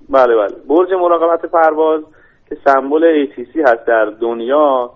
بله 0.10 0.36
بله. 0.36 0.56
برج 0.70 0.90
مراقبت 0.94 1.46
پرواز 1.52 2.02
که 2.50 2.58
سمبل 2.66 3.26
ATC 3.26 3.60
هست 3.60 3.88
در 3.88 4.06
دنیا 4.22 4.92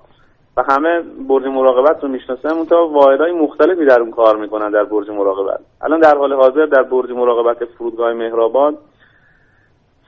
و 0.57 0.63
همه 0.69 1.01
برج 1.27 1.45
مراقبت 1.45 2.03
رو 2.03 2.09
می‌شناسن 2.09 2.49
اون 2.49 2.65
تا 2.65 2.87
واحدهای 2.87 3.31
مختلفی 3.31 3.85
در 3.85 3.99
اون 3.99 4.11
کار 4.11 4.37
می‌کنن 4.37 4.71
در 4.71 4.83
برج 4.83 5.09
مراقبت. 5.09 5.59
الان 5.81 5.99
در 5.99 6.17
حال 6.17 6.33
حاضر 6.33 6.65
در 6.65 6.83
برج 6.83 7.11
مراقبت 7.11 7.65
فرودگاه 7.65 8.13
مهرآباد 8.13 8.77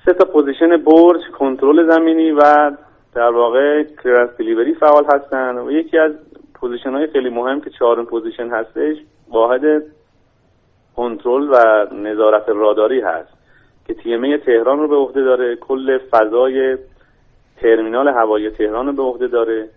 سه 0.05 0.13
تا 0.13 0.25
position 0.25 0.77
برج 0.77 1.21
کنترل 1.39 1.89
زمینی 1.91 2.31
و 2.31 2.71
در 3.15 3.29
واقع 3.29 3.83
clearance 3.83 4.29
delivery 4.37 4.73
فعال 4.73 5.05
هستن. 5.05 5.57
و 5.57 5.71
یکی 5.71 5.97
از 5.97 6.11
position 6.53 6.93
های 6.93 7.07
خیلی 7.07 7.29
مهم 7.29 7.61
که 7.61 7.69
چهارم 7.69 8.05
position 8.05 8.49
هستش 8.49 8.97
واحد 9.29 9.61
کنترل 10.95 11.49
و 11.51 11.87
نظارت 11.95 12.49
راداری 12.49 13.01
هست 13.01 13.33
که 13.87 13.93
TMA 13.93 14.37
تهران 14.37 14.79
رو 14.79 14.87
به 14.87 14.95
عهده 14.95 15.21
داره. 15.21 15.55
کل 15.55 15.97
فضای 15.97 16.77
ترمینال 17.61 18.07
هوایی 18.07 18.49
تهران 18.49 18.87
رو 18.87 18.93
به 18.93 19.03
عهده 19.03 19.27
داره. 19.27 19.69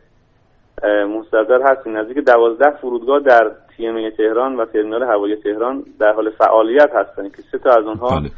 مستحضر 0.84 1.62
هستید 1.62 1.97
نزدیک 1.97 2.16
دوازده 2.18 2.70
فرودگاه 2.70 3.20
در 3.20 3.51
TMA 3.76 4.11
تهران 4.11 4.57
و 4.57 4.64
ترمینال 4.64 5.03
هوایی 5.03 5.37
تهران 5.37 5.85
در 6.01 6.12
حال 6.12 6.31
فعالیت 6.31 6.91
هستن 6.95 7.29
که 7.29 7.43
سه 7.53 7.59
تا 7.59 7.70
از 7.70 7.85
اونها 7.85 8.20
بله. 8.20 8.31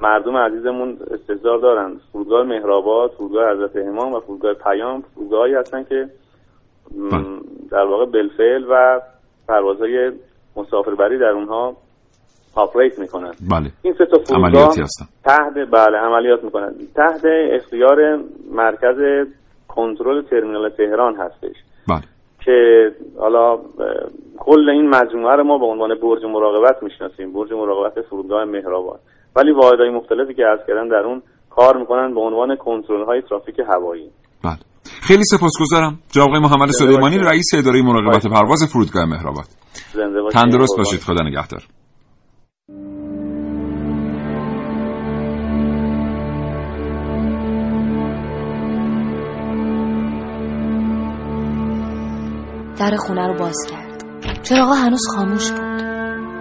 مردم 0.00 0.36
عزیزمون 0.36 0.98
استحضار 1.10 1.58
دارن 1.58 2.00
فرودگاه 2.12 2.46
مهرآباد 2.46 3.10
فرودگاه 3.10 3.52
حضرت 3.52 3.76
امام 3.76 4.12
و 4.12 4.20
فرودگاه 4.20 4.54
پیام 4.54 5.02
فرودگاهایی 5.14 5.54
هستن 5.54 5.84
که 5.84 6.08
بله. 7.10 7.24
در 7.70 7.84
واقع 7.84 8.06
بلفل 8.06 8.64
و 8.70 9.00
پروازهای 9.48 10.12
مسافربری 10.56 11.18
در 11.18 11.30
اونها 11.30 11.76
آپریت 12.54 12.98
می‌کنن 12.98 13.32
بله. 13.50 13.70
این 13.82 13.94
سه 13.98 14.06
تا 14.06 14.18
فرودگاه 14.18 14.74
تحت 15.24 15.54
بله 15.70 15.98
عملیات 15.98 16.44
می‌کنن 16.44 16.74
تحت 16.94 17.22
اختیار 17.52 18.18
مرکز 18.52 19.26
کنترل 19.68 20.22
ترمینال 20.22 20.68
تهران 20.68 21.16
هستش 21.16 21.56
بله. 21.88 22.02
که 22.44 22.90
حالا 23.20 23.56
کل 24.38 24.70
این 24.70 24.88
مجموعه 24.88 25.36
رو 25.36 25.44
ما 25.44 25.58
به 25.58 25.66
عنوان 25.66 25.94
برج 26.02 26.24
مراقبت 26.24 26.82
می‌شناسیم. 26.82 27.32
برج 27.32 27.52
مراقبت 27.52 28.02
فرودگاه 28.10 28.44
مهرآباد. 28.44 29.00
ولی 29.36 29.52
واحدهای 29.52 29.90
مختلفی 29.90 30.34
که 30.34 30.46
از 30.46 30.58
کردن 30.68 30.88
در 30.88 31.02
اون 31.06 31.22
کار 31.50 31.76
می‌کنن 31.76 32.14
به 32.14 32.20
عنوان 32.20 32.56
کنترل 32.56 33.04
های 33.04 33.22
ترافیک 33.22 33.56
هوایی. 33.58 34.10
بله. 34.44 34.58
خیلی 35.02 35.24
سپاسگزارم. 35.24 35.98
جناب 36.10 36.28
محمد 36.28 36.68
سلیمانی 36.68 37.18
رئیس 37.18 37.54
اداره 37.54 37.82
مراقبت 37.82 38.26
پرواز 38.26 38.72
فرودگاه 38.72 39.04
مهرآباد. 39.04 39.44
تندرست 40.32 40.76
باشید. 40.78 41.00
خدا 41.00 41.22
نگهدار. 41.24 41.62
در 52.78 52.96
خونه 52.96 53.26
رو 53.26 53.38
باز 53.38 53.56
کرد. 53.70 54.02
چراغا 54.42 54.74
هنوز 54.74 55.06
خاموش 55.16 55.50
بود. 55.50 55.78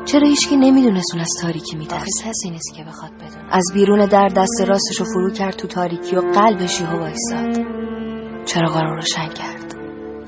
چرا 0.05 0.27
هیچکی 0.27 0.57
نمی‌دونست 0.57 1.13
اون 1.13 1.21
از 1.21 1.29
تاریکی 1.41 1.75
میترسه؟ 1.75 2.23
کسی 2.29 2.49
نیست 2.49 2.73
که 2.75 2.83
بخواد 2.83 3.11
بدون 3.11 3.49
از 3.51 3.65
بیرون 3.73 4.05
در 4.05 4.27
دست 4.27 4.61
راستشو 4.67 5.03
فرو 5.03 5.31
کرد 5.31 5.55
تو 5.55 5.67
تاریکی 5.67 6.15
و 6.15 6.21
قلبش 6.21 6.81
یهو 6.81 6.99
وایساد 6.99 7.65
چراغا 8.45 8.81
رو 8.81 8.95
روشن 8.95 9.27
کرد. 9.27 9.75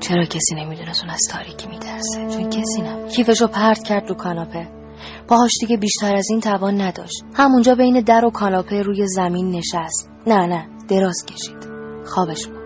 چرا 0.00 0.24
کسی 0.24 0.54
نمی‌دونست 0.54 1.02
اون 1.02 1.10
از 1.10 1.20
تاریکی 1.30 1.68
میترسه؟ 1.68 2.28
چون 2.30 2.50
کسی 2.50 2.82
نم 2.82 3.08
کیفشو 3.08 3.46
پرت 3.46 3.82
کرد 3.82 4.08
رو 4.08 4.14
کاناپه. 4.14 4.68
پاهاش 5.28 5.52
دیگه 5.60 5.76
بیشتر 5.76 6.16
از 6.16 6.26
این 6.30 6.40
توان 6.40 6.80
نداشت. 6.80 7.24
همونجا 7.34 7.74
بین 7.74 8.00
در 8.00 8.24
و 8.24 8.30
کاناپه 8.30 8.82
روی 8.82 9.06
زمین 9.06 9.50
نشست. 9.50 10.10
نه 10.26 10.46
نه 10.46 10.66
دراز 10.88 11.24
کشید. 11.26 11.70
خوابش 12.06 12.46
بود 12.46 12.60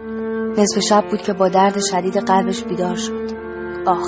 نصف 0.61 0.79
شب 0.79 1.05
بود 1.11 1.23
که 1.23 1.33
با 1.33 1.49
درد 1.49 1.81
شدید 1.91 2.17
قلبش 2.17 2.63
بیدار 2.63 2.97
شد. 2.97 3.34
آخ 3.87 4.07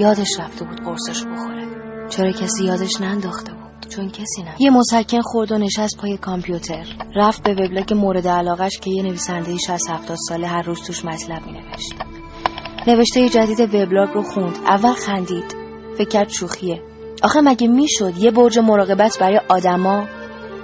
یادش 0.00 0.40
رفته 0.40 0.64
بود 0.64 0.80
قرصش 0.84 1.24
بخوره. 1.24 1.66
چرا 2.08 2.30
کسی 2.30 2.64
یادش 2.64 3.00
ننداخته 3.00 3.52
بود؟ 3.52 3.88
چون 3.88 4.08
کسی 4.08 4.42
نه 4.42 4.54
یه 4.58 4.70
مسکن 4.70 5.20
خورد 5.20 5.52
و 5.52 5.58
نشست 5.58 5.98
پای 5.98 6.16
کامپیوتر. 6.16 6.86
رفت 7.16 7.42
به 7.42 7.52
وبلاگ 7.52 7.94
مورد 7.94 8.28
علاقش 8.28 8.78
که 8.78 8.90
یه 8.90 9.02
نویسنده 9.02 9.56
60 9.56 9.90
70 9.90 10.16
ساله 10.28 10.46
هر 10.46 10.62
روز 10.62 10.82
توش 10.82 11.04
مطلب 11.04 11.46
می 11.46 11.52
نوشت 11.52 11.94
نوشته 12.86 13.28
جدید 13.28 13.74
وبلاگ 13.74 14.08
رو 14.14 14.22
خوند. 14.22 14.56
اول 14.66 14.92
خندید. 14.92 15.56
فکر 15.98 16.28
شوخیه. 16.28 16.82
آخه 17.22 17.40
مگه 17.40 17.68
می‌شد 17.68 18.18
یه 18.18 18.30
برج 18.30 18.58
مراقبت 18.58 19.18
برای 19.20 19.40
آدما؟ 19.48 20.06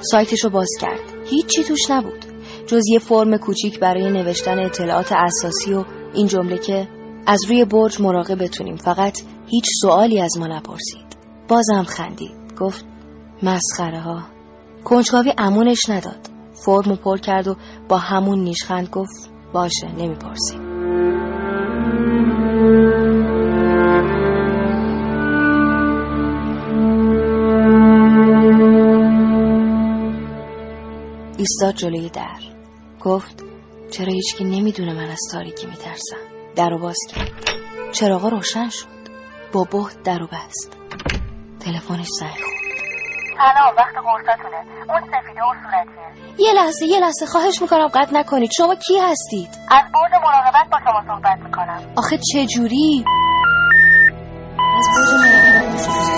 سایتش 0.01 0.45
رو 0.45 0.51
باز 0.51 0.68
کرد. 0.80 1.01
هیچی 1.30 1.64
توش 1.64 1.90
نبود. 1.90 2.24
جز 2.66 2.82
یه 2.93 2.99
فرم 2.99 3.36
کوچیک 3.36 3.80
برای 3.80 4.11
نوشتن 4.11 4.59
اطلاعات 4.59 5.12
اساسی 5.12 5.74
و 5.74 5.84
این 6.14 6.26
جمله 6.26 6.59
که 6.59 6.88
از 7.26 7.40
روی 7.48 7.64
برج 7.64 8.00
مراقب 8.00 8.42
بتونیم. 8.42 8.76
فقط 8.76 9.18
هیچ 9.46 9.64
سوالی 9.80 10.20
از 10.20 10.38
ما 10.38 10.46
نپرسید. 10.46 11.16
بازم 11.48 11.82
خندید. 11.82 12.54
گفت 12.60 12.84
مسخره 13.42 14.00
ها 14.00 14.22
کنجکاوی 14.84 15.34
امونش 15.38 15.80
نداد. 15.88 16.30
فرمو 16.54 16.96
پر 16.96 17.18
کرد 17.18 17.48
و 17.48 17.56
با 17.88 17.98
همون 17.98 18.38
نیشخند 18.38 18.88
گفت 18.88 19.30
باشه 19.52 19.92
نمی‌پرسی 19.98 20.56
ایستاد 31.38 31.74
جلوی 31.74 32.08
در. 32.08 32.40
گفت 33.00 33.44
چرا 33.90 34.12
هیچکی 34.12 34.44
نمی‌دونه 34.44 34.92
من 34.92 35.10
از 35.10 35.20
تاریکی 35.32 35.66
میترسم؟ 35.66 36.31
در 36.57 36.76
باز 36.76 36.98
کرد. 37.09 37.30
چراغا 37.92 38.28
روشن 38.28 38.68
شد. 38.68 38.86
با 39.53 39.64
بهت 39.64 40.03
در 40.03 40.22
و 40.22 40.26
بست. 40.26 40.76
تلفنش 41.61 42.09
زنگ 42.20 42.30
خورد. 42.30 42.62
سلام 43.38 43.76
وقت 43.76 43.94
قرصاتونه 43.94 44.57
اون 44.88 45.00
سفیده 45.00 45.42
و 45.42 45.55
صورتیه. 45.62 46.46
یه 46.46 46.53
لحظه 46.53 46.86
یه 46.86 47.00
لحظه. 47.00 47.26
خواهش 47.26 47.62
می‌کنم 47.62 47.86
قطع 47.88 48.14
نکنید. 48.14 48.50
شما 48.57 48.74
کی 48.74 48.98
هستید؟ 48.98 49.48
از 49.70 49.84
برد 49.94 50.22
مراقبت 50.22 50.70
با 50.72 50.78
شما 50.78 51.14
صحبت 51.14 51.38
می‌کنم. 51.38 51.92
آخه 51.96 52.18
چه 52.32 52.46
جوری 52.46 53.05
از 54.78 54.86
برد 54.96 55.20
مراقبت 55.20 56.11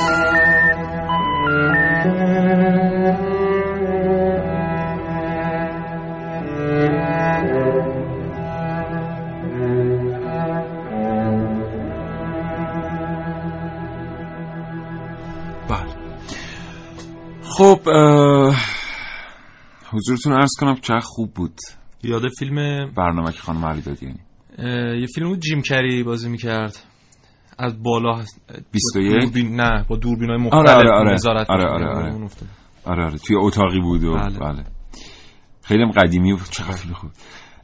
حضورتون 19.94 20.32
عرض 20.32 20.50
کنم 20.60 20.74
چه 20.74 20.94
خوب 21.02 21.34
بود. 21.34 21.54
یاد 22.02 22.22
فیلم 22.38 22.86
برنامه 22.96 23.32
که 23.32 23.38
خانم 23.38 23.64
علی 23.64 23.80
دادیانی 23.80 24.18
یه 25.00 25.06
فیلم 25.14 25.28
بود 25.28 25.40
جیم 25.40 25.62
کری 25.62 26.02
بازی 26.02 26.28
می‌کرد. 26.28 26.76
از 27.58 27.82
بالا 27.82 28.22
21 28.72 29.20
دوربین 29.20 29.60
نه 29.60 29.84
با 29.88 29.96
دوربین 29.96 30.30
های 30.30 30.38
مختلف 30.38 30.68
آره 30.68 30.90
آره 30.90 31.16
آره 31.26 31.44
آره. 31.48 31.66
آره 31.66 31.86
آره. 31.88 32.28
آره 32.84 33.04
آره 33.04 33.18
توی 33.18 33.36
اتاقی 33.36 33.80
بود 33.80 34.04
و 34.04 34.14
بله. 34.14 34.38
بله, 34.38 34.64
خیلی 35.62 35.82
هم 35.82 35.90
قدیمی 35.90 36.32
بود 36.32 36.48
چقدر 36.50 36.72
فیلم 36.72 36.94
خوب. 36.94 37.10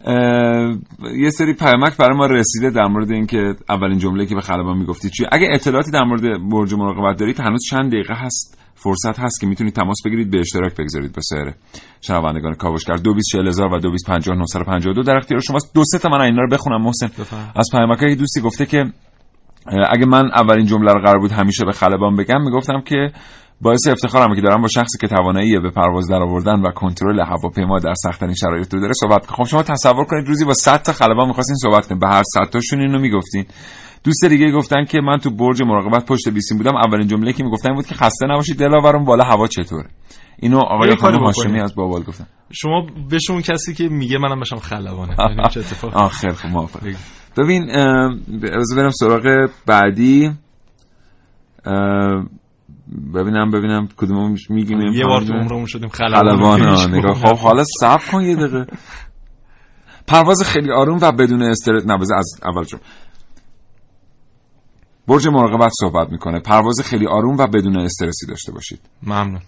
اه، 0.05 0.79
یه 1.17 1.31
سری 1.31 1.55
پیامک 1.55 1.97
برای 1.97 2.17
ما 2.17 2.27
رسیده 2.27 2.71
در 2.71 2.87
مورد 2.87 3.11
اینکه 3.11 3.55
اولین 3.69 3.99
جمله 3.99 4.27
که 4.27 4.35
به 4.35 4.41
خلبان 4.41 4.79
می‌گفتی 4.79 5.11
چی 5.11 5.27
اگه 5.33 5.49
اطلاعاتی 5.53 5.91
در 5.91 6.05
مورد 6.05 6.51
برج 6.51 6.75
مراقبت 6.75 7.19
دارید 7.19 7.41
هنوز 7.41 7.61
چند 7.71 7.93
دقیقه 7.93 8.15
هست. 8.15 8.60
فرصت 8.83 9.19
هست 9.19 9.41
که 9.41 9.47
می‌تونید 9.47 9.75
تماس 9.75 9.97
بگیرید 10.05 10.31
به 10.31 10.41
اشتراک 10.41 10.77
بگذارید 10.77 11.13
با 11.13 11.23
سایر 11.23 11.55
شنوندگان 12.01 12.55
کاوشگر. 12.55 12.97
224000 12.97 13.67
و 13.67 13.79
225952 13.79 15.03
در 15.03 15.17
اختیار 15.17 15.41
شماست. 15.41 15.75
دو 15.75 15.85
سه 15.85 15.99
تا 15.99 16.09
من 16.09 16.21
اینا 16.21 16.43
رو 16.43 16.49
بخونم 16.49 16.83
محسن. 16.83 17.11
از 17.57 17.69
پیامک 17.73 18.03
های 18.03 18.15
دوستی 18.15 18.41
گفته 18.41 18.67
که 18.67 18.85
اگه 19.91 20.07
من 20.07 20.31
اولین 20.35 20.67
جمله 20.67 20.93
رو 20.93 21.01
قرار 21.01 21.19
بود 21.19 21.33
همیشه 21.33 21.65
به 21.65 21.73
خلبان 21.73 22.17
بگم 22.17 22.43
می‌گفتم 22.43 22.81
که 22.81 23.13
باعث 23.61 23.89
افتخارمه 23.89 24.37
که 24.37 24.43
دارم 24.43 24.63
با 24.63 24.69
شخصی 24.69 24.99
که 25.01 25.09
توانایی 25.09 25.59
به 25.59 25.71
پرواز 25.71 26.09
درآوردن 26.09 26.61
و 26.61 26.71
کنترل 26.71 27.21
هواپیما 27.21 27.79
در 27.79 27.95
سختترین 27.95 28.35
شرایط 28.35 28.75
رو 28.75 28.81
داره 28.81 28.93
صحبت 29.01 29.27
کنم 29.27 29.37
خب 29.37 29.45
شما 29.45 29.63
تصور 29.63 30.05
کنید 30.05 30.29
روزی 30.29 30.45
با 30.45 30.55
100 30.55 30.83
تا 30.83 30.93
خلبان 30.93 31.29
می‌خواستین 31.29 31.57
صحبت 31.57 31.87
کنید. 31.87 32.01
به 32.01 32.09
هر 32.09 32.23
100 32.23 32.51
تاشون 32.53 32.81
اینو 32.81 32.99
می‌گفتین. 32.99 33.47
دوست 34.05 34.25
دیگه 34.25 34.51
گفتن 34.51 34.85
که 34.85 35.01
من 35.01 35.19
تو 35.19 35.31
برج 35.31 35.63
مراقبت 35.63 36.07
پشت 36.07 36.29
بیسیم 36.29 36.59
بودم 36.59 36.77
اولین 36.77 37.09
جمله 37.09 37.33
که 37.33 37.45
می‌گفتن 37.45 37.75
بود 37.75 37.87
که 37.87 37.95
خسته 37.95 38.27
نباشید 38.27 38.59
دلاورم 38.59 39.05
بالا 39.05 39.25
هوا 39.25 39.47
چطوره؟ 39.47 39.89
اینو 40.39 40.59
آقای 40.59 40.97
خانم. 40.97 41.25
هاشمی 41.25 41.61
از 41.61 41.75
بابال 41.75 42.03
گفتن. 42.03 42.27
شما 42.53 42.87
بهش 43.11 43.31
اون 43.31 43.43
کسی 43.43 43.75
که 43.75 43.89
میگه 43.89 44.19
منم 44.19 44.41
بشم 44.41 44.57
خلبانه. 44.57 45.17
یعنی 45.19 45.49
چه 45.49 45.63
خیلی 46.11 46.33
خوب 46.33 46.51
موافق 46.51 46.81
ببین 47.37 47.67
بذار 48.43 48.77
برم 48.77 48.91
سراغ 48.91 49.51
بعدی. 49.67 50.31
ببینم 53.15 53.51
ببینم 53.51 53.89
کدوم 53.97 54.35
میگیم 54.49 54.81
یه 54.81 55.07
بار 55.07 55.23
تو 55.23 55.33
عمرمون 55.33 55.67
شدیم 55.67 55.89
خلبان 55.89 56.61
نگاه 56.95 57.15
خب 57.15 57.37
حالا 57.39 57.65
صبر 57.81 58.03
کن 58.13 58.23
یه 58.23 58.37
دقیقه. 58.37 58.67
پرواز 60.07 60.43
خیلی 60.43 60.73
آروم 60.73 60.99
و 61.03 61.13
بدون 61.13 61.43
استرس 61.43 61.83
بذار 61.83 62.19
از 62.19 62.41
اول 62.45 62.65
شروع. 62.65 62.83
برج 65.09 65.29
مراقبت 65.29 65.73
صحبت 65.81 66.13
می‌کنه. 66.13 66.41
پرواز 66.41 66.81
خیلی 66.85 67.07
آروم 67.07 67.37
و 67.37 67.47
بدون 67.47 67.77
استرسی 67.77 68.27
داشته 68.27 68.53
باشید. 68.53 68.81
ممنون. 69.03 69.41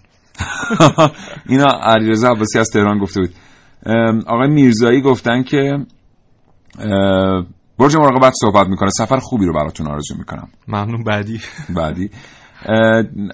اینا 1.49 1.65
علیرضا 1.65 2.29
عباسی 2.29 2.59
از 2.59 2.69
تهران 2.69 2.99
گفته 2.99 3.19
بود. 3.21 3.33
آقای 4.27 4.47
میرزایی 4.49 5.01
گفتن 5.01 5.43
که 5.43 5.85
برج 7.79 7.95
مراقبت 7.95 8.33
صحبت 8.41 8.67
می‌کنه. 8.67 8.89
سفر 8.89 9.17
خوبی 9.17 9.45
رو 9.45 9.53
براتون 9.53 9.87
آرزو 9.87 10.15
می‌کنم. 10.17 10.47
ممنون. 10.67 11.03
بعدی. 11.03 11.41
بعدی. 11.77 12.09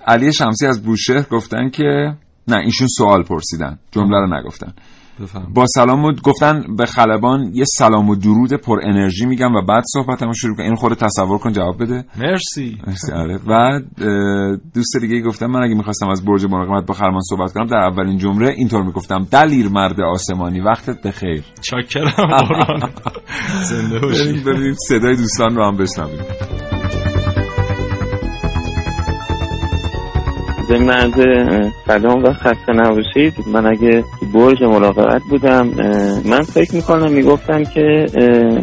علی 0.08 0.34
شمسی 0.34 0.66
از 0.66 0.84
بوشهر 0.84 1.22
گفتن 1.32 1.70
که 1.70 2.14
نه 2.48 2.58
ایشون 2.58 2.88
سوال 2.88 3.24
پرسیدن. 3.24 3.80
جمله 3.92 4.18
رو 4.18 4.40
نگفتن. 4.40 4.74
بفهم 5.22 5.54
با 5.54 5.66
سلام 5.68 6.06
و 6.06 6.12
گفتن 6.24 6.76
به 6.78 6.86
خلبان 6.86 7.52
یه 7.54 7.64
سلام 7.68 8.10
و 8.10 8.16
درود 8.16 8.54
پر 8.54 8.80
انرژی 8.84 9.26
میگم 9.26 9.56
و 9.56 9.62
بعد 9.62 9.84
صحبتمو 9.94 10.34
شروع 10.34 10.56
کن 10.56 10.64
این 10.64 10.76
خود 10.76 10.94
تصور 10.94 11.38
کن 11.38 11.52
جواب 11.52 11.84
بده. 11.84 12.06
مرسی. 12.20 12.78
مرسی. 12.88 13.12
آره. 13.12 13.40
اه، 13.52 13.82
دوست 14.74 14.98
دیگه 15.02 15.22
گفتم 15.22 15.46
من 15.46 15.64
اگه 15.64 15.76
می‌خواستم 15.76 16.10
از 16.10 16.26
برج 16.26 16.46
مراقبت 16.46 16.86
با 16.86 16.94
خلبان 16.94 17.22
صحبت 17.30 17.54
کنم 17.54 17.66
در 17.66 17.78
اولین 17.78 18.18
جمله 18.18 18.50
اینطور 18.50 18.84
می‌گفتم. 18.84 19.28
دلیر 19.32 19.70
مرد 19.70 20.02
آسمانی. 20.02 20.60
وقتت 20.60 21.08
بخیر 21.08 21.44
چاکرم 21.62 22.12
زنده 23.70 24.00
باشی. 24.00 24.34
ببینیم 24.46 24.76
صدای 24.88 25.16
دوستان 25.16 25.56
رو 25.56 25.66
هم 25.66 25.78
بشنویم. 25.78 26.20
ضمن 30.70 30.90
عرض 30.90 31.14
سلام 31.88 32.24
و 32.24 32.34
خسته 32.34 32.74
نباشید. 32.74 33.34
من 33.48 33.66
اگه 33.66 34.04
برج 34.34 34.64
مراقبت 34.64 35.22
بودم 35.30 35.68
من 36.26 36.42
فکر 36.42 36.76
می‌کنم 36.76 37.12
می‌گفتم 37.12 37.64
که 37.64 38.06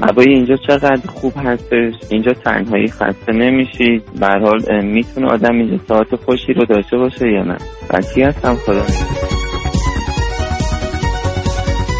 هوای 0.02 0.28
اینجا 0.28 0.56
چقدر 0.56 1.00
خوب 1.14 1.32
هستش. 1.36 1.94
اینجا 2.10 2.32
تنهایی 2.44 2.88
خسته 2.88 3.32
نمیشید. 3.32 4.04
به 4.20 4.26
هر 4.26 4.38
حال 4.38 4.84
می‌تونه 4.84 5.26
آدم 5.26 5.54
اینجا 5.54 5.84
ساعت 5.88 6.16
خوشی 6.24 6.52
رو 6.52 6.64
داشته 6.64 6.96
باشه 6.96 7.28
یا 7.28 7.42
نه. 7.42 7.56
بچی 7.90 8.22
هستم 8.22 8.54
خدا 8.54 8.84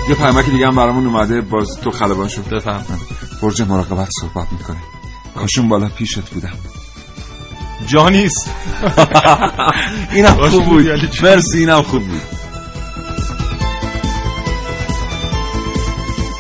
یه 0.09 0.15
پیامک 0.15 0.51
دیگه 0.51 0.67
هم 0.67 0.77
برامون 0.77 1.07
اومده. 1.07 1.41
باز 1.41 1.81
تو 1.81 1.91
خلبان 1.91 2.29
شد 2.29 2.55
بفهم 2.55 2.83
برج 3.43 3.63
مراقبت 3.63 4.09
صحبت 4.21 4.47
می‌کنه 4.53 4.77
کاشون 5.35 5.69
بالا 5.69 5.89
پیشت 5.99 6.31
بودم. 6.31 6.76
جا 7.87 8.09
نیست 8.09 8.51
اینم 10.13 10.31
خوب 10.31 10.65
بود. 10.65 10.85
جان. 10.85 11.31
مرسی 11.31 11.59
اینم 11.59 11.83
خوب 11.83 12.03
بود. 12.03 12.23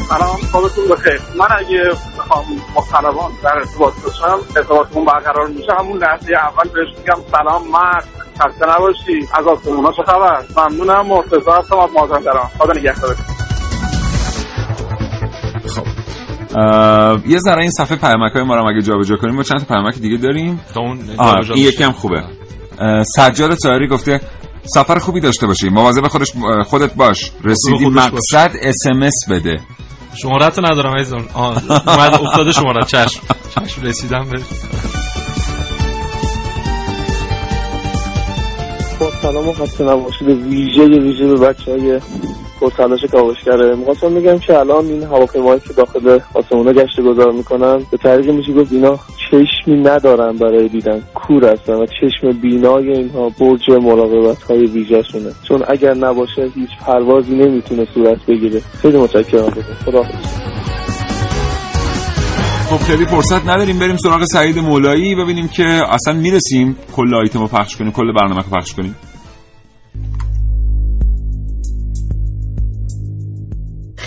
سلام 0.08 0.36
خوابتون 0.52 0.88
بخیر. 0.88 1.20
من 1.38 1.46
اگه 1.58 1.90
بخوام 2.18 2.44
با 2.74 2.80
خلبان 2.80 3.32
در 3.44 3.54
ارتباط 3.54 3.94
باشم 4.04 4.38
ارتباطمون 4.56 5.04
برقرار 5.04 5.46
میشه. 5.46 5.72
همون 5.78 5.98
لحظه 5.98 6.32
اول 6.32 6.68
بهش 6.68 6.88
میگم 6.98 7.22
سلام 7.32 7.68
مرد. 7.68 8.08
خسته 8.40 8.66
نباشی. 8.74 9.28
از 9.34 9.46
آسمونا 9.46 9.92
چه 9.92 10.02
خبر؟ 10.02 10.44
ممنونم 10.56 11.06
مرتضی 11.06 11.50
هستم 11.58 11.78
از 11.78 11.90
مازندران. 11.94 12.48
خدا 12.58 12.72
نگهدارتون. 12.72 13.45
یه 17.26 17.38
ذره 17.38 17.62
این 17.62 17.70
صفحه 17.70 17.96
پیامک 17.96 18.32
های 18.32 18.42
ما 18.42 18.56
رو 18.56 18.68
اگه 18.68 18.82
جابجا 18.82 19.16
کنیم 19.16 19.34
ما 19.34 19.42
چند 19.42 19.58
تا 19.58 19.64
پیامک 19.64 19.94
دیگه 19.94 20.16
داریم؟ 20.16 20.60
تا 20.74 20.80
اون 20.80 20.98
این. 21.54 21.66
یکی 21.66 21.84
هم 21.84 21.92
خوبه. 21.92 22.22
سجاد 23.16 23.54
طاهری 23.54 23.88
گفته 23.88 24.20
سفر 24.74 24.98
خوبی 24.98 25.20
داشته 25.20 25.46
باشی. 25.46 25.68
مواظب 25.68 26.08
خودش 26.08 26.32
خودت 26.66 26.94
باش. 26.94 27.32
رسیدی. 27.44 27.86
مقصد 27.86 28.50
اس 28.62 28.86
ام 28.90 29.02
اس 29.02 29.14
بده. 29.30 29.60
شمارت 30.14 30.58
رو 30.58 30.66
ندارم 30.66 30.94
آه 31.34 31.62
اومد 31.70 32.14
افتاده 32.14 32.52
شمارت. 32.52 32.86
چشم. 32.86 33.20
چشم 33.54 33.82
رسیدم 33.82 34.26
به 34.30 34.42
با 39.00 39.10
سلام 39.22 39.48
و 39.48 39.52
خسته 39.52 39.84
نباشید. 39.84 40.28
ویژه 40.28 40.84
ویژه 40.84 41.26
به 41.26 41.36
بچه 41.36 41.72
های 41.72 42.00
پرتلاش 42.60 43.04
کاوشگره 43.04 43.74
می‌خواستم 43.74 44.14
بگم 44.14 44.38
که 44.38 44.58
الان 44.58 44.86
این 44.86 45.02
هواپیمایی 45.02 45.60
که 45.60 45.72
داخل 45.72 46.18
آسمونا 46.34 46.72
گشت 46.72 47.00
گذار 47.00 47.32
می‌کنن 47.32 47.78
به 47.90 47.96
طریق 47.96 48.30
میشه 48.30 48.52
گفت 48.52 48.72
اینا 48.72 48.98
چشمی 49.30 49.80
ندارن 49.82 50.32
برای 50.32 50.68
دیدن 50.68 51.02
کور 51.14 51.52
هستن 51.52 51.72
و 51.72 51.86
چشم 51.86 52.40
بینای 52.42 52.92
اینها 52.92 53.28
برج 53.40 53.70
مراقبت 53.70 54.42
های 54.42 54.66
ویژه 54.66 55.02
شونه 55.12 55.30
چون 55.48 55.62
اگر 55.68 55.94
نباشه 55.94 56.42
هیچ 56.54 56.70
پروازی 56.86 57.34
نمی‌تونه 57.34 57.86
صورت 57.94 58.26
بگیره. 58.28 58.60
خیلی 58.82 58.98
متشکرم. 58.98 59.50
خدا 59.84 60.02
خب 62.70 62.76
خیلی 62.76 63.04
فرصت 63.04 63.48
نداریم 63.48 63.78
بریم 63.78 63.96
سراغ 63.96 64.24
سعید 64.24 64.58
مولایی. 64.58 65.14
ببینیم 65.14 65.48
که 65.48 65.64
اصلا 65.64 66.14
می‌رسیم 66.14 66.76
کل 66.96 67.14
آیتم 67.14 67.40
رو 67.40 67.46
پخش 67.46 67.76
کنیم 67.76 67.92
کل 67.92 68.12
برنامه 68.12 68.42
رو 68.42 68.58
پخش 68.58 68.74
کنیم. 68.74 68.96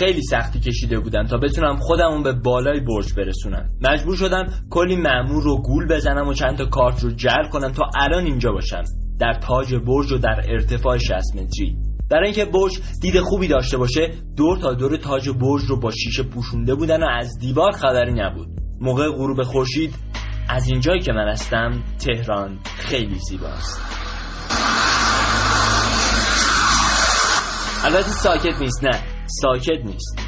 خیلی 0.00 0.22
سختی 0.22 0.60
کشیده 0.60 1.00
بودم 1.00 1.26
تا 1.26 1.36
بتونم 1.36 1.76
خودمون 1.76 2.22
به 2.22 2.32
بالای 2.32 2.80
برج 2.80 3.14
برسونم. 3.14 3.70
مجبور 3.80 4.16
شدم 4.16 4.46
کلی 4.70 4.96
مأمور 4.96 5.42
رو 5.42 5.62
گول 5.62 5.88
بزنم 5.88 6.28
و 6.28 6.34
چند 6.34 6.58
تا 6.58 6.64
کارت 6.64 7.04
رو 7.04 7.10
جر 7.10 7.48
کنم 7.52 7.72
تا 7.72 7.90
الان 7.96 8.24
اینجا 8.24 8.52
باشم. 8.52 8.82
در 9.18 9.32
تاج 9.32 9.74
برج 9.74 10.12
و 10.12 10.18
در 10.18 10.44
ارتفاع 10.48 10.98
60 10.98 11.12
متری. 11.36 11.76
برای 12.10 12.24
اینکه 12.24 12.44
برج 12.44 12.72
دید 13.02 13.20
خوبی 13.20 13.48
داشته 13.48 13.76
باشه 13.76 14.10
دور 14.36 14.58
تا 14.58 14.74
دور 14.74 14.96
تاج 14.96 15.28
برج 15.28 15.62
رو 15.68 15.80
با 15.80 15.90
شیشه 15.90 16.22
پوشونده 16.22 16.74
بودن 16.74 17.02
و 17.02 17.06
از 17.18 17.38
دیوار 17.40 17.72
خبری 17.72 18.12
نبود. 18.12 18.48
موقع 18.80 19.08
غروب 19.10 19.42
خورشید 19.42 19.94
از 20.48 20.68
اینجایی 20.68 21.00
که 21.00 21.12
من 21.12 21.28
هستم 21.28 21.82
تهران 21.98 22.58
خیلی 22.64 23.18
زیباست. 23.28 23.80
البته 27.84 28.10
ساکت 28.10 28.60
نیست 28.60 28.84
نه. 28.84 29.19
ساکت 29.42 29.84
نیست. 29.84 30.18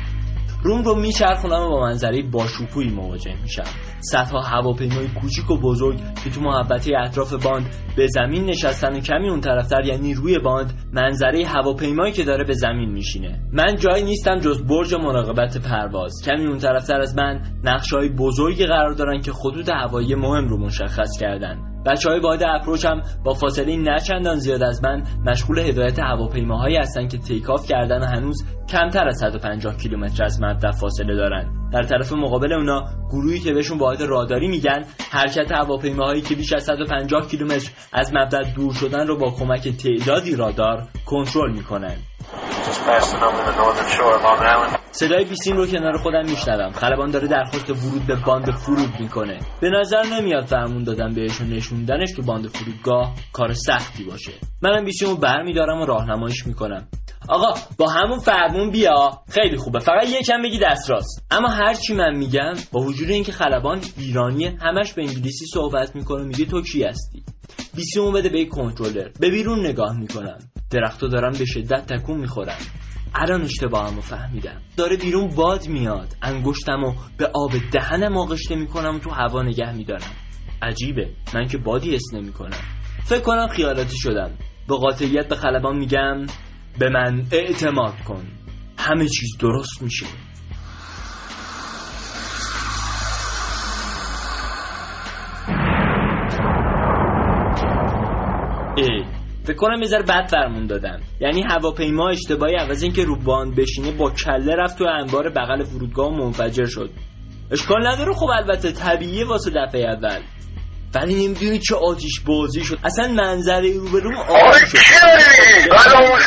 روم 0.64 0.82
رو 0.82 0.94
میچرخونم 0.94 1.62
و 1.62 1.68
با 1.68 1.80
منظره 1.80 2.22
باشکوهی 2.22 2.90
مواجه 2.90 3.42
میشم. 3.42 3.64
صدها 4.00 4.40
هواپیمای 4.40 5.08
کوچیک 5.08 5.50
و 5.50 5.56
بزرگ 5.56 5.96
که 6.24 6.30
تو 6.30 6.40
محبته 6.40 6.98
اطراف 6.98 7.44
باند 7.44 7.66
به 7.96 8.06
زمین 8.06 8.44
نشستن 8.44 8.96
و 8.96 9.00
کمی 9.00 9.28
اون 9.28 9.40
طرفتر 9.40 9.84
یعنی 9.84 10.14
روی 10.14 10.38
باند 10.38 10.72
منظره 10.92 11.46
هواپیمایی 11.46 12.12
که 12.12 12.24
داره 12.24 12.44
به 12.44 12.52
زمین 12.52 12.90
میشینه. 12.90 13.40
من 13.52 13.76
جایی 13.76 14.04
نیستم 14.04 14.38
جز 14.38 14.62
برج 14.62 14.94
مراقبت 14.94 15.58
پرواز. 15.58 16.12
کمی 16.24 16.46
اون 16.46 16.58
طرفتر 16.58 17.00
از 17.00 17.16
من 17.16 17.42
نقشه 17.64 17.96
های 17.96 18.08
بزرگی 18.08 18.66
قرار 18.66 18.92
دارن 18.92 19.20
که 19.20 19.32
خطوط 19.32 19.70
هوایی 19.70 20.14
مهم 20.14 20.48
رو 20.48 20.58
مشخص 20.58 21.10
کردن. 21.20 21.71
بچه 21.86 22.10
های 22.10 22.20
واحد 22.20 22.42
اپروچ 22.42 22.84
هم 22.84 23.02
با 23.24 23.34
فاصله 23.34 23.76
نه 23.76 23.98
چندان 23.98 24.36
زیاد 24.36 24.62
از 24.62 24.84
من 24.84 25.02
مشغول 25.26 25.58
هدایت 25.58 25.98
هواپیماهایی 25.98 26.76
هستن 26.76 27.08
که 27.08 27.18
تیکاف 27.18 27.66
کردن 27.66 28.02
و 28.02 28.06
هنوز 28.06 28.44
کمتر 28.68 29.08
از 29.08 29.18
150 29.18 29.76
کیلومتر 29.76 30.24
از 30.24 30.42
مبدا 30.42 30.72
فاصله 30.72 31.14
دارن 31.14 31.70
در 31.72 31.82
طرف 31.82 32.12
مقابل 32.12 32.52
اونا 32.52 32.84
گروهی 33.10 33.40
که 33.40 33.52
بهشون 33.52 33.78
واحد 33.78 34.02
راداری 34.02 34.48
میگن 34.48 34.84
حرکت 35.10 35.52
هواپیماهایی 35.52 36.20
که 36.20 36.34
بیش 36.34 36.52
از 36.52 36.64
150 36.64 37.26
کیلومتر 37.26 37.70
از 37.92 38.12
مبدا 38.14 38.42
دور 38.56 38.72
شدن 38.74 39.06
رو 39.06 39.18
با 39.18 39.30
کمک 39.30 39.68
تعدادی 39.68 40.36
رادار 40.36 40.88
کنترل 41.06 41.52
می‌کنن 41.52 41.96
صدای 44.90 45.24
بیسیم 45.24 45.56
رو 45.56 45.66
کنار 45.66 45.96
خودم 45.96 46.24
میشنوم. 46.24 46.72
خلبان 46.72 47.10
داره 47.10 47.28
درخواست 47.28 47.70
ورود 47.70 48.06
به 48.06 48.16
باند 48.26 48.50
فرود 48.50 49.00
می‌کنه. 49.00 49.38
به 49.60 49.70
نظر 49.70 50.02
نمیاد 50.02 50.44
فرمون 50.44 50.84
دادن 50.84 51.14
بهشون 51.14 51.48
نشوندنش 51.48 52.14
که 52.16 52.22
باند 52.22 52.48
فرودگاه 52.48 53.14
کار 53.32 53.52
سختی 53.52 54.04
باشه. 54.04 54.32
منم 54.62 54.84
بیسیم 54.84 55.08
رو 55.08 55.16
برمیدارم 55.16 55.80
و 55.80 55.86
راهنماییش 55.86 56.46
می‌کنم. 56.46 56.88
آقا 57.28 57.54
با 57.78 57.88
همون 57.88 58.18
فرمون 58.18 58.70
بیا. 58.70 59.10
خیلی 59.30 59.56
خوبه. 59.56 59.78
فقط 59.78 60.08
یکم 60.08 60.42
بگی 60.42 60.58
دست 60.58 60.90
راست. 60.90 61.26
اما 61.30 61.48
هرچی 61.48 61.94
من 61.94 62.16
میگم 62.16 62.54
با 62.72 62.80
وجود 62.80 63.10
اینکه 63.10 63.32
خلبان 63.32 63.80
ایرانی 63.98 64.46
همش 64.46 64.92
به 64.92 65.02
انگلیسی 65.02 65.46
صحبت 65.54 65.96
می‌کنه 65.96 66.24
میگه 66.24 66.44
تو 66.44 66.62
کی 66.62 66.84
هستی؟ 66.84 67.24
بیسیمو 67.74 68.12
بده 68.12 68.28
به 68.28 68.44
کنترلر. 68.44 69.08
به 69.20 69.30
بیرون 69.30 69.66
نگاه 69.66 69.98
می‌کنم. 69.98 70.38
درختو 70.72 71.08
دارم 71.08 71.32
به 71.32 71.44
شدت 71.44 71.92
تکون 71.92 72.20
می‌خورم 72.20 72.58
الان 73.14 73.42
اشتباهمو 73.42 74.00
فهمیدم. 74.00 74.60
داره 74.76 74.96
بیرون 74.96 75.34
باد 75.34 75.68
میاد. 75.68 76.16
انگشتمو 76.22 76.94
به 77.18 77.30
آب 77.34 77.50
دهنم 77.72 78.16
آغشته 78.16 78.54
می‌کنم 78.54 78.96
و 78.96 78.98
تو 78.98 79.10
هوا 79.10 79.42
نگه 79.42 79.72
میدارم. 79.72 80.10
عجیبه. 80.62 81.10
من 81.34 81.48
که 81.48 81.58
بادی 81.58 81.94
حس 81.94 82.14
نمی‌کنم. 82.14 82.60
فکر 83.04 83.20
کنم 83.20 83.46
خیالاتی 83.46 83.96
شدم. 83.98 84.30
به 84.68 84.76
قاطعیت 84.76 85.28
به 85.28 85.36
خلبان 85.36 85.76
میگم 85.76 86.26
به 86.78 86.90
من 86.90 87.26
اعتماد 87.32 88.00
کن. 88.00 88.24
همه 88.78 89.08
چیز 89.08 89.36
درست 89.40 89.82
میشه. 89.82 90.06
کنم 99.62 99.82
یه 99.82 99.88
ذره 99.88 100.02
بد 100.02 100.26
فرمون 100.30 100.66
دادم 100.66 101.00
یعنی 101.20 101.42
هواپیما 101.42 102.08
اشتباهی 102.10 102.54
عوض 102.54 102.82
اینکه 102.82 103.04
رو 103.04 103.16
باند 103.16 103.56
بشینه 103.56 103.90
با 103.90 104.10
کله 104.10 104.54
رفت 104.56 104.78
تو 104.78 104.84
انبار 104.84 105.30
بغل 105.30 105.64
فرودگاه 105.64 106.06
و 106.06 106.10
منفجر 106.10 106.64
شد. 106.64 106.90
اشکال 107.50 107.86
نداره 107.86 108.12
خب 108.12 108.26
البته 108.34 108.72
طبیعیه 108.72 109.26
واسه 109.26 109.50
دفعه 109.50 109.84
اول. 109.84 110.20
ولی 110.94 111.26
نمی‌دونی 111.26 111.58
چه 111.58 111.74
آتیش 111.74 112.20
بازی 112.20 112.64
شد. 112.64 112.78
اصلا 112.84 113.08
منظره 113.08 113.72
رو 113.78 113.88
به 113.92 114.00
روم 114.00 114.14
آتیش 114.14 114.82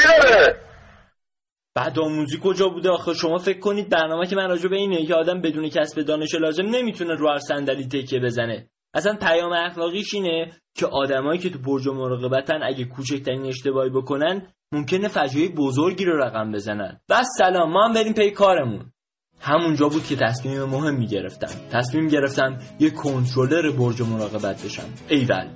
شد 0.04 0.56
بعد 1.76 2.00
آموزی 2.00 2.40
کجا 2.44 2.70
بوده 2.70 2.90
آخه؟ 2.90 3.14
شما 3.14 3.38
فکر 3.38 3.60
کنید 3.60 3.90
برنامه 3.90 4.28
که 4.28 4.36
من 4.36 4.50
راجع 4.50 4.70
به 4.70 4.76
اینه 4.76 5.06
که 5.06 5.16
آدم 5.16 5.42
بدون 5.42 5.70
کسب 5.70 6.02
دانش 6.02 6.36
لازم 6.36 6.64
نمی‌تونه 6.64 7.14
رو 7.14 7.30
هر 7.30 7.40
صندلی 7.40 7.88
تکیه 7.88 8.20
بزنه. 8.20 8.70
اصلا 8.96 9.16
پیام 9.22 9.52
اخلاقیش 9.54 10.14
اینه 10.14 10.52
که 10.76 10.86
آدمایی 10.86 11.40
که 11.40 11.50
تو 11.50 11.60
برج 11.60 11.88
مراقبتن 11.88 12.64
اگه 12.64 12.86
کوچکترین 12.86 13.46
اشتباهی 13.46 13.90
بکنن 13.90 14.48
ممکنه 14.72 15.08
فجایع 15.08 15.52
بزرگی 15.52 16.06
رو 16.06 16.18
رقم 16.18 16.52
بزنن. 16.52 17.00
بس 17.10 17.26
سلام 17.38 17.72
ما 17.72 17.86
هم 17.86 17.94
بریم 17.94 18.14
پی 18.14 18.32
کارمون. 18.32 18.92
همونجا 19.42 19.90
بود 19.90 20.06
که 20.06 20.16
تصمیم 20.16 20.64
مهم 20.64 20.96
می‌گرفتم. 20.96 21.48
تصمیم 21.72 22.08
گرفتم 22.08 22.58
یه 22.80 22.90
کنترلر 22.90 23.72
برج 23.72 24.02
مراقبت 24.02 24.66
بشم. 24.66 24.90
ایول. 25.10 25.50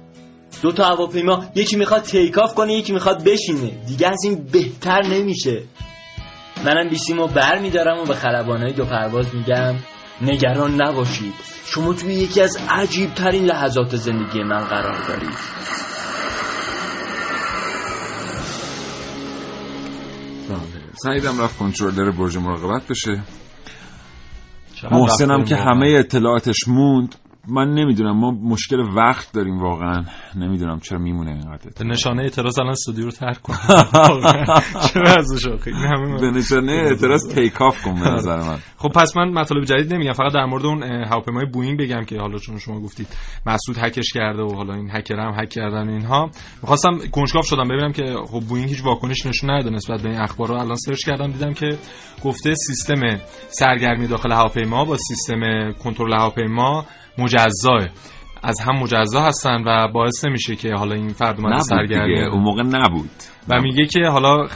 دو 0.62 0.72
تا 0.72 0.84
هواپیما 0.84 1.46
یکی 1.56 1.76
می‌خواد 1.76 2.02
تیکاف 2.02 2.54
کنه 2.54 2.74
یکی 2.74 2.94
می‌خواد 2.94 3.24
بشینه. 3.24 3.86
دیگه 3.88 4.08
از 4.08 4.24
این 4.24 4.46
بهتر 4.54 5.02
نمیشه. 5.02 5.64
منم 6.66 6.90
بیسیمو 6.90 7.28
بر 7.28 7.60
میدارم 7.60 8.00
و 8.00 8.06
به 8.06 8.14
خلبانای 8.14 8.74
دو 8.74 8.86
پرواز 8.86 9.36
میگم. 9.36 9.76
نگران 10.22 10.82
نباشید. 10.82 11.34
شما 11.66 11.94
توی 11.94 12.14
یکی 12.14 12.42
از 12.42 12.58
عجیب 12.70 13.14
ترین 13.14 13.46
لحظات 13.46 13.96
زندگی 13.96 14.44
من 14.44 14.64
قرار 14.64 15.08
دارید. 15.08 15.60
سعیدم 21.04 21.42
رفت 21.42 21.58
کنترلر 21.58 22.12
برج 22.12 22.38
مراقبت 22.38 22.88
بشه. 22.88 23.24
محسنم 24.92 25.44
که 25.44 25.56
همه 25.56 25.96
اطلاعاتش 26.00 26.68
موند. 26.68 27.16
من 27.52 27.74
نمی‌دونم 27.74 28.20
ما 28.20 28.32
مشکل 28.32 28.80
وقت 28.80 29.34
داریم 29.34 29.60
واقعا. 29.60 30.04
نمی‌دونم 30.36 30.80
چرا 30.80 31.00
میمونه 31.00 31.32
اینقدر 31.32 31.70
به 31.80 31.86
نشانه 31.86 32.22
اعتراض 32.24 32.60
الان 32.60 32.72
استودیو 32.72 33.06
رو 33.06 33.12
ترک 33.12 33.42
کن. 33.42 33.54
چرا 34.94 35.16
ازش 35.18 35.48
به 36.22 36.32
نشانه 36.32 36.72
اعتراض 36.72 37.36
takeoff 37.36 37.84
کن 37.84 38.00
به 38.00 38.10
نظر 38.10 38.38
من. 38.38 38.58
خب 38.78 38.90
پس 38.90 39.18
من 39.18 39.30
مطالب 39.30 39.64
جدید 39.64 39.94
نمیگم 39.94 40.14
فقط 40.14 40.34
در 40.34 40.46
مورد 40.46 40.66
اون 40.66 40.84
هواپیمای 40.84 41.46
بوئینگ 41.46 41.80
بگم 41.80 42.04
که 42.04 42.20
حالا 42.20 42.38
چون 42.38 42.58
شما 42.58 42.80
گفتید 42.82 43.08
مسعود 43.46 43.78
هکش 43.80 44.14
کرده 44.14 44.42
و 44.44 44.56
حالا 44.56 44.74
این 44.74 44.90
هکر 44.92 45.16
هم 45.16 45.44
هک 45.44 45.50
کردن 45.50 45.90
اینها. 45.90 46.30
می‌خواستم 46.62 46.98
کنجکاو 47.12 47.44
شدم 47.44 47.68
ببینم 47.68 47.92
که 47.92 48.16
خب 48.28 48.40
بوئینگ 48.40 48.70
هیچ 48.70 48.84
واکنش 48.84 49.26
نشون 49.26 49.52
نداده 49.52 49.76
نسبت 49.76 50.02
به 50.02 50.10
این 50.10 50.20
اخبار 50.20 50.48
رو 50.48 50.56
الان 50.56 50.76
search 50.76 51.06
کردم 51.06 51.32
دیدم 51.32 51.54
که 51.54 51.78
گفته 52.24 52.54
سیستم 52.56 53.02
سرگرمی 53.50 54.08
داخل 54.08 54.32
هواپیما 54.32 54.86
با 54.86 54.98
سیستم 54.98 55.72
کنترل 55.84 56.14
هواپیما 56.14 56.86
مجزاه 57.18 57.88
از 58.44 58.62
هم 58.62 58.76
مجزا 58.76 59.22
هستن 59.22 59.64
و 59.66 59.88
باعث 59.88 60.26
نمیشه 60.26 60.56
که 60.56 60.74
حالا 60.74 60.96
این 60.96 61.10
فرد 61.10 61.40
اومده 61.40 61.60
سرگرمی. 61.60 62.22
اون 62.22 62.42
موقع 62.42 62.64
نبود. 62.64 63.10
و 63.50 63.62
میگه 63.62 63.86
که 63.86 64.00
حالا 64.06 64.48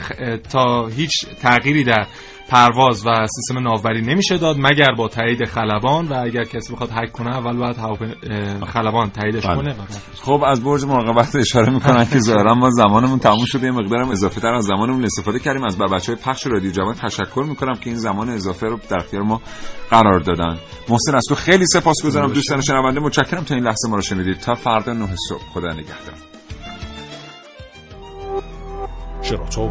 تا 0.52 0.86
هیچ 0.86 1.12
تغییری 1.42 1.84
در 1.84 2.06
پرواز 2.48 3.06
و 3.06 3.26
سیستم 3.26 3.58
ناوبری 3.58 4.02
نمیشه 4.02 4.38
داد 4.38 4.56
مگر 4.58 4.94
با 4.98 5.08
تایید 5.08 5.44
خلبان 5.44 6.08
و 6.08 6.20
اگر 6.22 6.44
کسی 6.44 6.72
بخواد 6.72 6.90
هک 6.92 7.12
کنه 7.12 7.36
اول 7.36 7.56
باید 7.56 7.76
خلبان 8.66 9.10
تاییدش 9.10 9.46
بله. 9.46 9.56
کنه 9.56 9.74
خب 10.22 10.42
از 10.46 10.64
برج 10.64 10.84
مراقبت 10.84 11.36
اشاره 11.36 11.72
می‌کنن 11.72 12.04
که 12.04 12.18
ظاهرا 12.28 12.54
ما 12.54 12.70
زمانمون 12.70 13.18
تموم 13.18 13.44
شده 13.44 13.66
یه 13.66 13.72
مقدارم 13.72 14.10
اضافه 14.10 14.40
تر 14.40 14.54
از 14.54 14.64
زمانمون 14.64 15.04
استفاده 15.04 15.38
کردیم. 15.38 15.64
از 15.64 15.78
بچه 15.78 16.12
های 16.12 16.22
پخش 16.22 16.46
رادیو 16.46 16.70
جوان 16.70 16.94
تشکر 16.94 17.44
می‌کنم 17.48 17.74
که 17.74 17.90
این 17.90 17.98
زمان 17.98 18.28
اضافه 18.28 18.66
رو 18.66 18.78
در 18.90 18.96
اختیار 18.96 19.22
ما 19.22 19.40
قرار 19.90 20.18
دادن. 20.20 20.58
محسن 20.88 21.14
از 21.14 21.24
تو 21.28 21.34
خیلی 21.34 21.66
سپاسگزارم 21.66 22.32
دوستان 22.32 22.60
شنونده 22.60 23.00
متشکرم. 23.00 23.44
تا 23.44 23.54
این 23.54 23.64
لحظه 23.64 23.88
ما 23.88 23.96
رو 23.96 24.02
شنیدید. 24.02 24.38
تا 24.38 24.54
فردا 24.54 24.92
9 24.92 25.08
صبح. 25.28 25.42
خدا 25.54 25.72
نگهدار. 25.72 26.14
شراطو 29.22 29.70